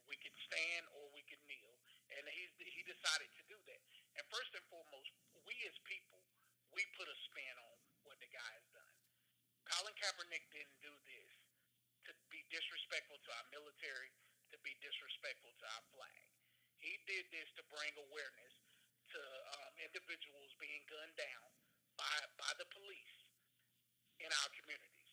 We 0.09 0.17
can 0.21 0.35
stand 0.51 0.85
or 0.99 1.09
we 1.13 1.23
can 1.29 1.41
kneel, 1.47 1.77
and 2.17 2.25
he 2.33 2.49
he 2.59 2.83
decided 2.89 3.31
to 3.39 3.43
do 3.49 3.59
that. 3.71 3.81
And 4.17 4.25
first 4.33 4.51
and 4.57 4.65
foremost, 4.73 5.13
we 5.45 5.55
as 5.69 5.77
people, 5.85 6.24
we 6.75 6.83
put 6.99 7.07
a 7.07 7.19
spin 7.31 7.55
on 7.59 7.77
what 8.03 8.19
the 8.19 8.31
guy 8.31 8.51
has 8.59 8.67
done. 8.75 8.95
Colin 9.71 9.95
Kaepernick 9.97 10.45
didn't 10.51 10.79
do 10.83 10.93
this 11.07 11.31
to 12.11 12.13
be 12.29 12.43
disrespectful 12.53 13.17
to 13.25 13.31
our 13.33 13.47
military, 13.55 14.13
to 14.53 14.59
be 14.61 14.75
disrespectful 14.83 15.55
to 15.57 15.67
our 15.71 15.85
flag. 15.95 16.21
He 16.83 17.01
did 17.09 17.25
this 17.33 17.49
to 17.57 17.63
bring 17.73 17.95
awareness 17.97 18.55
to 19.15 19.21
um, 19.57 19.73
individuals 19.87 20.53
being 20.61 20.85
gunned 20.91 21.17
down 21.17 21.49
by 21.97 22.15
by 22.37 22.53
the 22.61 22.69
police 22.75 23.17
in 24.21 24.29
our 24.29 24.51
communities. 24.59 25.11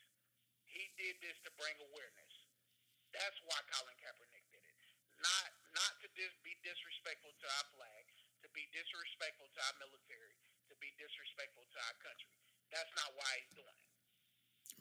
He 0.68 0.90
did 1.00 1.16
this 1.24 1.38
to 1.48 1.52
bring 1.56 1.78
awareness. 1.80 2.34
That's 3.16 3.40
why 3.48 3.60
Colin 3.72 3.96
Kaepernick 4.02 4.46
did 4.52 4.66
it. 4.66 4.80
Not 5.22 5.50
not 5.78 5.94
to 6.04 6.08
dis- 6.18 6.42
be 6.44 6.58
disrespectful 6.66 7.32
to 7.32 7.48
our 7.62 7.68
flag, 7.78 8.04
to 8.44 8.50
be 8.52 8.68
disrespectful 8.76 9.48
to 9.48 9.60
our 9.64 9.76
military, 9.80 10.36
be 10.82 10.92
disrespectful 10.98 11.64
to 11.64 11.78
our 11.88 11.98
country. 12.02 12.34
That's 12.74 12.92
not 12.98 13.14
why 13.14 13.30
he's 13.40 13.54
doing 13.56 13.78
it. 13.78 13.92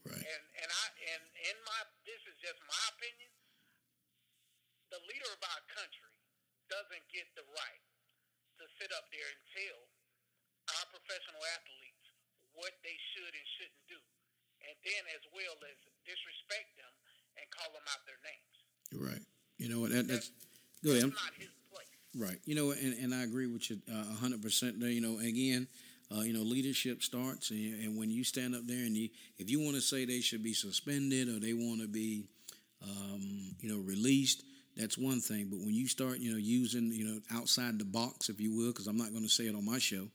Right. 0.09 0.25
And 0.25 0.43
and 0.65 0.71
I 0.73 0.85
and 1.13 1.23
in 1.53 1.57
my 1.69 1.81
this 2.09 2.21
is 2.25 2.37
just 2.41 2.57
my 2.65 2.85
opinion. 2.97 3.31
The 4.89 5.01
leader 5.07 5.31
of 5.31 5.43
our 5.45 5.63
country 5.71 6.11
doesn't 6.67 7.05
get 7.13 7.29
the 7.39 7.47
right 7.47 7.85
to 8.59 8.65
sit 8.81 8.91
up 8.97 9.07
there 9.13 9.29
and 9.29 9.41
tell 9.55 9.81
our 10.77 10.87
professional 10.91 11.43
athletes 11.55 12.05
what 12.57 12.75
they 12.83 12.97
should 13.15 13.31
and 13.31 13.47
shouldn't 13.61 13.87
do, 13.87 14.01
and 14.67 14.75
then 14.83 15.03
as 15.15 15.25
well 15.31 15.55
as 15.69 15.79
disrespect 16.03 16.75
them 16.81 16.93
and 17.39 17.47
call 17.55 17.71
them 17.71 17.87
out 17.93 18.03
their 18.09 18.19
names. 18.25 18.55
Right. 18.91 19.25
You 19.61 19.69
know 19.69 19.81
what? 19.85 19.93
That, 19.93 20.09
that's 20.09 20.33
go 20.83 20.97
ahead. 20.97 21.13
It's 21.13 21.15
not 21.15 21.35
his 21.37 21.53
place. 21.71 21.95
Right. 22.17 22.41
You 22.49 22.57
know, 22.57 22.73
and, 22.73 22.97
and 22.99 23.15
I 23.15 23.23
agree 23.23 23.47
with 23.47 23.69
you 23.71 23.79
uh, 23.87 24.11
a 24.11 24.19
hundred 24.19 24.43
percent. 24.43 24.81
There. 24.81 24.91
You 24.91 25.05
know, 25.05 25.21
again, 25.21 25.69
uh, 26.13 26.23
you 26.23 26.33
know, 26.33 26.43
leadership 26.43 27.03
starts, 27.03 27.51
and, 27.51 27.85
and 27.85 27.97
when 27.97 28.11
you 28.11 28.25
stand 28.25 28.55
up 28.55 28.67
there 28.67 28.85
and 28.85 28.97
you, 28.97 29.09
if 29.39 29.49
you 29.49 29.61
want 29.61 29.77
to 29.77 29.81
say 29.81 30.05
they 30.05 30.21
should 30.21 30.43
be 30.43 30.55
suspended 30.55 31.29
or 31.29 31.39
they 31.39 31.53
want 31.53 31.81
to 31.81 31.87
be, 31.87 32.25
um, 32.83 33.55
you 33.61 33.69
know, 33.69 33.79
released, 33.79 34.43
that's 34.77 34.99
one 34.99 35.21
thing. 35.21 35.49
But 35.51 35.61
when 35.61 35.75
you 35.75 35.87
start, 35.87 36.19
you 36.19 36.33
know, 36.33 36.39
using, 36.39 36.91
you 36.93 37.05
know, 37.05 37.21
outside 37.33 37.79
the 37.79 37.85
box, 37.85 38.29
if 38.29 38.41
you 38.41 38.57
will, 38.57 38.73
because 38.73 38.87
I'm 38.89 38.97
not 38.97 39.13
going 39.13 39.23
to 39.23 39.29
say 39.29 39.45
it 39.45 39.55
on 39.55 39.65
my 39.65 39.79
show, 39.79 40.09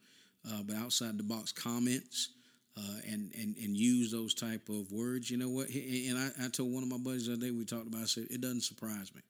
uh, 0.50 0.64
but 0.64 0.76
outside 0.76 1.18
the 1.18 1.24
box 1.24 1.52
comments. 1.52 2.30
Uh, 2.78 3.00
and, 3.10 3.32
and 3.40 3.56
and 3.56 3.78
use 3.78 4.12
those 4.12 4.34
type 4.34 4.68
of 4.68 4.92
words. 4.92 5.32
You 5.32 5.38
know 5.38 5.48
what? 5.48 5.70
And 5.70 6.18
I, 6.18 6.28
I 6.44 6.50
told 6.50 6.74
one 6.74 6.84
of 6.84 6.90
my 6.90 6.98
buddies 6.98 7.28
the 7.28 7.32
other 7.32 7.46
day 7.46 7.52
we 7.52 7.64
talked 7.64 7.88
about. 7.88 8.02
I 8.02 8.06
said 8.06 8.28
it 8.30 8.42
doesn't 8.42 8.64
surprise 8.64 9.16
me. 9.16 9.22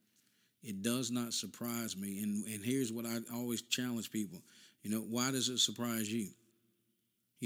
It 0.64 0.82
does 0.82 1.12
not 1.12 1.32
surprise 1.32 1.96
me. 1.96 2.24
And 2.24 2.44
and 2.46 2.66
here's 2.66 2.92
what 2.92 3.06
I 3.06 3.20
always 3.36 3.62
challenge 3.62 4.10
people. 4.10 4.42
You 4.82 4.90
know, 4.90 5.02
why 5.02 5.30
does 5.30 5.48
it 5.50 5.60
surprise 5.60 6.12
you? 6.12 6.30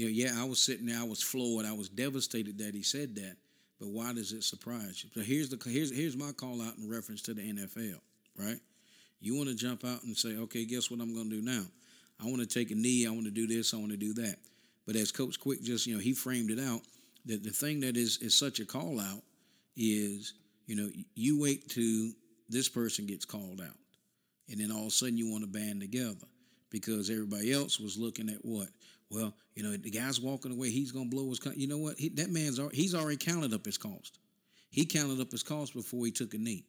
You 0.00 0.06
know, 0.06 0.12
yeah, 0.12 0.42
I 0.42 0.44
was 0.44 0.60
sitting 0.60 0.86
there, 0.86 0.98
I 0.98 1.04
was 1.04 1.22
floored, 1.22 1.66
I 1.66 1.74
was 1.74 1.90
devastated 1.90 2.56
that 2.58 2.74
he 2.74 2.82
said 2.82 3.14
that. 3.16 3.36
But 3.78 3.88
why 3.88 4.14
does 4.14 4.32
it 4.32 4.44
surprise 4.44 5.04
you? 5.04 5.10
So 5.14 5.20
here's 5.20 5.50
the 5.50 5.58
here's 5.68 5.94
here's 5.94 6.16
my 6.16 6.32
call 6.32 6.62
out 6.62 6.78
in 6.78 6.88
reference 6.88 7.20
to 7.22 7.34
the 7.34 7.42
NFL, 7.42 8.00
right? 8.38 8.58
You 9.20 9.36
want 9.36 9.50
to 9.50 9.54
jump 9.54 9.84
out 9.84 10.02
and 10.04 10.16
say, 10.16 10.38
okay, 10.38 10.64
guess 10.64 10.90
what 10.90 11.00
I'm 11.00 11.14
going 11.14 11.28
to 11.28 11.36
do 11.36 11.42
now? 11.42 11.64
I 12.18 12.24
want 12.24 12.38
to 12.38 12.46
take 12.46 12.70
a 12.70 12.74
knee. 12.74 13.06
I 13.06 13.10
want 13.10 13.26
to 13.26 13.30
do 13.30 13.46
this. 13.46 13.74
I 13.74 13.76
want 13.76 13.90
to 13.90 13.98
do 13.98 14.14
that. 14.14 14.36
But 14.86 14.96
as 14.96 15.12
Coach 15.12 15.38
Quick 15.38 15.62
just, 15.62 15.86
you 15.86 15.94
know, 15.94 16.00
he 16.00 16.14
framed 16.14 16.50
it 16.50 16.58
out 16.58 16.80
that 17.26 17.42
the 17.42 17.50
thing 17.50 17.80
that 17.80 17.98
is 17.98 18.16
is 18.22 18.34
such 18.34 18.58
a 18.58 18.64
call 18.64 18.98
out 18.98 19.22
is, 19.76 20.32
you 20.66 20.76
know, 20.76 20.88
you 21.14 21.38
wait 21.38 21.68
till 21.68 22.12
this 22.48 22.70
person 22.70 23.06
gets 23.06 23.26
called 23.26 23.60
out, 23.60 23.76
and 24.48 24.60
then 24.60 24.72
all 24.72 24.82
of 24.82 24.86
a 24.86 24.90
sudden 24.90 25.18
you 25.18 25.30
want 25.30 25.44
to 25.44 25.50
band 25.50 25.82
together 25.82 26.26
because 26.70 27.10
everybody 27.10 27.52
else 27.52 27.78
was 27.78 27.98
looking 27.98 28.30
at 28.30 28.42
what. 28.42 28.68
Well, 29.10 29.34
you 29.54 29.62
know, 29.62 29.76
the 29.76 29.90
guy's 29.90 30.20
walking 30.20 30.52
away. 30.52 30.70
He's 30.70 30.92
gonna 30.92 31.08
blow 31.08 31.28
his. 31.28 31.40
You 31.56 31.66
know 31.66 31.78
what? 31.78 31.98
He, 31.98 32.08
that 32.10 32.30
man's 32.30 32.60
he's 32.72 32.94
already 32.94 33.16
counted 33.16 33.52
up 33.52 33.64
his 33.64 33.78
cost. 33.78 34.18
He 34.70 34.84
counted 34.84 35.20
up 35.20 35.32
his 35.32 35.42
cost 35.42 35.74
before 35.74 36.06
he 36.06 36.12
took 36.12 36.32
a 36.34 36.38
knee 36.38 36.64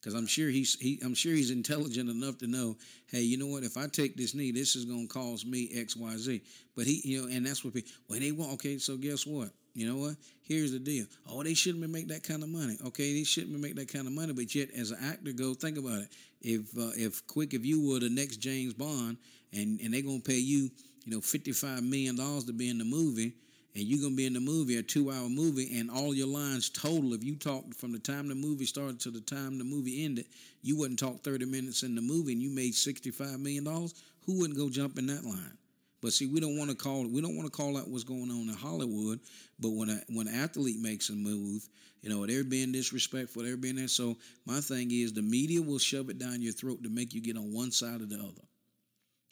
because 0.00 0.14
I'm 0.14 0.26
sure 0.26 0.48
he's 0.48 0.78
he, 0.80 0.98
I'm 1.04 1.14
sure 1.14 1.32
he's 1.32 1.50
intelligent 1.50 2.08
enough 2.08 2.38
to 2.38 2.46
know, 2.46 2.76
hey, 3.06 3.20
you 3.20 3.36
know 3.36 3.46
what? 3.46 3.62
If 3.62 3.76
I 3.76 3.86
take 3.86 4.16
this 4.16 4.34
knee, 4.34 4.50
this 4.50 4.74
is 4.74 4.84
going 4.84 5.06
to 5.06 5.12
cost 5.12 5.46
me 5.46 5.70
X, 5.74 5.96
Y, 5.96 6.16
Z. 6.16 6.42
But 6.74 6.86
he, 6.86 7.00
you 7.04 7.22
know, 7.22 7.28
and 7.28 7.44
that's 7.46 7.64
what 7.64 7.74
people. 7.74 7.92
when 8.06 8.20
they 8.20 8.32
want. 8.32 8.52
Okay, 8.54 8.78
so 8.78 8.96
guess 8.96 9.26
what? 9.26 9.50
You 9.74 9.86
know 9.86 9.96
what? 9.96 10.16
Here's 10.42 10.72
the 10.72 10.78
deal. 10.78 11.06
Oh, 11.28 11.42
they 11.42 11.54
shouldn't 11.54 11.82
be 11.82 11.88
make 11.88 12.08
that 12.08 12.24
kind 12.24 12.42
of 12.42 12.48
money. 12.48 12.76
Okay, 12.86 13.14
they 13.14 13.24
shouldn't 13.24 13.52
be 13.52 13.60
make 13.60 13.76
that 13.76 13.92
kind 13.92 14.06
of 14.06 14.12
money. 14.12 14.32
But 14.32 14.54
yet, 14.54 14.70
as 14.76 14.90
an 14.90 14.98
actor, 15.02 15.32
go 15.32 15.54
think 15.54 15.78
about 15.78 16.02
it. 16.02 16.08
If 16.40 16.76
uh, 16.76 16.92
if 16.96 17.26
quick, 17.26 17.54
if 17.54 17.64
you 17.64 17.88
were 17.88 18.00
the 18.00 18.08
next 18.08 18.38
James 18.38 18.72
Bond, 18.72 19.18
and 19.52 19.80
and 19.80 19.94
they're 19.94 20.02
gonna 20.02 20.20
pay 20.20 20.38
you, 20.38 20.70
you 21.04 21.12
know, 21.12 21.20
fifty 21.20 21.52
five 21.52 21.82
million 21.82 22.16
dollars 22.16 22.44
to 22.44 22.52
be 22.52 22.68
in 22.68 22.78
the 22.78 22.84
movie 22.84 23.34
and 23.74 23.84
you're 23.84 24.02
gonna 24.02 24.16
be 24.16 24.26
in 24.26 24.32
the 24.32 24.40
movie, 24.40 24.76
a 24.78 24.82
two-hour 24.82 25.28
movie, 25.28 25.78
and 25.78 25.90
all 25.90 26.12
your 26.14 26.26
lines 26.26 26.68
total. 26.70 27.14
If 27.14 27.22
you 27.22 27.36
talked 27.36 27.74
from 27.74 27.92
the 27.92 27.98
time 27.98 28.28
the 28.28 28.34
movie 28.34 28.66
started 28.66 28.98
to 29.00 29.10
the 29.10 29.20
time 29.20 29.58
the 29.58 29.64
movie 29.64 30.04
ended, 30.04 30.26
you 30.62 30.76
wouldn't 30.76 30.98
talk 30.98 31.22
30 31.22 31.46
minutes 31.46 31.82
in 31.82 31.94
the 31.94 32.00
movie, 32.00 32.32
and 32.32 32.42
you 32.42 32.50
made 32.50 32.74
65 32.74 33.38
million 33.38 33.64
dollars. 33.64 33.94
Who 34.26 34.38
wouldn't 34.40 34.58
go 34.58 34.68
jump 34.68 34.98
in 34.98 35.06
that 35.06 35.24
line? 35.24 35.56
But 36.02 36.12
see, 36.12 36.26
we 36.26 36.40
don't 36.40 36.58
want 36.58 36.70
to 36.70 36.76
call 36.76 37.06
we 37.06 37.20
don't 37.20 37.36
want 37.36 37.50
to 37.50 37.56
call 37.56 37.76
out 37.76 37.88
what's 37.88 38.04
going 38.04 38.30
on 38.30 38.48
in 38.48 38.54
Hollywood. 38.54 39.20
But 39.60 39.70
when 39.70 39.88
a 39.88 40.00
when 40.08 40.26
an 40.26 40.34
athlete 40.34 40.80
makes 40.80 41.08
a 41.10 41.14
move, 41.14 41.68
you 42.02 42.10
know 42.10 42.26
they're 42.26 42.42
being 42.42 42.72
disrespectful, 42.72 43.44
they're 43.44 43.56
being 43.56 43.76
there. 43.76 43.88
So 43.88 44.16
my 44.46 44.60
thing 44.60 44.90
is, 44.90 45.12
the 45.12 45.22
media 45.22 45.62
will 45.62 45.78
shove 45.78 46.10
it 46.10 46.18
down 46.18 46.42
your 46.42 46.52
throat 46.52 46.82
to 46.82 46.88
make 46.88 47.14
you 47.14 47.22
get 47.22 47.36
on 47.36 47.52
one 47.52 47.70
side 47.70 48.00
or 48.00 48.06
the 48.06 48.16
other. 48.16 48.42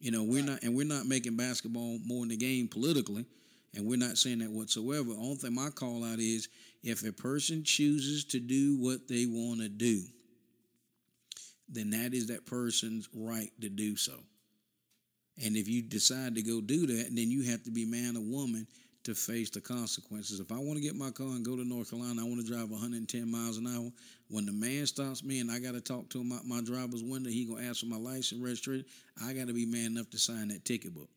You 0.01 0.13
know, 0.13 0.23
we're 0.23 0.45
not 0.45 0.63
and 0.63 0.77
we're 0.77 0.87
not 0.87 1.07
making 1.07 1.37
basketball 1.37 1.99
more 2.05 2.23
in 2.23 2.29
the 2.29 2.37
game 2.37 2.69
politically, 2.69 3.27
and 3.75 3.87
we're 3.87 3.99
not 3.99 4.17
saying 4.17 4.39
that 4.39 4.51
whatsoever. 4.51 5.11
Only 5.11 5.37
thing 5.37 5.55
my 5.55 5.71
call 5.71 6.05
out 6.05 6.21
is 6.21 6.49
if 6.83 7.07
a 7.07 7.13
person 7.13 7.65
chooses 7.65 8.25
to 8.27 8.41
do 8.41 8.77
what 8.79 9.09
they 9.09 9.27
want 9.27 9.61
to 9.61 9.69
do, 9.69 10.03
then 11.69 11.91
that 11.91 12.15
is 12.15 12.29
that 12.29 12.47
person's 12.47 13.09
right 13.13 13.51
to 13.61 13.69
do 13.69 13.97
so. 13.97 14.15
And 15.45 15.57
if 15.57 15.69
you 15.69 15.83
decide 15.83 16.35
to 16.37 16.43
go 16.43 16.61
do 16.61 16.87
that, 16.87 17.09
then 17.11 17.31
you 17.31 17.51
have 17.51 17.63
to 17.65 17.71
be 17.71 17.85
man 17.85 18.17
or 18.17 18.23
woman 18.23 18.67
to 19.05 19.15
face 19.15 19.51
the 19.51 19.61
consequences. 19.61 20.41
If 20.41 20.53
I 20.53 20.59
want 20.59 20.75
to 20.75 20.81
get 20.81 20.95
my 20.95 21.11
car 21.11 21.29
and 21.29 21.45
go 21.45 21.57
to 21.57 21.65
North 21.65 21.91
Carolina, 21.91 22.21
I 22.21 22.25
want 22.25 22.45
to 22.45 22.47
drive 22.47 22.71
110 22.71 23.31
miles 23.31 23.57
an 23.57 23.67
hour. 23.67 23.91
When 24.29 24.45
the 24.45 24.53
man 24.53 24.87
stops 24.87 25.25
me 25.25 25.41
and 25.41 25.51
I 25.51 25.59
got 25.59 25.73
to 25.73 25.81
talk 25.81 26.11
to 26.11 26.21
him 26.21 26.33
out 26.33 26.45
my 26.45 26.61
driver's 26.61 27.03
window, 27.03 27.31
he 27.31 27.47
gonna 27.47 27.67
ask 27.67 27.81
for 27.81 27.87
my 27.87 27.97
license 27.97 28.41
registration. 28.43 28.85
I 29.25 29.33
got 29.33 29.47
to 29.47 29.55
be 29.55 29.67
man 29.67 29.93
enough 29.93 30.11
to 30.11 30.19
sign 30.19 30.49
that 30.49 30.65
ticket 30.65 30.95
book. 30.95 31.09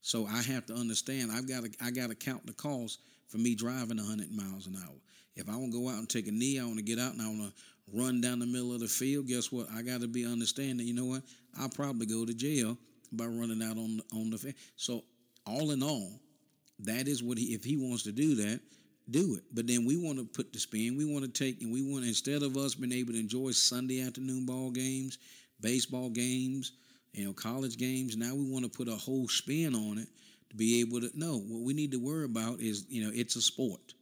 So 0.00 0.24
I 0.26 0.40
have 0.40 0.66
to 0.66 0.74
understand. 0.74 1.32
I've 1.32 1.48
got 1.48 1.64
to 1.64 1.70
I 1.82 1.90
got 1.90 2.10
to 2.10 2.14
count 2.14 2.46
the 2.46 2.52
cost 2.52 3.00
for 3.28 3.38
me 3.38 3.54
driving 3.54 3.96
100 3.96 4.30
miles 4.30 4.66
an 4.66 4.76
hour. 4.76 4.94
If 5.34 5.48
I 5.48 5.56
want 5.56 5.72
to 5.72 5.82
go 5.82 5.88
out 5.88 5.98
and 5.98 6.08
take 6.08 6.28
a 6.28 6.30
knee, 6.30 6.58
I 6.60 6.64
want 6.64 6.78
to 6.78 6.84
get 6.84 6.98
out 6.98 7.12
and 7.12 7.20
I 7.20 7.26
want 7.26 7.52
to 7.52 7.62
run 7.92 8.20
down 8.20 8.38
the 8.38 8.46
middle 8.46 8.72
of 8.72 8.80
the 8.80 8.88
field. 8.88 9.26
Guess 9.26 9.52
what? 9.52 9.66
I 9.74 9.82
got 9.82 10.00
to 10.00 10.08
be 10.08 10.24
understanding. 10.24 10.86
You 10.86 10.94
know 10.94 11.04
what? 11.04 11.22
I'll 11.58 11.68
probably 11.68 12.06
go 12.06 12.24
to 12.24 12.32
jail 12.32 12.78
by 13.12 13.26
running 13.26 13.62
out 13.62 13.76
on 13.76 14.00
on 14.14 14.30
the. 14.30 14.38
Field. 14.38 14.54
So 14.76 15.02
all 15.44 15.72
in 15.72 15.82
all, 15.82 16.20
that 16.80 17.08
is 17.08 17.22
what 17.22 17.38
he. 17.38 17.54
If 17.54 17.64
he 17.64 17.76
wants 17.76 18.02
to 18.04 18.12
do 18.12 18.34
that, 18.36 18.60
do 19.10 19.36
it. 19.36 19.44
But 19.52 19.66
then 19.66 19.84
we 19.84 19.96
want 19.96 20.18
to 20.18 20.24
put 20.24 20.52
the 20.52 20.58
spin. 20.58 20.96
We 20.96 21.04
want 21.04 21.24
to 21.24 21.30
take 21.30 21.62
and 21.62 21.72
we 21.72 21.82
want 21.82 22.04
instead 22.04 22.42
of 22.42 22.56
us 22.56 22.74
being 22.74 22.92
able 22.92 23.12
to 23.12 23.20
enjoy 23.20 23.52
Sunday 23.52 24.02
afternoon 24.02 24.46
ball 24.46 24.70
games, 24.70 25.18
baseball 25.60 26.10
games, 26.10 26.72
you 27.12 27.24
know, 27.24 27.32
college 27.32 27.78
games. 27.78 28.16
Now 28.16 28.34
we 28.34 28.50
want 28.50 28.64
to 28.64 28.70
put 28.70 28.88
a 28.88 28.94
whole 28.96 29.28
spin 29.28 29.74
on 29.74 29.98
it 29.98 30.08
to 30.50 30.56
be 30.56 30.80
able 30.80 31.00
to. 31.00 31.10
No, 31.14 31.38
what 31.38 31.62
we 31.62 31.72
need 31.72 31.92
to 31.92 31.98
worry 31.98 32.24
about 32.24 32.60
is 32.60 32.86
you 32.88 33.04
know 33.04 33.10
it's 33.14 33.36
a 33.36 33.42
sport, 33.42 33.94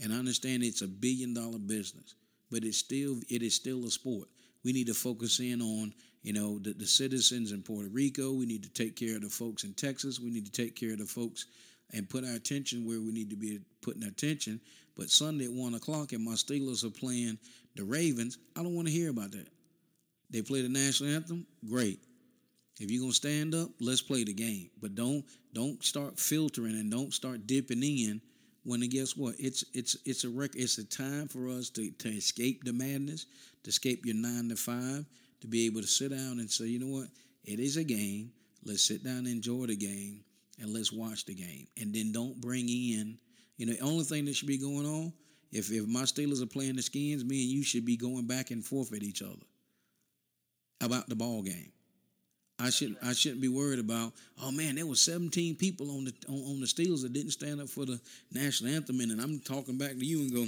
and 0.00 0.12
I 0.12 0.16
understand 0.16 0.62
it's 0.62 0.82
a 0.82 0.88
billion 0.88 1.34
dollar 1.34 1.58
business, 1.58 2.14
but 2.50 2.64
it's 2.64 2.78
still 2.78 3.18
it 3.28 3.42
is 3.42 3.54
still 3.54 3.84
a 3.86 3.90
sport. 3.90 4.28
We 4.64 4.72
need 4.72 4.86
to 4.88 4.94
focus 4.94 5.40
in 5.40 5.62
on 5.62 5.94
you 6.22 6.32
know 6.32 6.58
the, 6.58 6.72
the 6.74 6.86
citizens 6.86 7.52
in 7.52 7.62
Puerto 7.62 7.88
Rico. 7.88 8.32
We 8.32 8.46
need 8.46 8.64
to 8.64 8.70
take 8.70 8.96
care 8.96 9.16
of 9.16 9.22
the 9.22 9.30
folks 9.30 9.64
in 9.64 9.72
Texas. 9.72 10.20
We 10.20 10.30
need 10.30 10.46
to 10.46 10.52
take 10.52 10.76
care 10.76 10.92
of 10.92 10.98
the 10.98 11.06
folks 11.06 11.46
and 11.92 12.08
put 12.08 12.24
our 12.24 12.34
attention 12.34 12.86
where 12.86 13.00
we 13.00 13.12
need 13.12 13.30
to 13.30 13.36
be 13.36 13.60
putting 13.80 14.04
attention. 14.04 14.60
But 14.96 15.10
Sunday 15.10 15.46
at 15.46 15.52
one 15.52 15.74
o'clock, 15.74 16.12
and 16.12 16.24
my 16.24 16.32
Steelers 16.32 16.84
are 16.84 16.90
playing 16.90 17.38
the 17.76 17.84
Ravens. 17.84 18.38
I 18.56 18.62
don't 18.62 18.74
want 18.74 18.88
to 18.88 18.92
hear 18.94 19.10
about 19.10 19.32
that. 19.32 19.48
They 20.30 20.42
play 20.42 20.62
the 20.62 20.68
national 20.68 21.10
anthem. 21.10 21.46
Great. 21.68 22.00
If 22.80 22.90
you're 22.90 23.02
gonna 23.02 23.12
stand 23.12 23.54
up, 23.54 23.68
let's 23.80 24.02
play 24.02 24.24
the 24.24 24.32
game. 24.32 24.70
But 24.80 24.94
don't 24.94 25.24
don't 25.52 25.82
start 25.84 26.18
filtering 26.18 26.74
and 26.74 26.90
don't 26.90 27.12
start 27.12 27.46
dipping 27.46 27.82
in 27.82 28.20
when 28.64 28.80
guess 28.88 29.16
what? 29.16 29.34
It's 29.38 29.64
it's 29.74 29.96
it's 30.04 30.24
a 30.24 30.28
rec- 30.28 30.56
it's 30.56 30.78
a 30.78 30.84
time 30.84 31.28
for 31.28 31.48
us 31.48 31.70
to, 31.70 31.90
to 31.90 32.08
escape 32.08 32.64
the 32.64 32.72
madness, 32.72 33.26
to 33.64 33.68
escape 33.70 34.06
your 34.06 34.14
nine 34.14 34.48
to 34.48 34.56
five, 34.56 35.04
to 35.40 35.46
be 35.46 35.66
able 35.66 35.80
to 35.80 35.86
sit 35.86 36.10
down 36.10 36.38
and 36.38 36.50
say, 36.50 36.66
you 36.66 36.78
know 36.78 36.98
what? 36.98 37.08
It 37.44 37.58
is 37.60 37.76
a 37.76 37.84
game. 37.84 38.32
Let's 38.64 38.84
sit 38.84 39.04
down 39.04 39.18
and 39.18 39.28
enjoy 39.28 39.66
the 39.66 39.76
game 39.76 40.24
and 40.60 40.72
let's 40.72 40.92
watch 40.92 41.24
the 41.24 41.34
game. 41.34 41.66
And 41.80 41.94
then 41.94 42.12
don't 42.12 42.40
bring 42.40 42.68
in, 42.68 43.18
you 43.56 43.66
know, 43.66 43.72
the 43.72 43.80
only 43.80 44.04
thing 44.04 44.24
that 44.26 44.36
should 44.36 44.48
be 44.48 44.58
going 44.58 44.86
on, 44.86 45.12
if 45.50 45.70
if 45.70 45.86
my 45.86 46.02
Steelers 46.02 46.42
are 46.42 46.46
playing 46.46 46.76
the 46.76 46.82
skins, 46.82 47.24
me 47.24 47.42
and 47.42 47.50
you 47.50 47.62
should 47.62 47.84
be 47.84 47.96
going 47.96 48.26
back 48.26 48.50
and 48.50 48.64
forth 48.64 48.92
at 48.92 49.02
each 49.02 49.22
other 49.22 49.46
about 50.80 51.08
the 51.08 51.16
ball 51.16 51.42
game. 51.42 51.72
I 52.58 52.70
shouldn't 52.70 52.98
I 53.02 53.12
shouldn't 53.12 53.40
be 53.40 53.48
worried 53.48 53.80
about, 53.80 54.12
oh 54.42 54.52
man, 54.52 54.76
there 54.76 54.86
was 54.86 55.00
17 55.00 55.56
people 55.56 55.90
on 55.90 56.04
the 56.04 56.14
on, 56.28 56.34
on 56.34 56.60
the 56.60 56.66
Steelers 56.66 57.02
that 57.02 57.12
didn't 57.12 57.32
stand 57.32 57.60
up 57.60 57.68
for 57.68 57.84
the 57.84 58.00
national 58.30 58.72
anthem 58.72 59.00
and 59.00 59.20
I'm 59.20 59.40
talking 59.40 59.78
back 59.78 59.92
to 59.92 60.04
you 60.04 60.20
and 60.20 60.32
go, 60.32 60.46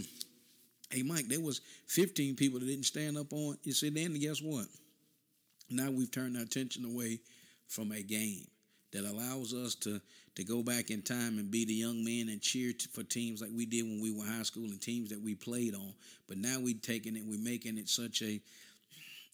hey 0.90 1.02
Mike, 1.02 1.28
there 1.28 1.40
was 1.40 1.60
15 1.88 2.36
people 2.36 2.60
that 2.60 2.66
didn't 2.66 2.84
stand 2.84 3.18
up 3.18 3.32
on 3.32 3.58
you 3.64 3.72
see 3.72 3.90
then 3.90 4.14
guess 4.18 4.40
what? 4.40 4.66
Now 5.70 5.90
we've 5.90 6.10
turned 6.10 6.36
our 6.36 6.42
attention 6.42 6.84
away 6.84 7.20
from 7.66 7.90
a 7.90 8.02
game 8.02 8.46
that 8.94 9.04
allows 9.04 9.52
us 9.52 9.74
to 9.74 10.00
to 10.36 10.44
go 10.44 10.62
back 10.62 10.90
in 10.90 11.02
time 11.02 11.38
and 11.38 11.50
be 11.50 11.64
the 11.64 11.74
young 11.74 12.02
men 12.02 12.28
and 12.28 12.40
cheer 12.40 12.72
for 12.92 13.04
teams 13.04 13.40
like 13.40 13.50
we 13.54 13.66
did 13.66 13.84
when 13.84 14.00
we 14.00 14.12
were 14.12 14.24
high 14.24 14.42
school 14.42 14.64
and 14.64 14.80
teams 14.80 15.10
that 15.10 15.20
we 15.20 15.34
played 15.34 15.74
on. 15.74 15.94
But 16.26 16.38
now 16.38 16.58
we're 16.60 16.74
taking 16.82 17.16
it, 17.16 17.22
we're 17.24 17.38
making 17.38 17.78
it 17.78 17.88
such 17.88 18.22
a 18.22 18.40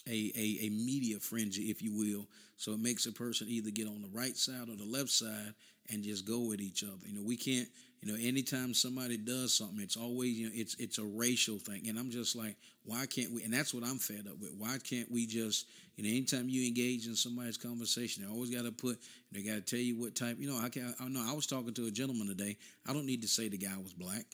a, 0.08 0.32
a, 0.34 0.66
a 0.66 0.70
media 0.70 1.18
frenzy, 1.18 1.64
if 1.64 1.82
you 1.82 1.92
will. 1.92 2.26
So 2.56 2.72
it 2.72 2.80
makes 2.80 3.06
a 3.06 3.12
person 3.12 3.48
either 3.48 3.70
get 3.70 3.86
on 3.86 4.02
the 4.02 4.08
right 4.12 4.36
side 4.36 4.68
or 4.68 4.76
the 4.76 4.90
left 4.90 5.10
side 5.10 5.54
and 5.90 6.02
just 6.02 6.26
go 6.26 6.52
at 6.52 6.60
each 6.60 6.82
other. 6.82 7.06
You 7.06 7.14
know, 7.14 7.26
we 7.26 7.36
can't, 7.36 7.68
you 8.02 8.10
know, 8.10 8.18
anytime 8.18 8.72
somebody 8.72 9.18
does 9.18 9.52
something, 9.52 9.78
it's 9.80 9.96
always, 9.96 10.38
you 10.38 10.46
know, 10.46 10.52
it's 10.54 10.74
it's 10.76 10.98
a 10.98 11.04
racial 11.04 11.58
thing. 11.58 11.86
And 11.88 11.98
I'm 11.98 12.10
just 12.10 12.34
like, 12.34 12.56
why 12.84 13.04
can't 13.06 13.30
we 13.30 13.42
and 13.42 13.52
that's 13.52 13.74
what 13.74 13.84
I'm 13.84 13.98
fed 13.98 14.26
up 14.26 14.40
with. 14.40 14.54
Why 14.56 14.78
can't 14.82 15.10
we 15.10 15.26
just, 15.26 15.66
you 15.96 16.04
know, 16.04 16.10
anytime 16.10 16.48
you 16.48 16.66
engage 16.66 17.06
in 17.06 17.14
somebody's 17.14 17.58
conversation, 17.58 18.24
they 18.24 18.30
always 18.30 18.50
gotta 18.50 18.72
put 18.72 18.98
they 19.32 19.42
gotta 19.42 19.60
tell 19.60 19.78
you 19.78 20.00
what 20.00 20.14
type, 20.14 20.36
you 20.38 20.48
know, 20.48 20.58
I 20.58 20.70
can 20.70 20.94
I 20.98 21.08
know 21.08 21.24
I 21.28 21.34
was 21.34 21.46
talking 21.46 21.74
to 21.74 21.86
a 21.86 21.90
gentleman 21.90 22.26
today. 22.28 22.56
I 22.88 22.94
don't 22.94 23.06
need 23.06 23.22
to 23.22 23.28
say 23.28 23.48
the 23.48 23.58
guy 23.58 23.76
was 23.82 23.92
black. 23.92 24.24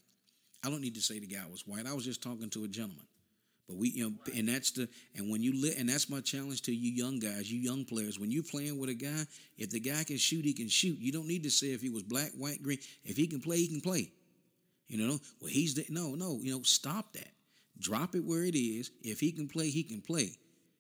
I 0.65 0.71
don't 0.71 0.81
need 0.81 0.95
to 0.95 1.03
say 1.03 1.19
the 1.19 1.27
guy 1.27 1.45
was 1.51 1.67
white. 1.67 1.87
I 1.87 1.93
was 1.93 2.05
just 2.05 2.23
talking 2.23 2.51
to 2.51 2.65
a 2.65 2.69
gentleman. 2.69 3.07
But 3.69 3.79
we, 3.79 3.91
you 3.91 4.05
know, 4.05 4.13
and 4.37 4.49
that's 4.49 4.71
the 4.71 4.89
and 5.17 5.31
when 5.31 5.43
you 5.43 5.53
li- 5.61 5.75
and 5.77 5.89
that's 5.89 6.09
my 6.09 6.21
challenge 6.21 6.63
to 6.63 6.75
you 6.75 6.93
young 6.93 7.19
guys, 7.19 7.51
you 7.51 7.59
young 7.59 7.85
players. 7.85 8.19
When 8.19 8.31
you're 8.31 8.45
playing 8.45 8.79
with 8.79 8.91
a 8.91 8.95
guy, 8.95 9.25
if 9.59 9.71
the 9.71 9.81
guy 9.81 10.05
can 10.05 10.19
shoot, 10.19 10.45
he 10.45 10.53
can 10.53 10.69
shoot. 10.69 10.99
You 10.99 11.11
don't 11.11 11.27
need 11.27 11.43
to 11.43 11.51
say 11.51 11.69
if 11.69 11.81
he 11.81 11.91
was 11.91 12.05
black, 12.05 12.31
white, 12.37 12.63
green. 12.63 12.79
If 13.05 13.17
he 13.17 13.27
can 13.27 13.41
play, 13.41 13.59
he 13.59 13.69
can 13.69 13.81
play. 13.81 14.13
You 14.89 14.99
know, 14.99 15.19
well 15.41 15.51
he's 15.51 15.75
the, 15.75 15.85
no, 15.89 16.15
no. 16.15 16.39
You 16.41 16.53
know, 16.53 16.63
stop 16.63 17.13
that. 17.15 17.31
Drop 17.79 18.15
it 18.15 18.25
where 18.25 18.45
it 18.45 18.57
is. 18.57 18.91
If 19.03 19.19
he 19.21 19.33
can 19.33 19.49
play, 19.49 19.69
he 19.69 19.83
can 19.83 20.01
play. 20.01 20.31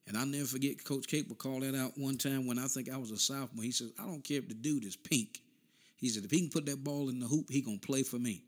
And 0.07 0.17
I'll 0.17 0.27
never 0.27 0.47
forget 0.47 0.85
Coach 0.85 1.09
Cape 1.09 1.29
would 1.29 1.39
call 1.39 1.61
that 1.61 1.75
out 1.75 1.93
one 1.97 2.17
time 2.17 2.47
when 2.47 2.59
I 2.59 2.67
think 2.67 2.89
I 2.89 2.97
was 2.97 3.11
a 3.11 3.17
sophomore. 3.17 3.65
He 3.65 3.73
says, 3.73 3.93
I 3.99 4.05
don't 4.05 4.23
care 4.23 4.39
if 4.39 4.49
the 4.49 4.55
dude 4.55 4.85
is 4.85 4.95
pink. 4.95 5.41
He 5.97 6.09
said, 6.09 6.25
if 6.25 6.31
he 6.31 6.41
can 6.41 6.51
put 6.51 6.67
that 6.67 6.85
ball 6.85 7.09
in 7.09 7.19
the 7.19 7.27
hoop, 7.27 7.51
he 7.51 7.63
gonna 7.63 7.79
play 7.79 8.05
for 8.05 8.19
me. 8.19 8.45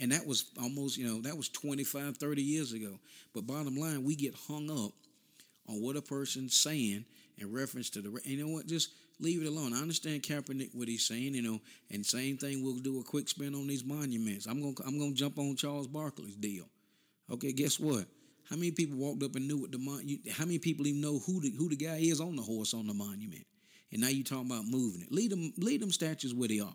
And 0.00 0.12
that 0.12 0.26
was 0.26 0.46
almost, 0.60 0.96
you 0.96 1.06
know, 1.06 1.20
that 1.22 1.36
was 1.36 1.48
25, 1.48 2.16
30 2.16 2.42
years 2.42 2.72
ago. 2.72 2.98
But 3.34 3.46
bottom 3.46 3.76
line, 3.76 4.04
we 4.04 4.16
get 4.16 4.34
hung 4.48 4.70
up 4.70 4.92
on 5.68 5.82
what 5.82 5.96
a 5.96 6.02
person's 6.02 6.56
saying 6.56 7.04
in 7.38 7.52
reference 7.52 7.90
to 7.90 8.00
the, 8.00 8.08
and 8.08 8.26
you 8.26 8.44
know 8.44 8.52
what, 8.52 8.66
just 8.66 8.90
leave 9.20 9.42
it 9.42 9.46
alone. 9.46 9.72
I 9.72 9.80
understand 9.80 10.22
Kaepernick 10.22 10.74
what 10.74 10.88
he's 10.88 11.06
saying, 11.06 11.34
you 11.34 11.42
know, 11.42 11.60
and 11.90 12.04
same 12.04 12.36
thing. 12.36 12.62
We'll 12.62 12.76
do 12.76 13.00
a 13.00 13.04
quick 13.04 13.28
spin 13.28 13.54
on 13.54 13.66
these 13.66 13.84
monuments. 13.84 14.46
I'm 14.46 14.60
gonna 14.60 14.74
I'm 14.86 14.98
gonna 14.98 15.14
jump 15.14 15.38
on 15.38 15.56
Charles 15.56 15.86
Barkley's 15.86 16.36
deal. 16.36 16.64
Okay, 17.30 17.52
guess 17.52 17.78
what? 17.78 18.06
How 18.50 18.56
many 18.56 18.72
people 18.72 18.98
walked 18.98 19.22
up 19.22 19.36
and 19.36 19.46
knew 19.46 19.58
what 19.58 19.72
the 19.72 19.78
mon? 19.78 20.02
How 20.30 20.44
many 20.44 20.58
people 20.58 20.86
even 20.86 21.00
know 21.00 21.20
who 21.20 21.40
the 21.40 21.50
who 21.56 21.68
the 21.68 21.76
guy 21.76 21.98
is 21.98 22.20
on 22.20 22.36
the 22.36 22.42
horse 22.42 22.74
on 22.74 22.86
the 22.86 22.94
monument? 22.94 23.46
And 23.92 24.00
now 24.00 24.08
you 24.08 24.24
talking 24.24 24.50
about 24.50 24.64
moving 24.66 25.02
it. 25.02 25.12
Leave 25.12 25.30
them 25.30 25.52
leave 25.56 25.80
them 25.80 25.92
statues 25.92 26.34
where 26.34 26.48
they 26.48 26.60
are. 26.60 26.74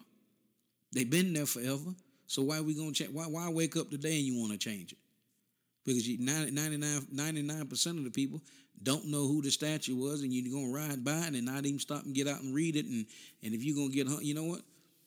They've 0.93 1.09
been 1.09 1.33
there 1.33 1.45
forever. 1.45 1.93
So 2.27 2.43
why 2.43 2.61
we 2.61 2.73
gonna 2.73 2.91
change? 2.91 3.11
Why 3.11 3.23
why 3.23 3.49
wake 3.49 3.75
up 3.75 3.89
today 3.89 4.17
and 4.17 4.25
you 4.25 4.39
want 4.39 4.51
to 4.51 4.57
change 4.57 4.91
it? 4.91 4.97
Because 5.85 6.07
you, 6.07 6.17
99 6.19 7.67
percent 7.67 7.97
of 7.97 8.03
the 8.03 8.11
people 8.11 8.41
don't 8.83 9.05
know 9.05 9.25
who 9.27 9.41
the 9.41 9.49
statue 9.49 9.95
was, 9.95 10.21
and 10.21 10.31
you're 10.31 10.53
gonna 10.53 10.73
ride 10.73 11.03
by 11.03 11.27
it 11.27 11.33
and 11.33 11.45
not 11.45 11.65
even 11.65 11.79
stop 11.79 12.03
and 12.03 12.13
get 12.13 12.27
out 12.27 12.41
and 12.41 12.53
read 12.53 12.75
it. 12.75 12.85
And 12.85 13.05
and 13.43 13.53
if 13.53 13.63
you're 13.63 13.75
gonna 13.75 13.89
get, 13.89 14.23
you 14.23 14.33
know 14.33 14.43
what? 14.43 14.61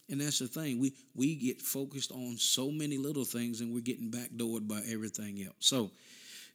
And 0.08 0.20
that's 0.20 0.40
the 0.40 0.48
thing. 0.48 0.80
We 0.80 0.92
we 1.14 1.36
get 1.36 1.62
focused 1.62 2.10
on 2.10 2.36
so 2.38 2.70
many 2.70 2.98
little 2.98 3.24
things, 3.24 3.60
and 3.60 3.72
we're 3.72 3.80
getting 3.80 4.10
backdoored 4.10 4.66
by 4.66 4.80
everything 4.90 5.42
else. 5.44 5.54
So 5.60 5.90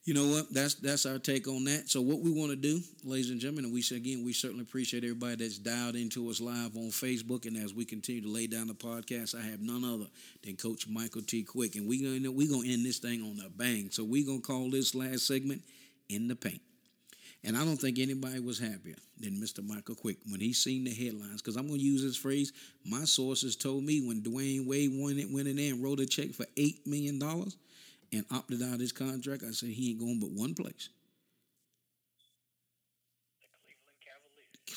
you 0.05 0.13
know 0.13 0.27
what? 0.27 0.53
That's 0.53 0.75
that's 0.75 1.07
our 1.07 1.17
take 1.17 1.47
on 1.47 1.63
that. 1.65 1.89
So 1.89 1.99
what 1.99 2.19
we 2.19 2.31
want 2.31 2.51
to 2.51 2.55
do, 2.55 2.79
ladies 3.03 3.31
and 3.31 3.39
gentlemen, 3.39 3.65
and 3.65 3.73
we 3.73 3.81
say 3.81 3.95
again, 3.95 4.23
we 4.23 4.33
certainly 4.33 4.61
appreciate 4.61 5.03
everybody 5.03 5.37
that's 5.37 5.57
dialed 5.57 5.95
into 5.95 6.29
us 6.29 6.39
live 6.39 6.77
on 6.77 6.91
Facebook. 6.91 7.47
And 7.47 7.57
as 7.57 7.73
we 7.73 7.85
continue 7.85 8.21
to 8.21 8.29
lay 8.29 8.45
down 8.45 8.67
the 8.67 8.75
podcast, 8.75 9.35
I 9.35 9.41
have 9.41 9.61
none 9.61 9.83
other 9.83 10.05
than 10.43 10.57
Coach 10.57 10.87
Michael 10.87 11.23
T. 11.23 11.41
Quick, 11.41 11.75
and 11.75 11.87
we 11.87 12.03
gonna 12.03 12.31
we 12.31 12.47
gonna 12.47 12.67
end 12.67 12.85
this 12.85 12.99
thing 12.99 13.23
on 13.23 13.43
a 13.43 13.49
bang. 13.49 13.89
So 13.89 14.03
we're 14.03 14.27
gonna 14.27 14.41
call 14.41 14.69
this 14.69 14.93
last 14.93 15.25
segment 15.25 15.63
in 16.07 16.27
the 16.27 16.35
paint. 16.35 16.61
And 17.43 17.55
I 17.55 17.63
don't 17.63 17.77
think 17.77 17.99
anybody 17.99 18.39
was 18.39 18.57
happier 18.57 18.95
than 19.19 19.33
Mr. 19.33 19.63
Michael 19.63 19.93
Quick 19.93 20.17
when 20.29 20.41
he 20.41 20.51
seen 20.51 20.83
the 20.83 20.91
headlines. 20.91 21.43
Because 21.43 21.55
I'm 21.55 21.67
going 21.67 21.79
to 21.79 21.85
use 21.85 22.01
this 22.01 22.17
phrase. 22.17 22.51
My 22.83 23.05
sources 23.05 23.55
told 23.55 23.83
me 23.83 24.01
when 24.01 24.21
Dwyane 24.21 24.65
Wade 24.65 24.91
went 25.31 25.47
in 25.47 25.55
there 25.55 25.73
and 25.73 25.83
wrote 25.83 25.99
a 25.99 26.07
check 26.07 26.31
for 26.31 26.45
$8 26.57 26.87
million, 26.87 27.19
and 28.15 28.25
opted 28.31 28.61
out 28.63 28.79
his 28.79 28.91
contract, 28.91 29.43
I 29.47 29.51
said 29.51 29.69
he 29.69 29.91
ain't 29.91 29.99
going 29.99 30.19
but 30.19 30.31
one 30.31 30.53
place. 30.55 30.89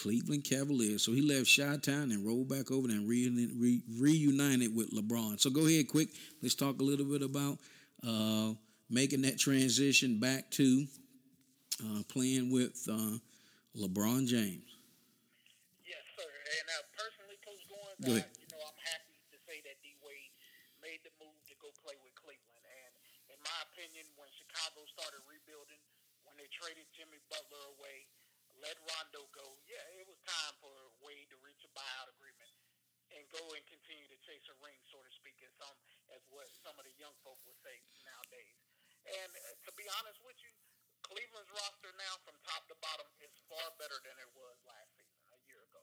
Cleveland 0.02 0.44
Cavaliers. 0.44 1.02
So 1.02 1.12
he 1.12 1.22
left 1.22 1.54
Chi 1.54 1.76
Town 1.78 2.10
and 2.12 2.24
rolled 2.26 2.48
back 2.48 2.70
over 2.70 2.88
and 2.88 3.08
re- 3.08 3.50
re- 3.58 3.82
reunited 3.98 4.74
with 4.74 4.90
LeBron. 4.92 5.40
So 5.40 5.50
go 5.50 5.66
ahead, 5.66 5.88
quick. 5.88 6.10
Let's 6.42 6.54
talk 6.54 6.80
a 6.80 6.84
little 6.84 7.06
bit 7.06 7.22
about 7.22 7.58
uh, 8.06 8.52
making 8.90 9.22
that 9.22 9.38
transition 9.38 10.20
back 10.20 10.50
to 10.52 10.86
uh, 11.84 12.02
playing 12.08 12.52
with 12.52 12.76
uh, 12.90 13.18
LeBron 13.76 14.26
James. 14.28 14.64
Yes, 15.84 16.04
sir. 16.14 16.28
And 16.28 16.66
uh, 16.70 16.84
personally, 16.94 17.38
Coach 17.42 17.64
Goins, 17.66 17.98
Go 18.04 18.12
ahead 18.14 18.28
know, 18.52 18.62
I'm 18.62 18.80
happy 18.86 19.16
to 19.32 19.36
say 19.48 19.58
that 19.66 19.76
D 19.82 19.96
Wade 20.04 20.32
made 20.84 21.00
the 21.02 21.12
move 21.18 21.34
to 21.48 21.54
go 21.58 21.72
play 21.82 21.96
with 22.04 22.14
Cleveland. 22.14 22.64
And 22.64 22.92
in 23.34 23.38
my 23.42 23.58
opinion, 23.72 24.06
when 24.14 24.30
Chicago 24.68 24.84
started 24.92 25.24
rebuilding, 25.24 25.80
when 26.28 26.36
they 26.36 26.44
traded 26.52 26.84
Jimmy 26.92 27.16
Butler 27.32 27.72
away, 27.72 28.04
let 28.60 28.76
Rondo 28.84 29.24
go, 29.32 29.56
yeah, 29.64 29.80
it 29.96 30.04
was 30.04 30.20
time 30.28 30.54
for 30.60 30.92
Wade 31.00 31.24
to 31.32 31.40
reach 31.40 31.64
a 31.64 31.72
buyout 31.72 32.12
agreement 32.12 32.52
and 33.16 33.24
go 33.32 33.40
and 33.56 33.64
continue 33.64 34.04
to 34.12 34.20
chase 34.28 34.44
a 34.52 34.56
ring, 34.60 34.76
so 34.92 35.00
to 35.00 35.08
speak, 35.16 35.40
as 35.40 35.56
some 35.56 35.72
as 36.12 36.20
what 36.28 36.44
some 36.60 36.76
of 36.76 36.84
the 36.84 36.92
young 37.00 37.16
folk 37.24 37.40
would 37.48 37.56
say 37.64 37.80
nowadays. 38.04 38.60
And 39.08 39.32
uh, 39.32 39.56
to 39.64 39.72
be 39.72 39.88
honest 40.04 40.20
with 40.20 40.36
you, 40.44 40.52
Cleveland's 41.00 41.48
roster 41.48 41.88
now, 41.96 42.20
from 42.28 42.36
top 42.44 42.68
to 42.68 42.76
bottom, 42.84 43.08
is 43.24 43.32
far 43.48 43.72
better 43.80 43.96
than 44.04 44.20
it 44.20 44.28
was 44.36 44.60
last 44.68 44.92
season, 45.00 45.24
a 45.32 45.40
year 45.48 45.64
ago. 45.64 45.80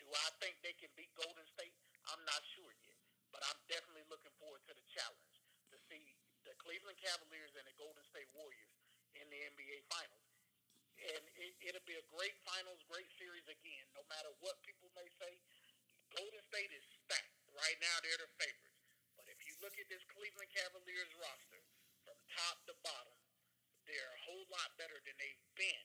Do 0.00 0.08
I 0.08 0.28
think 0.40 0.56
they 0.64 0.72
can 0.80 0.88
beat 0.96 1.12
Golden 1.20 1.44
State? 1.52 1.76
I'm 2.08 2.24
not 2.24 2.40
sure 2.56 2.72
yet, 2.80 2.96
but 3.28 3.44
I'm 3.44 3.60
definitely 3.68 4.08
looking 4.08 4.32
forward 4.40 4.64
to 4.64 4.72
the 4.72 4.86
challenge 4.88 5.31
the 6.52 6.60
Cleveland 6.60 7.00
Cavaliers 7.00 7.56
and 7.56 7.64
the 7.64 7.72
Golden 7.80 8.04
State 8.12 8.28
Warriors 8.36 8.76
in 9.16 9.24
the 9.32 9.40
NBA 9.56 9.88
Finals. 9.88 10.28
And 11.00 11.24
it, 11.40 11.56
it'll 11.64 11.88
be 11.88 11.96
a 11.96 12.06
great 12.12 12.36
finals, 12.44 12.84
great 12.92 13.08
series 13.16 13.48
again. 13.48 13.84
No 13.96 14.04
matter 14.12 14.28
what 14.44 14.60
people 14.60 14.92
may 14.92 15.08
say, 15.16 15.32
Golden 16.12 16.44
State 16.52 16.68
is 16.76 16.84
stacked. 17.08 17.32
Right 17.56 17.80
now, 17.80 17.96
they're 18.04 18.20
the 18.20 18.28
favorites. 18.36 18.76
But 19.16 19.32
if 19.32 19.40
you 19.48 19.56
look 19.64 19.72
at 19.80 19.88
this 19.88 20.04
Cleveland 20.12 20.52
Cavaliers 20.52 21.12
roster, 21.16 21.64
from 22.04 22.20
top 22.36 22.60
to 22.68 22.76
bottom, 22.84 23.16
they're 23.88 24.12
a 24.12 24.20
whole 24.28 24.46
lot 24.52 24.76
better 24.76 25.00
than 25.08 25.16
they've 25.16 25.44
been 25.56 25.84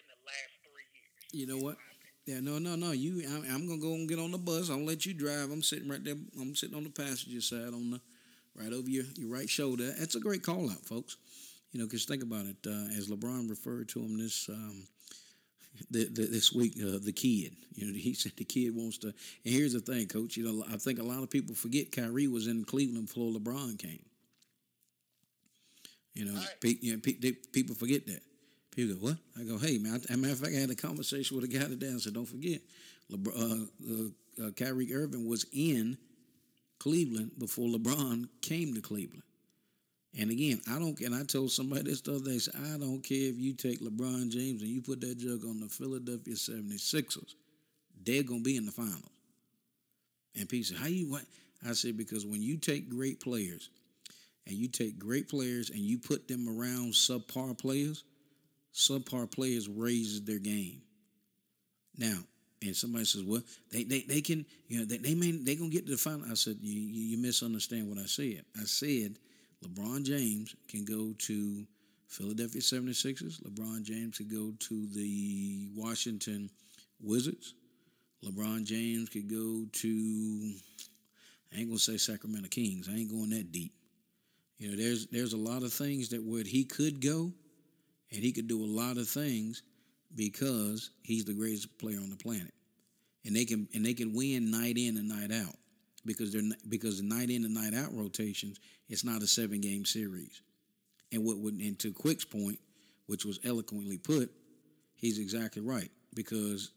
in 0.00 0.04
the 0.08 0.18
last 0.24 0.54
three 0.64 0.88
years. 0.96 1.20
You 1.36 1.46
know 1.46 1.60
what? 1.60 1.76
Yeah, 2.24 2.40
no, 2.40 2.58
no, 2.58 2.74
no. 2.74 2.90
You, 2.90 3.22
I, 3.22 3.52
I'm 3.52 3.68
gonna 3.68 3.78
go 3.78 3.94
and 3.94 4.08
get 4.08 4.18
on 4.18 4.32
the 4.32 4.40
bus. 4.40 4.72
I'll 4.72 4.82
let 4.82 5.06
you 5.06 5.14
drive. 5.14 5.52
I'm 5.52 5.62
sitting 5.62 5.86
right 5.86 6.02
there. 6.02 6.18
I'm 6.40 6.56
sitting 6.56 6.74
on 6.74 6.82
the 6.88 6.90
passenger 6.90 7.40
side, 7.40 7.70
on 7.70 7.94
the 7.94 8.00
right 8.58 8.72
over 8.72 8.88
your 8.88 9.04
your 9.16 9.28
right 9.30 9.48
shoulder. 9.48 9.92
That's 9.98 10.14
a 10.14 10.20
great 10.20 10.42
call 10.42 10.70
out, 10.70 10.84
folks. 10.84 11.16
You 11.72 11.80
know, 11.80 11.86
because 11.86 12.04
think 12.04 12.22
about 12.22 12.46
it. 12.46 12.56
Uh, 12.66 12.96
as 12.96 13.08
LeBron 13.08 13.50
referred 13.50 13.88
to 13.90 14.00
him 14.00 14.18
this 14.18 14.48
um, 14.48 14.84
the, 15.90 16.04
the, 16.04 16.22
this 16.26 16.52
week, 16.52 16.74
uh, 16.82 16.98
the 17.02 17.12
kid. 17.12 17.54
You 17.74 17.86
know, 17.88 17.92
he 17.92 18.14
said 18.20 18.32
the 18.36 18.44
kid 18.44 18.74
wants 18.74 18.98
to. 18.98 19.08
And 19.08 19.14
here's 19.54 19.72
the 19.74 19.80
thing, 19.80 20.06
Coach. 20.06 20.36
You 20.36 20.44
know, 20.44 20.64
I 20.72 20.76
think 20.78 20.98
a 20.98 21.02
lot 21.02 21.22
of 21.22 21.30
people 21.30 21.54
forget 21.54 21.92
Kyrie 21.92 22.28
was 22.28 22.46
in 22.46 22.64
Cleveland 22.64 23.08
before 23.08 23.30
LeBron 23.32 23.78
came. 23.78 24.00
You 26.14 26.24
know, 26.26 26.34
Right. 26.34 26.60
pe- 26.60 26.78
you 26.80 26.94
know 26.94 27.00
pe- 27.00 27.18
they, 27.18 27.32
people 27.32 27.74
forget 27.74 28.06
that. 28.06 28.22
People 28.74 28.94
go, 28.96 29.00
what? 29.08 29.16
I 29.38 29.44
go, 29.44 29.58
hey, 29.58 29.78
man. 29.78 29.92
I, 29.92 29.96
as 29.96 30.10
a 30.10 30.16
matter 30.16 30.32
of 30.32 30.40
fact, 30.40 30.54
I 30.56 30.60
had 30.60 30.70
a 30.70 30.74
conversation 30.74 31.36
with 31.36 31.44
a 31.44 31.48
guy 31.48 31.66
today. 31.66 31.92
I 31.94 31.98
said, 31.98 32.14
don't 32.14 32.26
forget, 32.26 32.60
LeBron, 33.12 33.68
uh, 34.40 34.44
uh, 34.44 34.46
uh, 34.46 34.50
Kyrie 34.52 34.94
Irving 34.94 35.26
was 35.28 35.46
in 35.52 35.98
Cleveland 36.86 37.32
before 37.36 37.66
LeBron 37.66 38.28
came 38.42 38.72
to 38.74 38.80
Cleveland. 38.80 39.24
And 40.16 40.30
again, 40.30 40.60
I 40.70 40.78
don't. 40.78 40.96
And 41.00 41.16
I 41.16 41.24
told 41.24 41.50
somebody 41.50 41.82
this 41.82 42.00
the 42.00 42.14
other 42.14 42.26
day. 42.26 42.36
I 42.36 42.38
said, 42.38 42.54
I 42.54 42.78
don't 42.78 43.02
care 43.02 43.28
if 43.28 43.36
you 43.36 43.54
take 43.54 43.80
LeBron 43.80 44.30
James 44.30 44.62
and 44.62 44.70
you 44.70 44.82
put 44.82 45.00
that 45.00 45.18
jug 45.18 45.44
on 45.44 45.58
the 45.58 45.66
Philadelphia 45.66 46.34
76ers, 46.34 47.34
they're 48.04 48.22
gonna 48.22 48.38
be 48.38 48.56
in 48.56 48.66
the 48.66 48.70
finals. 48.70 49.02
And 50.38 50.48
people 50.48 50.64
said, 50.64 50.76
how 50.76 50.86
you? 50.86 51.10
What? 51.10 51.24
I 51.68 51.72
said 51.72 51.96
because 51.96 52.24
when 52.24 52.40
you 52.40 52.56
take 52.56 52.88
great 52.88 53.18
players, 53.18 53.68
and 54.46 54.54
you 54.54 54.68
take 54.68 54.96
great 54.96 55.28
players 55.28 55.70
and 55.70 55.80
you 55.80 55.98
put 55.98 56.28
them 56.28 56.48
around 56.48 56.92
subpar 56.92 57.58
players, 57.58 58.04
subpar 58.72 59.28
players 59.28 59.68
raises 59.68 60.22
their 60.22 60.38
game. 60.38 60.82
Now, 61.98 62.18
and 62.62 62.74
somebody 62.74 63.04
says, 63.04 63.22
"Well, 63.22 63.42
they 63.70 63.84
they, 63.84 64.02
they 64.02 64.20
can, 64.20 64.44
you 64.68 64.80
know, 64.80 64.84
they, 64.84 64.98
they 64.98 65.14
may 65.14 65.32
they 65.32 65.56
gonna 65.56 65.70
get 65.70 65.86
to 65.86 65.92
the 65.92 65.98
final." 65.98 66.26
I 66.30 66.34
said, 66.34 66.56
you, 66.60 66.80
"You 66.80 67.16
you 67.16 67.18
misunderstand 67.18 67.88
what 67.88 67.98
I 67.98 68.06
said. 68.06 68.44
I 68.58 68.64
said 68.64 69.18
LeBron 69.64 70.04
James 70.04 70.54
can 70.68 70.84
go 70.84 71.14
to 71.18 71.66
Philadelphia 72.08 72.60
76ers. 72.60 73.42
LeBron 73.42 73.82
James 73.82 74.18
could 74.18 74.30
go 74.30 74.52
to 74.58 74.86
the 74.88 75.68
Washington 75.74 76.50
Wizards. 77.00 77.54
LeBron 78.24 78.64
James 78.64 79.08
could 79.08 79.28
go 79.28 79.66
to 79.72 80.52
I 81.52 81.60
ain't 81.60 81.68
gonna 81.68 81.78
say 81.78 81.96
Sacramento 81.96 82.48
Kings. 82.48 82.88
I 82.88 82.96
ain't 82.96 83.10
going 83.10 83.30
that 83.30 83.52
deep. 83.52 83.72
You 84.58 84.70
know, 84.70 84.76
there's 84.76 85.06
there's 85.08 85.32
a 85.32 85.38
lot 85.38 85.62
of 85.62 85.72
things 85.72 86.08
that 86.10 86.22
where 86.22 86.44
he 86.44 86.64
could 86.64 87.00
go, 87.00 87.32
and 88.10 88.22
he 88.22 88.32
could 88.32 88.48
do 88.48 88.64
a 88.64 88.66
lot 88.66 88.96
of 88.96 89.08
things 89.08 89.62
because 90.16 90.90
he's 91.02 91.24
the 91.24 91.34
greatest 91.34 91.78
player 91.78 91.98
on 91.98 92.10
the 92.10 92.16
planet, 92.16 92.54
and 93.24 93.36
they 93.36 93.44
can 93.44 93.68
and 93.74 93.84
they 93.84 93.94
can 93.94 94.14
win 94.14 94.50
night 94.50 94.76
in 94.76 94.96
and 94.96 95.08
night 95.08 95.32
out 95.32 95.54
because 96.04 96.32
they're 96.32 96.42
because 96.68 96.98
the 96.98 97.04
night 97.04 97.30
in 97.30 97.44
and 97.44 97.54
night 97.54 97.74
out 97.74 97.92
rotations. 97.92 98.58
It's 98.88 99.04
not 99.04 99.22
a 99.22 99.26
seven 99.26 99.60
game 99.60 99.84
series, 99.84 100.42
and 101.12 101.24
what 101.24 101.38
would 101.38 101.54
and 101.54 101.78
to 101.80 101.92
Quick's 101.92 102.24
point, 102.24 102.58
which 103.06 103.24
was 103.24 103.40
eloquently 103.44 103.98
put, 103.98 104.30
he's 104.96 105.18
exactly 105.18 105.62
right 105.62 105.90
because 106.14 106.70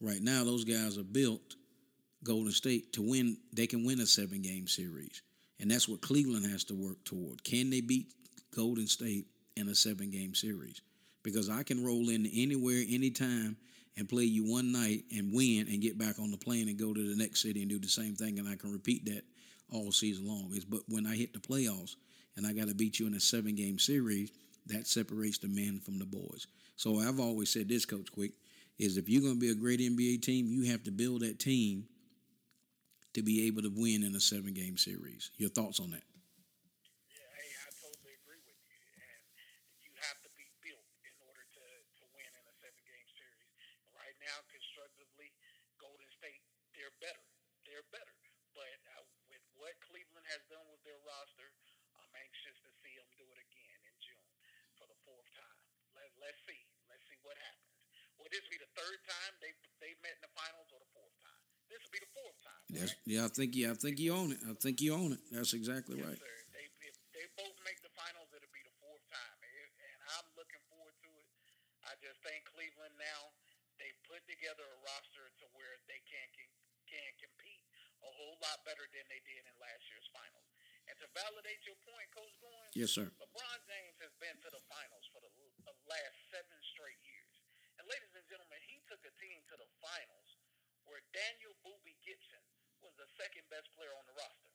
right 0.00 0.20
now 0.20 0.44
those 0.44 0.64
guys 0.64 0.98
are 0.98 1.04
built 1.04 1.56
Golden 2.24 2.52
State 2.52 2.92
to 2.94 3.02
win. 3.02 3.36
They 3.52 3.66
can 3.66 3.84
win 3.84 4.00
a 4.00 4.06
seven 4.06 4.42
game 4.42 4.66
series. 4.66 5.22
And 5.60 5.70
that's 5.70 5.88
what 5.88 6.00
Cleveland 6.00 6.50
has 6.50 6.64
to 6.64 6.74
work 6.74 7.04
toward. 7.04 7.44
Can 7.44 7.70
they 7.70 7.80
beat 7.80 8.12
Golden 8.54 8.86
State 8.86 9.26
in 9.56 9.68
a 9.68 9.74
seven 9.74 10.10
game 10.10 10.34
series? 10.34 10.80
Because 11.22 11.48
I 11.48 11.62
can 11.62 11.84
roll 11.84 12.08
in 12.08 12.26
anywhere, 12.26 12.82
anytime, 12.88 13.56
and 13.96 14.08
play 14.08 14.24
you 14.24 14.44
one 14.50 14.72
night 14.72 15.04
and 15.12 15.32
win 15.32 15.66
and 15.70 15.80
get 15.80 15.98
back 15.98 16.18
on 16.18 16.30
the 16.30 16.36
plane 16.36 16.68
and 16.68 16.78
go 16.78 16.92
to 16.92 17.08
the 17.08 17.16
next 17.16 17.42
city 17.42 17.60
and 17.60 17.70
do 17.70 17.78
the 17.78 17.88
same 17.88 18.14
thing. 18.14 18.38
And 18.38 18.48
I 18.48 18.56
can 18.56 18.72
repeat 18.72 19.04
that 19.06 19.22
all 19.70 19.92
season 19.92 20.26
long. 20.26 20.50
Is 20.54 20.64
But 20.64 20.80
when 20.88 21.06
I 21.06 21.14
hit 21.14 21.32
the 21.32 21.38
playoffs 21.38 21.96
and 22.36 22.46
I 22.46 22.52
got 22.52 22.68
to 22.68 22.74
beat 22.74 22.98
you 22.98 23.06
in 23.06 23.14
a 23.14 23.20
seven 23.20 23.54
game 23.54 23.78
series, 23.78 24.32
that 24.66 24.86
separates 24.86 25.38
the 25.38 25.48
men 25.48 25.80
from 25.80 25.98
the 25.98 26.06
boys. 26.06 26.46
So 26.76 26.98
I've 27.00 27.20
always 27.20 27.50
said 27.50 27.68
this, 27.68 27.84
Coach 27.84 28.10
Quick, 28.12 28.32
is 28.78 28.96
if 28.96 29.08
you're 29.08 29.22
going 29.22 29.34
to 29.34 29.40
be 29.40 29.50
a 29.50 29.54
great 29.54 29.80
NBA 29.80 30.22
team, 30.22 30.46
you 30.48 30.70
have 30.70 30.82
to 30.84 30.90
build 30.90 31.20
that 31.20 31.38
team 31.38 31.86
to 33.14 33.22
be 33.22 33.46
able 33.46 33.62
to 33.62 33.72
win 33.74 34.02
in 34.02 34.14
a 34.16 34.20
seven 34.20 34.54
game 34.54 34.76
series. 34.76 35.30
Your 35.36 35.50
thoughts 35.50 35.80
on 35.80 35.90
that? 35.92 36.04
Yeah, 37.12 37.28
hey, 37.36 37.50
I 37.60 37.68
totally 37.76 38.14
agree 38.24 38.40
with 38.48 38.58
you. 38.64 38.80
And 39.04 39.20
you 39.84 39.92
have 40.00 40.18
to 40.24 40.30
be 40.32 40.48
built 40.64 40.88
in 41.04 41.14
order 41.28 41.44
to, 41.44 41.64
to 41.64 42.04
win 42.16 42.30
in 42.32 42.44
a 42.48 42.54
seven 42.64 42.82
game 42.88 43.08
series. 43.12 43.52
Right 43.92 44.16
now, 44.24 44.38
constructively, 44.48 45.28
Golden 45.76 46.08
State, 46.16 46.40
they're 46.72 46.94
better. 47.04 47.26
They're 47.68 47.86
better. 47.92 48.16
But 48.56 48.80
uh, 48.96 49.04
with 49.28 49.44
what 49.60 49.76
Cleveland 49.84 50.26
has 50.32 50.40
done 50.48 50.64
with 50.72 50.80
their 50.88 51.00
roster, 51.04 51.52
I'm 52.00 52.12
anxious 52.16 52.56
to 52.64 52.70
see 52.80 52.96
them 52.96 53.08
do 53.20 53.26
it 53.28 53.38
again 53.40 53.80
in 53.84 53.94
June 54.00 54.28
for 54.80 54.88
the 54.88 54.98
fourth 55.04 55.28
time. 55.36 55.60
Let, 55.96 56.08
let's 56.16 56.40
see. 56.48 56.60
Let's 56.88 57.04
see 57.08 57.20
what 57.20 57.36
happens. 57.36 57.72
Will 58.32 58.40
this 58.40 58.48
be 58.48 58.56
the 58.64 58.72
third 58.72 58.96
time 59.04 59.32
they 59.44 59.52
they 59.84 59.92
met 60.00 60.16
in 60.16 60.24
the 60.24 60.32
finals 60.32 60.64
or 60.72 60.80
the 60.80 60.88
fourth 60.96 61.12
time? 61.20 61.36
This 61.68 61.84
will 61.84 61.92
be 61.92 62.00
the 62.00 62.14
fourth 62.16 62.38
time. 62.40 62.64
Yes. 62.72 62.88
right? 62.88 63.04
Yeah, 63.04 63.28
I 63.28 63.30
think 63.36 63.52
yeah, 63.52 63.68
I 63.68 63.76
think 63.76 64.00
you 64.00 64.16
own 64.16 64.32
it. 64.32 64.40
I 64.48 64.56
think 64.56 64.80
you 64.80 64.96
own 64.96 65.12
it. 65.12 65.20
That's 65.28 65.52
exactly 65.52 66.00
Yes, 66.00 66.08
right. 66.08 66.16
sir. 66.16 66.36
They, 66.56 66.64
if 66.80 66.96
they 67.12 67.28
both 67.36 67.52
make 67.60 67.76
the 67.84 67.92
finals, 67.92 68.32
it'll 68.32 68.48
be 68.56 68.64
the 68.64 68.72
fourth 68.80 69.04
time, 69.12 69.36
and 69.44 69.68
and 69.68 69.98
I'm 70.16 70.32
looking 70.32 70.64
forward 70.72 70.96
to 70.96 71.10
it. 71.12 71.28
I 71.84 71.92
just 72.00 72.24
think 72.24 72.48
Cleveland 72.48 72.96
now 72.96 73.36
they 73.76 73.92
put 74.08 74.24
together 74.24 74.64
a 74.64 74.78
roster 74.80 75.28
to 75.28 75.44
where 75.52 75.76
they 75.84 76.00
can 76.08 76.24
can, 76.32 76.48
can 76.88 77.10
compete 77.20 77.60
a 78.00 78.08
whole 78.16 78.40
lot 78.40 78.64
better 78.64 78.88
than 78.96 79.04
they 79.12 79.20
did 79.28 79.44
in 79.44 79.52
last 79.60 79.84
year's 79.92 80.08
finals. 80.08 80.48
And 80.88 80.96
to 81.04 81.06
validate 81.12 81.60
your 81.68 81.76
point, 81.84 82.08
Coach 82.16 82.32
Goins, 82.40 82.72
Yes, 82.72 82.96
sir. 82.96 83.12
LeBron 83.20 83.60
James 83.68 84.00
has 84.00 84.16
been 84.16 84.40
to 84.40 84.48
the 84.48 84.64
finals 84.72 85.04
for 85.12 85.20
the 85.20 85.28
the 85.68 85.76
last 85.84 86.16
seven. 86.32 86.61
And 87.82 87.90
ladies 87.90 88.14
and 88.14 88.22
gentlemen, 88.30 88.62
he 88.70 88.78
took 88.86 89.02
a 89.02 89.10
team 89.18 89.42
to 89.50 89.58
the 89.58 89.66
finals 89.82 90.38
where 90.86 91.02
Daniel 91.10 91.50
Boobie 91.66 91.98
Gibson 92.06 92.38
was 92.78 92.94
the 92.94 93.10
second 93.18 93.42
best 93.50 93.66
player 93.74 93.90
on 93.90 94.06
the 94.06 94.14
roster. 94.14 94.54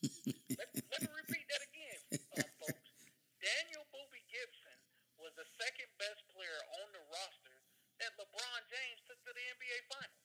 let, 0.56 0.68
let 0.72 1.00
me 1.04 1.12
repeat 1.12 1.44
that 1.52 1.60
again, 1.68 2.00
um, 2.40 2.48
folks. 2.56 2.88
Daniel 3.36 3.84
Boobie 3.92 4.24
Gibson 4.32 4.80
was 5.20 5.36
the 5.36 5.44
second 5.60 5.92
best 6.00 6.24
player 6.32 6.56
on 6.80 6.88
the 6.96 7.04
roster 7.12 7.56
that 8.00 8.16
LeBron 8.16 8.60
James 8.72 9.04
took 9.04 9.20
to 9.28 9.32
the 9.36 9.44
NBA 9.52 9.78
Finals. 9.92 10.24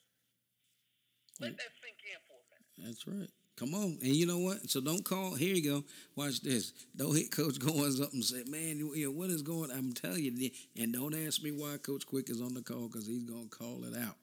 Let 1.43 1.59
that 1.59 1.75
sink 1.83 1.99
in 2.07 2.23
for 2.23 2.39
a 2.39 2.45
minute. 2.55 2.71
That's 2.87 3.03
right. 3.03 3.35
Come 3.57 3.73
on, 3.73 3.97
and 4.03 4.15
you 4.15 4.27
know 4.27 4.37
what? 4.37 4.69
So 4.69 4.79
don't 4.79 5.03
call. 5.03 5.33
Here 5.33 5.55
you 5.55 5.63
go. 5.63 5.83
Watch 6.15 6.41
this. 6.41 6.73
Don't 6.95 7.15
hit 7.15 7.31
Coach 7.31 7.55
Goins 7.59 7.99
up 7.99 8.13
and 8.13 8.23
say, 8.23 8.43
"Man, 8.47 8.79
what 9.15 9.31
is 9.31 9.41
going?" 9.41 9.71
I'm 9.71 9.93
telling 9.93 10.23
you, 10.23 10.51
and 10.79 10.93
don't 10.93 11.15
ask 11.15 11.41
me 11.41 11.51
why 11.51 11.77
Coach 11.77 12.05
Quick 12.05 12.29
is 12.29 12.39
on 12.39 12.53
the 12.53 12.61
call 12.61 12.87
because 12.87 13.07
he's 13.07 13.23
gonna 13.23 13.47
call 13.49 13.83
it 13.83 13.97
out. 13.97 14.15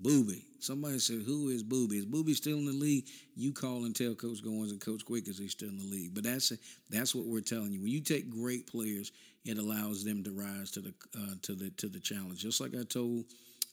Boobie. 0.00 0.44
Somebody 0.60 1.00
said, 1.00 1.22
"Who 1.22 1.48
is 1.48 1.64
Boobie? 1.64 1.94
Is 1.94 2.06
Boobie 2.06 2.36
still 2.36 2.58
in 2.58 2.66
the 2.66 2.72
league?" 2.72 3.08
You 3.34 3.52
call 3.52 3.86
and 3.86 3.96
tell 3.96 4.14
Coach 4.14 4.40
Goins 4.44 4.70
and 4.70 4.80
Coach 4.80 5.04
Quick 5.04 5.26
is 5.26 5.38
he 5.38 5.48
still 5.48 5.68
in 5.68 5.78
the 5.78 5.84
league. 5.84 6.14
But 6.14 6.22
that's 6.22 6.52
that's 6.88 7.12
what 7.12 7.26
we're 7.26 7.40
telling 7.40 7.72
you. 7.72 7.80
When 7.80 7.90
you 7.90 8.00
take 8.00 8.30
great 8.30 8.68
players, 8.68 9.10
it 9.44 9.58
allows 9.58 10.04
them 10.04 10.22
to 10.22 10.30
rise 10.30 10.70
to 10.72 10.80
the 10.80 10.94
uh, 11.18 11.34
to 11.42 11.54
the 11.56 11.70
to 11.70 11.88
the 11.88 11.98
challenge. 11.98 12.38
Just 12.40 12.60
like 12.60 12.76
I 12.76 12.84
told 12.84 13.24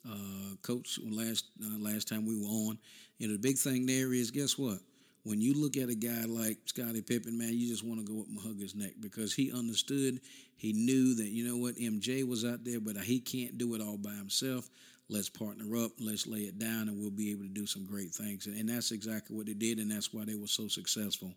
uh, 0.10 0.56
Coach 0.64 1.00
last 1.04 1.46
uh, 1.64 1.78
last 1.78 2.08
time 2.08 2.26
we 2.26 2.42
were 2.42 2.48
on. 2.48 2.80
You 3.20 3.28
know, 3.28 3.34
the 3.34 3.40
big 3.40 3.60
thing 3.60 3.86
there 3.86 4.12
is, 4.12 4.32
guess 4.32 4.58
what? 4.58 4.80
When 5.24 5.40
you 5.40 5.54
look 5.54 5.78
at 5.78 5.90
a 5.90 5.96
guy 5.96 6.26
like 6.28 6.58
Scottie 6.66 7.02
Pippen, 7.02 7.38
man, 7.38 7.54
you 7.54 7.68
just 7.68 7.84
want 7.84 8.06
to 8.06 8.12
go 8.12 8.22
up 8.22 8.28
and 8.28 8.40
hug 8.40 8.60
his 8.60 8.76
neck 8.76 8.92
because 9.00 9.34
he 9.34 9.52
understood, 9.54 10.20
he 10.56 10.74
knew 10.74 11.16
that, 11.16 11.30
you 11.30 11.48
know 11.48 11.58
what, 11.58 11.76
MJ 11.76 12.28
was 12.28 12.44
out 12.44 12.64
there, 12.64 12.80
but 12.80 12.98
he 12.98 13.20
can't 13.20 13.58
do 13.58 13.74
it 13.76 13.82
all 13.82 13.98
by 13.98 14.12
himself. 14.12 14.70
Let's 15.10 15.30
partner 15.30 15.78
up, 15.78 15.92
let's 16.00 16.28
lay 16.28 16.40
it 16.40 16.60
down, 16.60 16.90
and 16.90 17.00
we'll 17.00 17.12
be 17.12 17.32
able 17.32 17.44
to 17.44 17.50
do 17.50 17.66
some 17.66 17.86
great 17.86 18.12
things. 18.12 18.48
And, 18.48 18.68
that's 18.68 18.92
exactly 18.92 19.36
what 19.36 19.46
they 19.46 19.54
did, 19.54 19.80
and 19.80 19.92
that's 19.92 20.14
why 20.14 20.26
they 20.26 20.36
were 20.36 20.48
so 20.48 20.68
successful. 20.68 21.34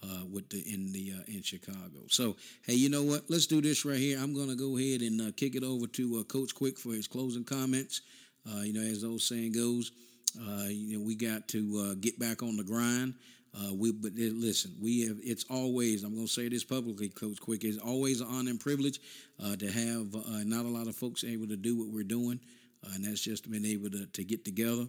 Uh, 0.00 0.24
with 0.32 0.48
the 0.50 0.60
in 0.72 0.92
the 0.92 1.12
uh, 1.12 1.24
in 1.26 1.42
Chicago. 1.42 2.06
So 2.06 2.36
hey, 2.64 2.74
you 2.74 2.88
know 2.88 3.02
what? 3.02 3.24
Let's 3.28 3.48
do 3.48 3.60
this 3.60 3.84
right 3.84 3.98
here. 3.98 4.16
I'm 4.16 4.32
going 4.32 4.48
to 4.48 4.54
go 4.54 4.78
ahead 4.78 5.00
and 5.00 5.20
uh, 5.20 5.32
kick 5.36 5.56
it 5.56 5.64
over 5.64 5.88
to 5.88 6.20
uh, 6.20 6.22
Coach 6.22 6.54
Quick 6.54 6.78
for 6.78 6.90
his 6.90 7.08
closing 7.08 7.42
comments. 7.42 8.02
Uh, 8.48 8.60
you 8.60 8.72
know, 8.72 8.80
as 8.80 9.02
the 9.02 9.08
old 9.08 9.22
saying 9.22 9.50
goes, 9.50 9.90
you 10.34 10.98
know, 10.98 11.04
we 11.04 11.14
got 11.14 11.48
to 11.48 11.90
uh, 11.90 11.94
get 12.00 12.18
back 12.18 12.42
on 12.42 12.56
the 12.56 12.64
grind. 12.64 13.14
Uh, 13.54 13.74
we, 13.74 13.92
but 13.92 14.12
listen, 14.14 14.72
we 14.80 15.06
have. 15.06 15.16
It's 15.22 15.44
always. 15.50 16.04
I'm 16.04 16.14
going 16.14 16.26
to 16.26 16.32
say 16.32 16.48
this 16.48 16.64
publicly, 16.64 17.08
Coach 17.08 17.40
Quick. 17.40 17.64
It's 17.64 17.78
always 17.78 18.20
an 18.20 18.28
honor 18.30 18.50
and 18.50 18.60
privilege 18.60 19.00
uh, 19.42 19.56
to 19.56 19.70
have 19.70 20.14
uh, 20.14 20.44
not 20.44 20.64
a 20.64 20.68
lot 20.68 20.86
of 20.86 20.96
folks 20.96 21.24
able 21.24 21.48
to 21.48 21.56
do 21.56 21.76
what 21.76 21.88
we're 21.88 22.04
doing, 22.04 22.40
uh, 22.84 22.90
and 22.94 23.04
that's 23.04 23.22
just 23.22 23.50
been 23.50 23.64
able 23.64 23.90
to, 23.90 24.06
to 24.06 24.24
get 24.24 24.44
together. 24.44 24.86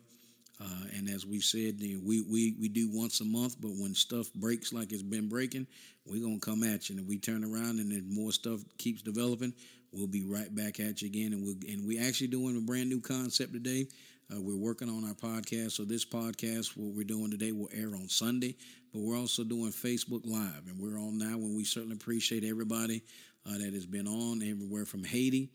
Uh, 0.61 0.83
and 0.97 1.09
as 1.09 1.25
we've 1.25 1.43
said, 1.43 1.79
you 1.79 1.95
know, 1.95 2.01
we, 2.05 2.21
we 2.21 2.55
we 2.59 2.67
do 2.67 2.89
once 2.91 3.21
a 3.21 3.25
month, 3.25 3.55
but 3.61 3.71
when 3.77 3.95
stuff 3.95 4.31
breaks 4.33 4.73
like 4.73 4.91
it's 4.91 5.01
been 5.01 5.29
breaking, 5.29 5.65
we're 6.05 6.21
gonna 6.21 6.39
come 6.39 6.63
at 6.63 6.89
you. 6.89 6.97
And 6.97 7.03
if 7.03 7.09
we 7.09 7.17
turn 7.17 7.45
around 7.45 7.79
and 7.79 7.91
then 7.91 8.13
more 8.13 8.33
stuff 8.33 8.59
keeps 8.77 9.01
developing, 9.01 9.53
we'll 9.93 10.07
be 10.07 10.25
right 10.25 10.53
back 10.53 10.81
at 10.81 11.01
you 11.01 11.07
again. 11.07 11.31
And 11.31 11.45
we 11.45 11.71
and 11.71 11.87
we 11.87 11.97
actually 11.97 12.27
doing 12.27 12.57
a 12.57 12.61
brand 12.61 12.89
new 12.89 12.99
concept 12.99 13.53
today. 13.53 13.87
Uh, 14.31 14.39
we're 14.39 14.57
working 14.57 14.89
on 14.89 15.03
our 15.05 15.15
podcast. 15.15 15.71
So 15.71 15.85
this 15.85 16.05
podcast, 16.05 16.77
what 16.77 16.93
we're 16.93 17.03
doing 17.03 17.31
today, 17.31 17.51
will 17.51 17.69
air 17.73 17.95
on 17.95 18.07
Sunday, 18.09 18.55
but 18.93 19.01
we're 19.01 19.17
also 19.17 19.43
doing 19.43 19.71
Facebook 19.71 20.21
Live, 20.23 20.67
and 20.67 20.79
we're 20.79 20.99
on 20.99 21.17
now. 21.17 21.33
And 21.33 21.55
we 21.55 21.63
certainly 21.63 21.95
appreciate 21.95 22.43
everybody 22.43 23.01
uh, 23.47 23.57
that 23.57 23.73
has 23.73 23.87
been 23.87 24.07
on 24.07 24.43
everywhere 24.43 24.85
from 24.85 25.03
Haiti. 25.03 25.49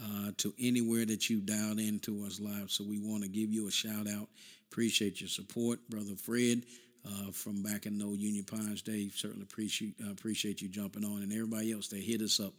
Uh, 0.00 0.30
to 0.36 0.54
anywhere 0.60 1.04
that 1.04 1.28
you 1.28 1.40
dialed 1.40 1.80
into 1.80 2.24
us 2.24 2.38
live. 2.38 2.70
So 2.70 2.84
we 2.84 3.00
want 3.00 3.24
to 3.24 3.28
give 3.28 3.50
you 3.50 3.66
a 3.66 3.70
shout 3.72 4.06
out. 4.06 4.28
Appreciate 4.70 5.20
your 5.20 5.26
support, 5.26 5.80
brother 5.90 6.14
Fred. 6.14 6.62
Uh, 7.04 7.32
from 7.32 7.64
back 7.64 7.84
in 7.84 8.00
old 8.00 8.16
Union 8.16 8.44
Pines 8.44 8.80
day, 8.80 9.10
certainly 9.12 9.42
appreciate 9.42 9.96
uh, 10.06 10.12
appreciate 10.12 10.62
you 10.62 10.68
jumping 10.68 11.04
on, 11.04 11.22
and 11.22 11.32
everybody 11.32 11.72
else 11.72 11.88
that 11.88 11.98
hit 11.98 12.22
us 12.22 12.38
up 12.38 12.54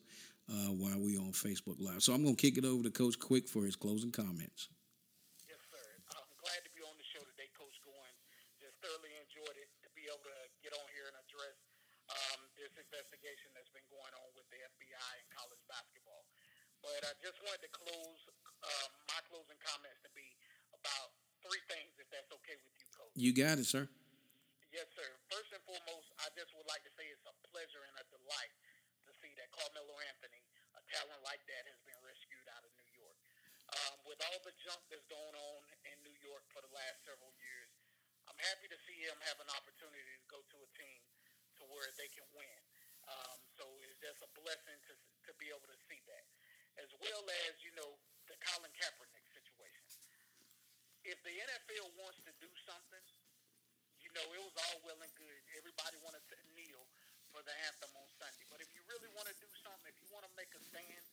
uh, 0.52 0.74
while 0.74 1.00
we 1.00 1.18
on 1.18 1.32
Facebook 1.32 1.80
Live. 1.80 2.04
So 2.04 2.14
I'm 2.14 2.24
going 2.24 2.36
to 2.36 2.42
kick 2.42 2.58
it 2.58 2.66
over 2.66 2.84
to 2.84 2.92
Coach 2.92 3.18
Quick 3.18 3.48
for 3.48 3.64
his 3.64 3.78
closing 3.78 4.12
comments. 4.12 4.68
thoroughly 8.80 9.12
enjoyed 9.20 9.58
it 9.60 9.70
to 9.84 9.88
be 9.92 10.08
able 10.08 10.24
to 10.24 10.40
get 10.64 10.72
on 10.72 10.88
here 10.96 11.06
and 11.12 11.18
address 11.20 11.58
um, 12.10 12.40
this 12.56 12.72
investigation 12.90 13.54
that's 13.54 13.70
been 13.70 13.86
going 13.94 14.14
on 14.18 14.30
with 14.34 14.50
the 14.50 14.58
FBI 14.58 15.12
and 15.22 15.28
college 15.30 15.62
basketball. 15.70 16.26
But 16.82 17.06
I 17.06 17.14
just 17.22 17.38
wanted 17.46 17.62
to 17.62 17.72
close 17.72 18.22
um, 18.66 18.90
my 19.06 19.22
closing 19.30 19.62
comments 19.62 20.02
to 20.02 20.10
be 20.18 20.26
about 20.74 21.14
three 21.46 21.62
things, 21.70 21.94
if 22.02 22.10
that's 22.10 22.34
okay 22.42 22.58
with 22.66 22.74
you, 22.82 22.88
Coach. 22.90 23.14
You 23.14 23.30
got 23.30 23.62
it, 23.62 23.70
sir. 23.70 23.86
Yes, 24.74 24.90
sir. 24.98 25.06
First 25.30 25.54
and 25.54 25.62
foremost, 25.70 26.10
I 26.18 26.34
just 26.34 26.50
would 26.58 26.66
like 26.66 26.82
to 26.86 26.94
say 26.98 27.06
it's 27.14 27.26
a 27.30 27.36
pleasure 27.54 27.86
and 27.86 27.94
a 28.02 28.06
delight 28.10 28.54
to 29.06 29.12
see 29.22 29.34
that 29.38 29.54
Carmelo 29.54 29.94
Anthony, 30.10 30.42
a 30.78 30.82
talent 30.90 31.22
like 31.22 31.42
that, 31.46 31.64
has 31.70 31.78
been 31.86 31.98
rescued 32.02 32.48
out 32.58 32.66
of 32.66 32.74
New 32.74 32.90
York. 32.98 33.18
Um, 33.70 34.02
with 34.10 34.18
all 34.26 34.42
the 34.42 34.56
junk 34.66 34.82
that's 34.90 35.06
going 35.10 35.38
on 35.38 35.60
in 35.86 35.98
New 36.02 36.18
York 36.26 36.42
for 36.50 36.62
the 36.66 36.74
last 36.74 37.06
several 37.06 37.30
years, 37.38 37.70
I'm 38.26 38.38
happy 38.50 38.70
to 38.70 38.80
see 38.86 38.98
him 38.98 39.18
have 39.30 39.38
an 39.42 39.50
opportunity 39.58 40.06
to 40.06 40.26
go 40.30 40.42
to 40.42 40.58
a 40.62 40.70
team 40.78 41.02
to 41.60 41.64
where 41.74 41.90
they 41.98 42.10
can 42.14 42.26
win. 42.32 42.62
Um, 43.10 43.40
so 43.58 43.66
it's 43.82 43.98
just 43.98 44.22
a 44.22 44.30
blessing 44.38 44.78
to 44.90 44.94
to 45.26 45.32
be 45.42 45.50
able 45.50 45.66
to 45.66 45.80
see 45.90 46.02
that, 46.10 46.26
as 46.82 46.90
well 47.02 47.26
as 47.50 47.54
you 47.66 47.74
know 47.74 47.98
the 48.30 48.38
Colin 48.42 48.70
Kaepernick 48.78 49.26
situation. 49.34 49.90
If 51.06 51.18
the 51.26 51.34
NFL 51.34 51.98
wants 51.98 52.22
to 52.28 52.34
do 52.38 52.50
something, 52.70 53.06
you 54.06 54.10
know 54.14 54.26
it 54.30 54.42
was 54.42 54.58
all 54.70 54.78
well 54.86 55.02
and 55.02 55.14
good. 55.18 55.42
Everybody 55.58 55.98
wanted 56.06 56.22
to 56.30 56.38
kneel 56.54 56.86
for 57.34 57.42
the 57.46 57.54
anthem 57.66 57.94
on 57.98 58.10
Sunday, 58.18 58.46
but 58.50 58.62
if 58.62 58.70
you 58.74 58.82
really 58.90 59.10
want 59.14 59.30
to 59.30 59.38
do 59.38 59.50
something, 59.62 59.90
if 59.90 59.98
you 60.02 60.10
want 60.10 60.26
to 60.26 60.34
make 60.38 60.50
a 60.54 60.62
stand, 60.62 61.06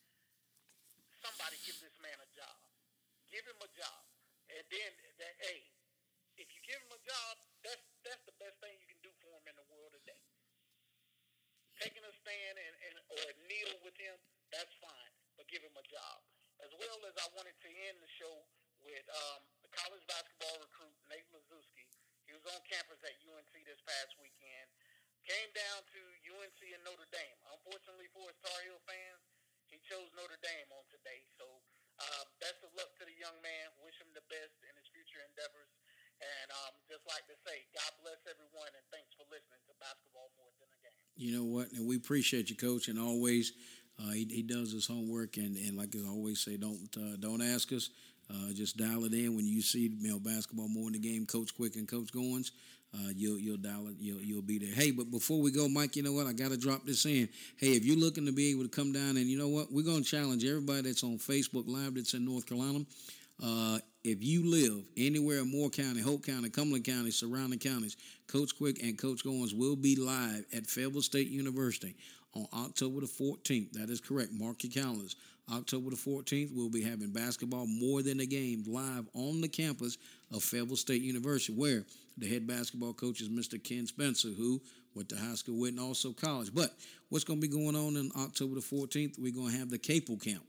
somebody 1.20 1.56
give 1.64 1.76
this 1.80 1.96
man 2.00 2.16
a 2.20 2.28
job. 2.36 2.56
Give 3.32 3.44
him 3.44 3.58
a 3.60 3.70
job, 3.72 4.02
and 4.52 4.64
then 4.68 4.92
that 5.20 5.34
hey 5.40 5.64
if 6.36 6.52
you 6.52 6.60
give 6.68 6.76
him 6.76 6.92
a 6.92 7.00
job, 7.00 7.34
that's 7.64 7.84
that's 8.04 8.24
the 8.28 8.36
best 8.36 8.60
thing 8.60 8.76
you 8.76 8.88
can 8.92 9.00
do 9.00 9.12
for 9.24 9.32
him 9.40 9.44
in 9.48 9.56
the 9.56 9.66
world. 9.72 9.95
Taking 11.76 12.04
a 12.08 12.14
stand 12.24 12.56
and, 12.56 12.74
and 12.88 12.96
or 13.12 13.26
kneel 13.44 13.72
with 13.84 13.96
him, 14.00 14.16
that's 14.48 14.72
fine, 14.80 15.12
but 15.36 15.44
give 15.52 15.60
him 15.60 15.76
a 15.76 15.84
job. 15.92 16.18
As 16.64 16.72
well 16.80 16.98
as 17.04 17.12
I 17.20 17.28
wanted 17.36 17.52
to 17.52 17.68
end 17.68 18.00
the 18.00 18.08
show 18.16 18.32
with 18.80 19.06
um, 19.12 19.44
the 19.60 19.70
college 19.76 20.00
basketball 20.08 20.56
recruit 20.64 20.96
Nate 21.12 21.28
Laszewski. 21.36 21.84
He 22.24 22.32
was 22.32 22.48
on 22.48 22.58
campus 22.64 22.98
at 23.04 23.14
UNC 23.28 23.52
this 23.68 23.80
past 23.84 24.16
weekend. 24.16 24.66
Came 25.28 25.50
down 25.52 25.84
to 25.90 26.00
UNC 26.32 26.60
and 26.64 26.82
Notre 26.86 27.10
Dame. 27.12 27.38
Unfortunately 27.52 28.08
for 28.14 28.24
his 28.30 28.38
Tar 28.40 28.58
Heel 28.64 28.80
fans, 28.88 29.22
he 29.68 29.76
chose 29.84 30.08
Notre 30.16 30.40
Dame 30.40 30.70
on 30.72 30.86
today. 30.88 31.26
So 31.36 31.44
uh, 32.00 32.24
best 32.40 32.62
of 32.64 32.72
luck 32.72 32.88
to 33.02 33.04
the 33.04 33.16
young 33.20 33.36
man. 33.42 33.68
Wish 33.84 33.98
him 34.00 34.08
the 34.16 34.24
best 34.32 34.56
in 34.64 34.72
his 34.78 34.88
future 34.94 35.20
endeavors. 35.28 35.70
And 36.16 36.48
um, 36.64 36.72
just 36.88 37.04
like 37.04 37.28
to 37.28 37.36
say, 37.44 37.68
God 37.76 37.92
bless 38.00 38.22
everyone, 38.24 38.72
and 38.72 38.84
thanks 38.88 39.12
for 39.20 39.28
listening 39.28 39.60
to 39.68 39.76
Basketball 39.76 40.32
More 40.40 40.48
Than. 40.56 40.65
You 41.16 41.36
know 41.36 41.44
what? 41.44 41.72
And 41.72 41.86
we 41.86 41.96
appreciate 41.96 42.50
you, 42.50 42.56
Coach, 42.56 42.88
and 42.88 42.98
always 42.98 43.52
uh, 43.98 44.10
he, 44.10 44.26
he 44.30 44.42
does 44.42 44.72
his 44.72 44.86
homework. 44.86 45.36
And, 45.36 45.56
and 45.56 45.76
like 45.76 45.94
I 45.94 46.08
always 46.08 46.40
say, 46.40 46.56
don't 46.56 46.88
uh, 46.96 47.16
don't 47.18 47.42
ask 47.42 47.72
us. 47.72 47.90
Uh, 48.28 48.52
just 48.52 48.76
dial 48.76 49.04
it 49.04 49.12
in 49.12 49.36
when 49.36 49.46
you 49.46 49.62
see 49.62 49.88
know, 50.00 50.18
basketball 50.18 50.68
more 50.68 50.88
in 50.88 50.92
the 50.94 50.98
game. 50.98 51.26
Coach 51.26 51.54
Quick 51.54 51.76
and 51.76 51.86
Coach 51.86 52.12
Goins, 52.12 52.50
uh, 52.92 53.10
you'll 53.14 53.38
you'll 53.38 53.56
dial 53.56 53.86
it. 53.86 53.94
You'll 54.00 54.20
you'll 54.20 54.42
be 54.42 54.58
there. 54.58 54.74
Hey, 54.74 54.90
but 54.90 55.10
before 55.12 55.40
we 55.40 55.52
go, 55.52 55.68
Mike, 55.68 55.94
you 55.94 56.02
know 56.02 56.12
what? 56.12 56.26
I 56.26 56.32
got 56.32 56.50
to 56.50 56.56
drop 56.56 56.84
this 56.84 57.06
in. 57.06 57.28
Hey, 57.56 57.76
if 57.76 57.84
you're 57.84 57.96
looking 57.96 58.26
to 58.26 58.32
be 58.32 58.50
able 58.50 58.64
to 58.64 58.68
come 58.68 58.92
down, 58.92 59.16
and 59.16 59.26
you 59.26 59.38
know 59.38 59.48
what, 59.48 59.72
we're 59.72 59.84
to 60.02 60.10
challenge 60.10 60.44
everybody 60.44 60.82
that's 60.82 61.04
on 61.04 61.18
Facebook 61.18 61.68
Live 61.68 61.94
that's 61.94 62.14
in 62.14 62.24
North 62.24 62.46
Carolina. 62.46 62.84
Uh, 63.42 63.78
if 64.06 64.22
you 64.22 64.48
live 64.48 64.84
anywhere 64.96 65.40
in 65.40 65.50
Moore 65.50 65.68
County, 65.68 66.00
Hoke 66.00 66.24
County, 66.24 66.48
Cumberland 66.48 66.84
County, 66.84 67.10
surrounding 67.10 67.58
counties, 67.58 67.96
Coach 68.28 68.56
Quick 68.56 68.80
and 68.80 68.96
Coach 68.96 69.24
Goins 69.24 69.52
will 69.52 69.74
be 69.74 69.96
live 69.96 70.46
at 70.54 70.64
Fayetteville 70.68 71.02
State 71.02 71.26
University 71.26 71.96
on 72.32 72.46
October 72.52 73.00
the 73.00 73.08
14th. 73.08 73.72
That 73.72 73.90
is 73.90 74.00
correct. 74.00 74.30
Mark 74.32 74.62
your 74.62 74.70
calendars. 74.70 75.16
October 75.52 75.90
the 75.90 75.96
14th, 75.96 76.54
we'll 76.54 76.70
be 76.70 76.82
having 76.82 77.10
basketball 77.10 77.66
more 77.66 78.00
than 78.00 78.20
a 78.20 78.26
game 78.26 78.62
live 78.68 79.08
on 79.14 79.40
the 79.40 79.48
campus 79.48 79.98
of 80.32 80.44
Fayetteville 80.44 80.76
State 80.76 81.02
University, 81.02 81.52
where 81.52 81.84
the 82.16 82.28
head 82.28 82.46
basketball 82.46 82.92
coach 82.92 83.20
is 83.20 83.28
Mr. 83.28 83.62
Ken 83.62 83.88
Spencer, 83.88 84.28
who 84.28 84.60
went 84.94 85.08
to 85.08 85.16
high 85.16 85.34
school 85.34 85.58
with 85.58 85.70
and 85.70 85.80
also 85.80 86.12
college. 86.12 86.54
But 86.54 86.70
what's 87.08 87.24
going 87.24 87.40
to 87.40 87.48
be 87.48 87.52
going 87.52 87.74
on 87.74 87.96
in 87.96 88.12
October 88.16 88.54
the 88.54 88.60
14th? 88.60 89.18
We're 89.18 89.34
going 89.34 89.50
to 89.50 89.58
have 89.58 89.70
the 89.70 89.78
Capel 89.78 90.16
Camp. 90.16 90.44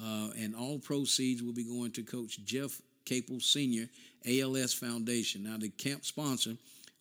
Uh, 0.00 0.28
and 0.38 0.54
all 0.54 0.78
proceeds 0.78 1.42
will 1.42 1.52
be 1.52 1.64
going 1.64 1.90
to 1.90 2.02
Coach 2.04 2.44
Jeff 2.44 2.80
Capel 3.08 3.40
Sr. 3.40 3.88
ALS 4.26 4.74
Foundation. 4.74 5.44
Now, 5.44 5.56
the 5.56 5.70
camp 5.70 6.04
sponsor 6.04 6.56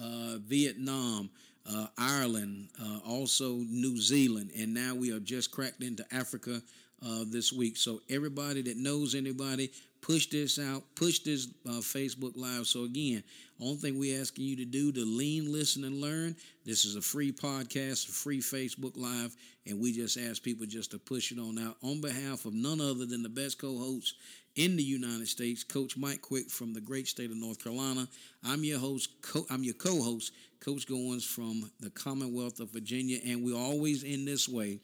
uh, 0.00 0.38
Vietnam, 0.38 1.30
uh, 1.70 1.86
Ireland, 1.96 2.68
uh, 2.82 2.98
also 3.06 3.54
New 3.54 3.96
Zealand, 3.98 4.50
and 4.58 4.74
now 4.74 4.94
we 4.94 5.12
are 5.12 5.20
just 5.20 5.50
cracked 5.50 5.82
into 5.82 6.04
Africa 6.12 6.60
uh, 7.04 7.24
this 7.26 7.52
week. 7.52 7.76
So 7.76 8.00
everybody 8.10 8.62
that 8.62 8.76
knows 8.76 9.14
anybody, 9.14 9.70
push 10.04 10.26
this 10.26 10.58
out, 10.58 10.82
push 10.94 11.20
this 11.20 11.48
uh, 11.66 11.80
Facebook 11.80 12.36
Live. 12.36 12.66
So 12.66 12.84
again, 12.84 13.22
only 13.58 13.76
thing 13.76 13.98
we're 13.98 14.20
asking 14.20 14.44
you 14.44 14.56
to 14.56 14.66
do 14.66 14.92
to 14.92 15.00
lean, 15.00 15.50
listen, 15.50 15.82
and 15.84 15.98
learn. 16.00 16.36
This 16.66 16.84
is 16.84 16.94
a 16.94 17.00
free 17.00 17.32
podcast, 17.32 18.08
a 18.08 18.12
free 18.12 18.40
Facebook 18.40 18.98
Live, 18.98 19.34
and 19.66 19.80
we 19.80 19.92
just 19.92 20.18
ask 20.18 20.42
people 20.42 20.66
just 20.66 20.90
to 20.90 20.98
push 20.98 21.32
it 21.32 21.38
on 21.38 21.58
out 21.58 21.76
on 21.82 22.02
behalf 22.02 22.44
of 22.44 22.52
none 22.52 22.82
other 22.82 23.06
than 23.06 23.22
the 23.22 23.30
best 23.30 23.58
co 23.58 23.78
hosts 23.78 24.14
in 24.56 24.76
the 24.76 24.82
United 24.82 25.26
States, 25.26 25.64
Coach 25.64 25.96
Mike 25.96 26.20
Quick 26.20 26.50
from 26.50 26.74
the 26.74 26.80
great 26.80 27.08
state 27.08 27.30
of 27.30 27.36
North 27.36 27.62
Carolina. 27.64 28.06
I'm 28.44 28.62
your 28.62 28.78
host. 28.78 29.08
Co- 29.22 29.46
I'm 29.50 29.64
your 29.64 29.74
co-host, 29.74 30.32
Coach 30.60 30.86
Goins 30.86 31.24
from 31.24 31.70
the 31.80 31.90
Commonwealth 31.90 32.60
of 32.60 32.70
Virginia, 32.70 33.18
and 33.26 33.42
we 33.42 33.54
always 33.54 34.04
end 34.04 34.28
this 34.28 34.48
way. 34.48 34.80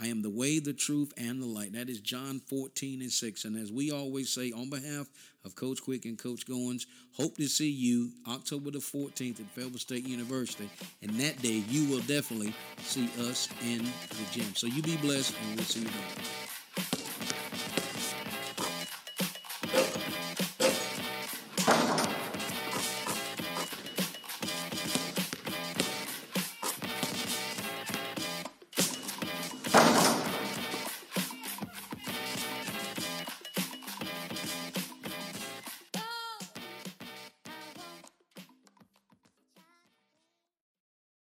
I 0.00 0.06
am 0.06 0.22
the 0.22 0.30
way, 0.30 0.58
the 0.58 0.72
truth, 0.72 1.12
and 1.16 1.42
the 1.42 1.46
light. 1.46 1.74
That 1.74 1.90
is 1.90 2.00
John 2.00 2.40
14 2.48 3.02
and 3.02 3.12
6. 3.12 3.44
And 3.44 3.56
as 3.56 3.70
we 3.70 3.90
always 3.92 4.30
say, 4.30 4.50
on 4.50 4.70
behalf 4.70 5.08
of 5.44 5.54
Coach 5.54 5.82
Quick 5.82 6.04
and 6.06 6.18
Coach 6.18 6.46
Goins, 6.46 6.86
hope 7.12 7.36
to 7.36 7.48
see 7.48 7.70
you 7.70 8.10
October 8.28 8.70
the 8.70 8.78
14th 8.78 9.40
at 9.40 9.50
Fayetteville 9.50 9.78
State 9.78 10.06
University. 10.06 10.70
And 11.02 11.10
that 11.20 11.40
day, 11.42 11.62
you 11.68 11.90
will 11.90 12.00
definitely 12.00 12.54
see 12.78 13.10
us 13.28 13.48
in 13.66 13.84
the 13.84 14.26
gym. 14.32 14.54
So 14.54 14.66
you 14.66 14.82
be 14.82 14.96
blessed, 14.96 15.34
and 15.46 15.56
we'll 15.56 15.64
see 15.64 15.80
you 15.80 15.86
then. 15.86 17.09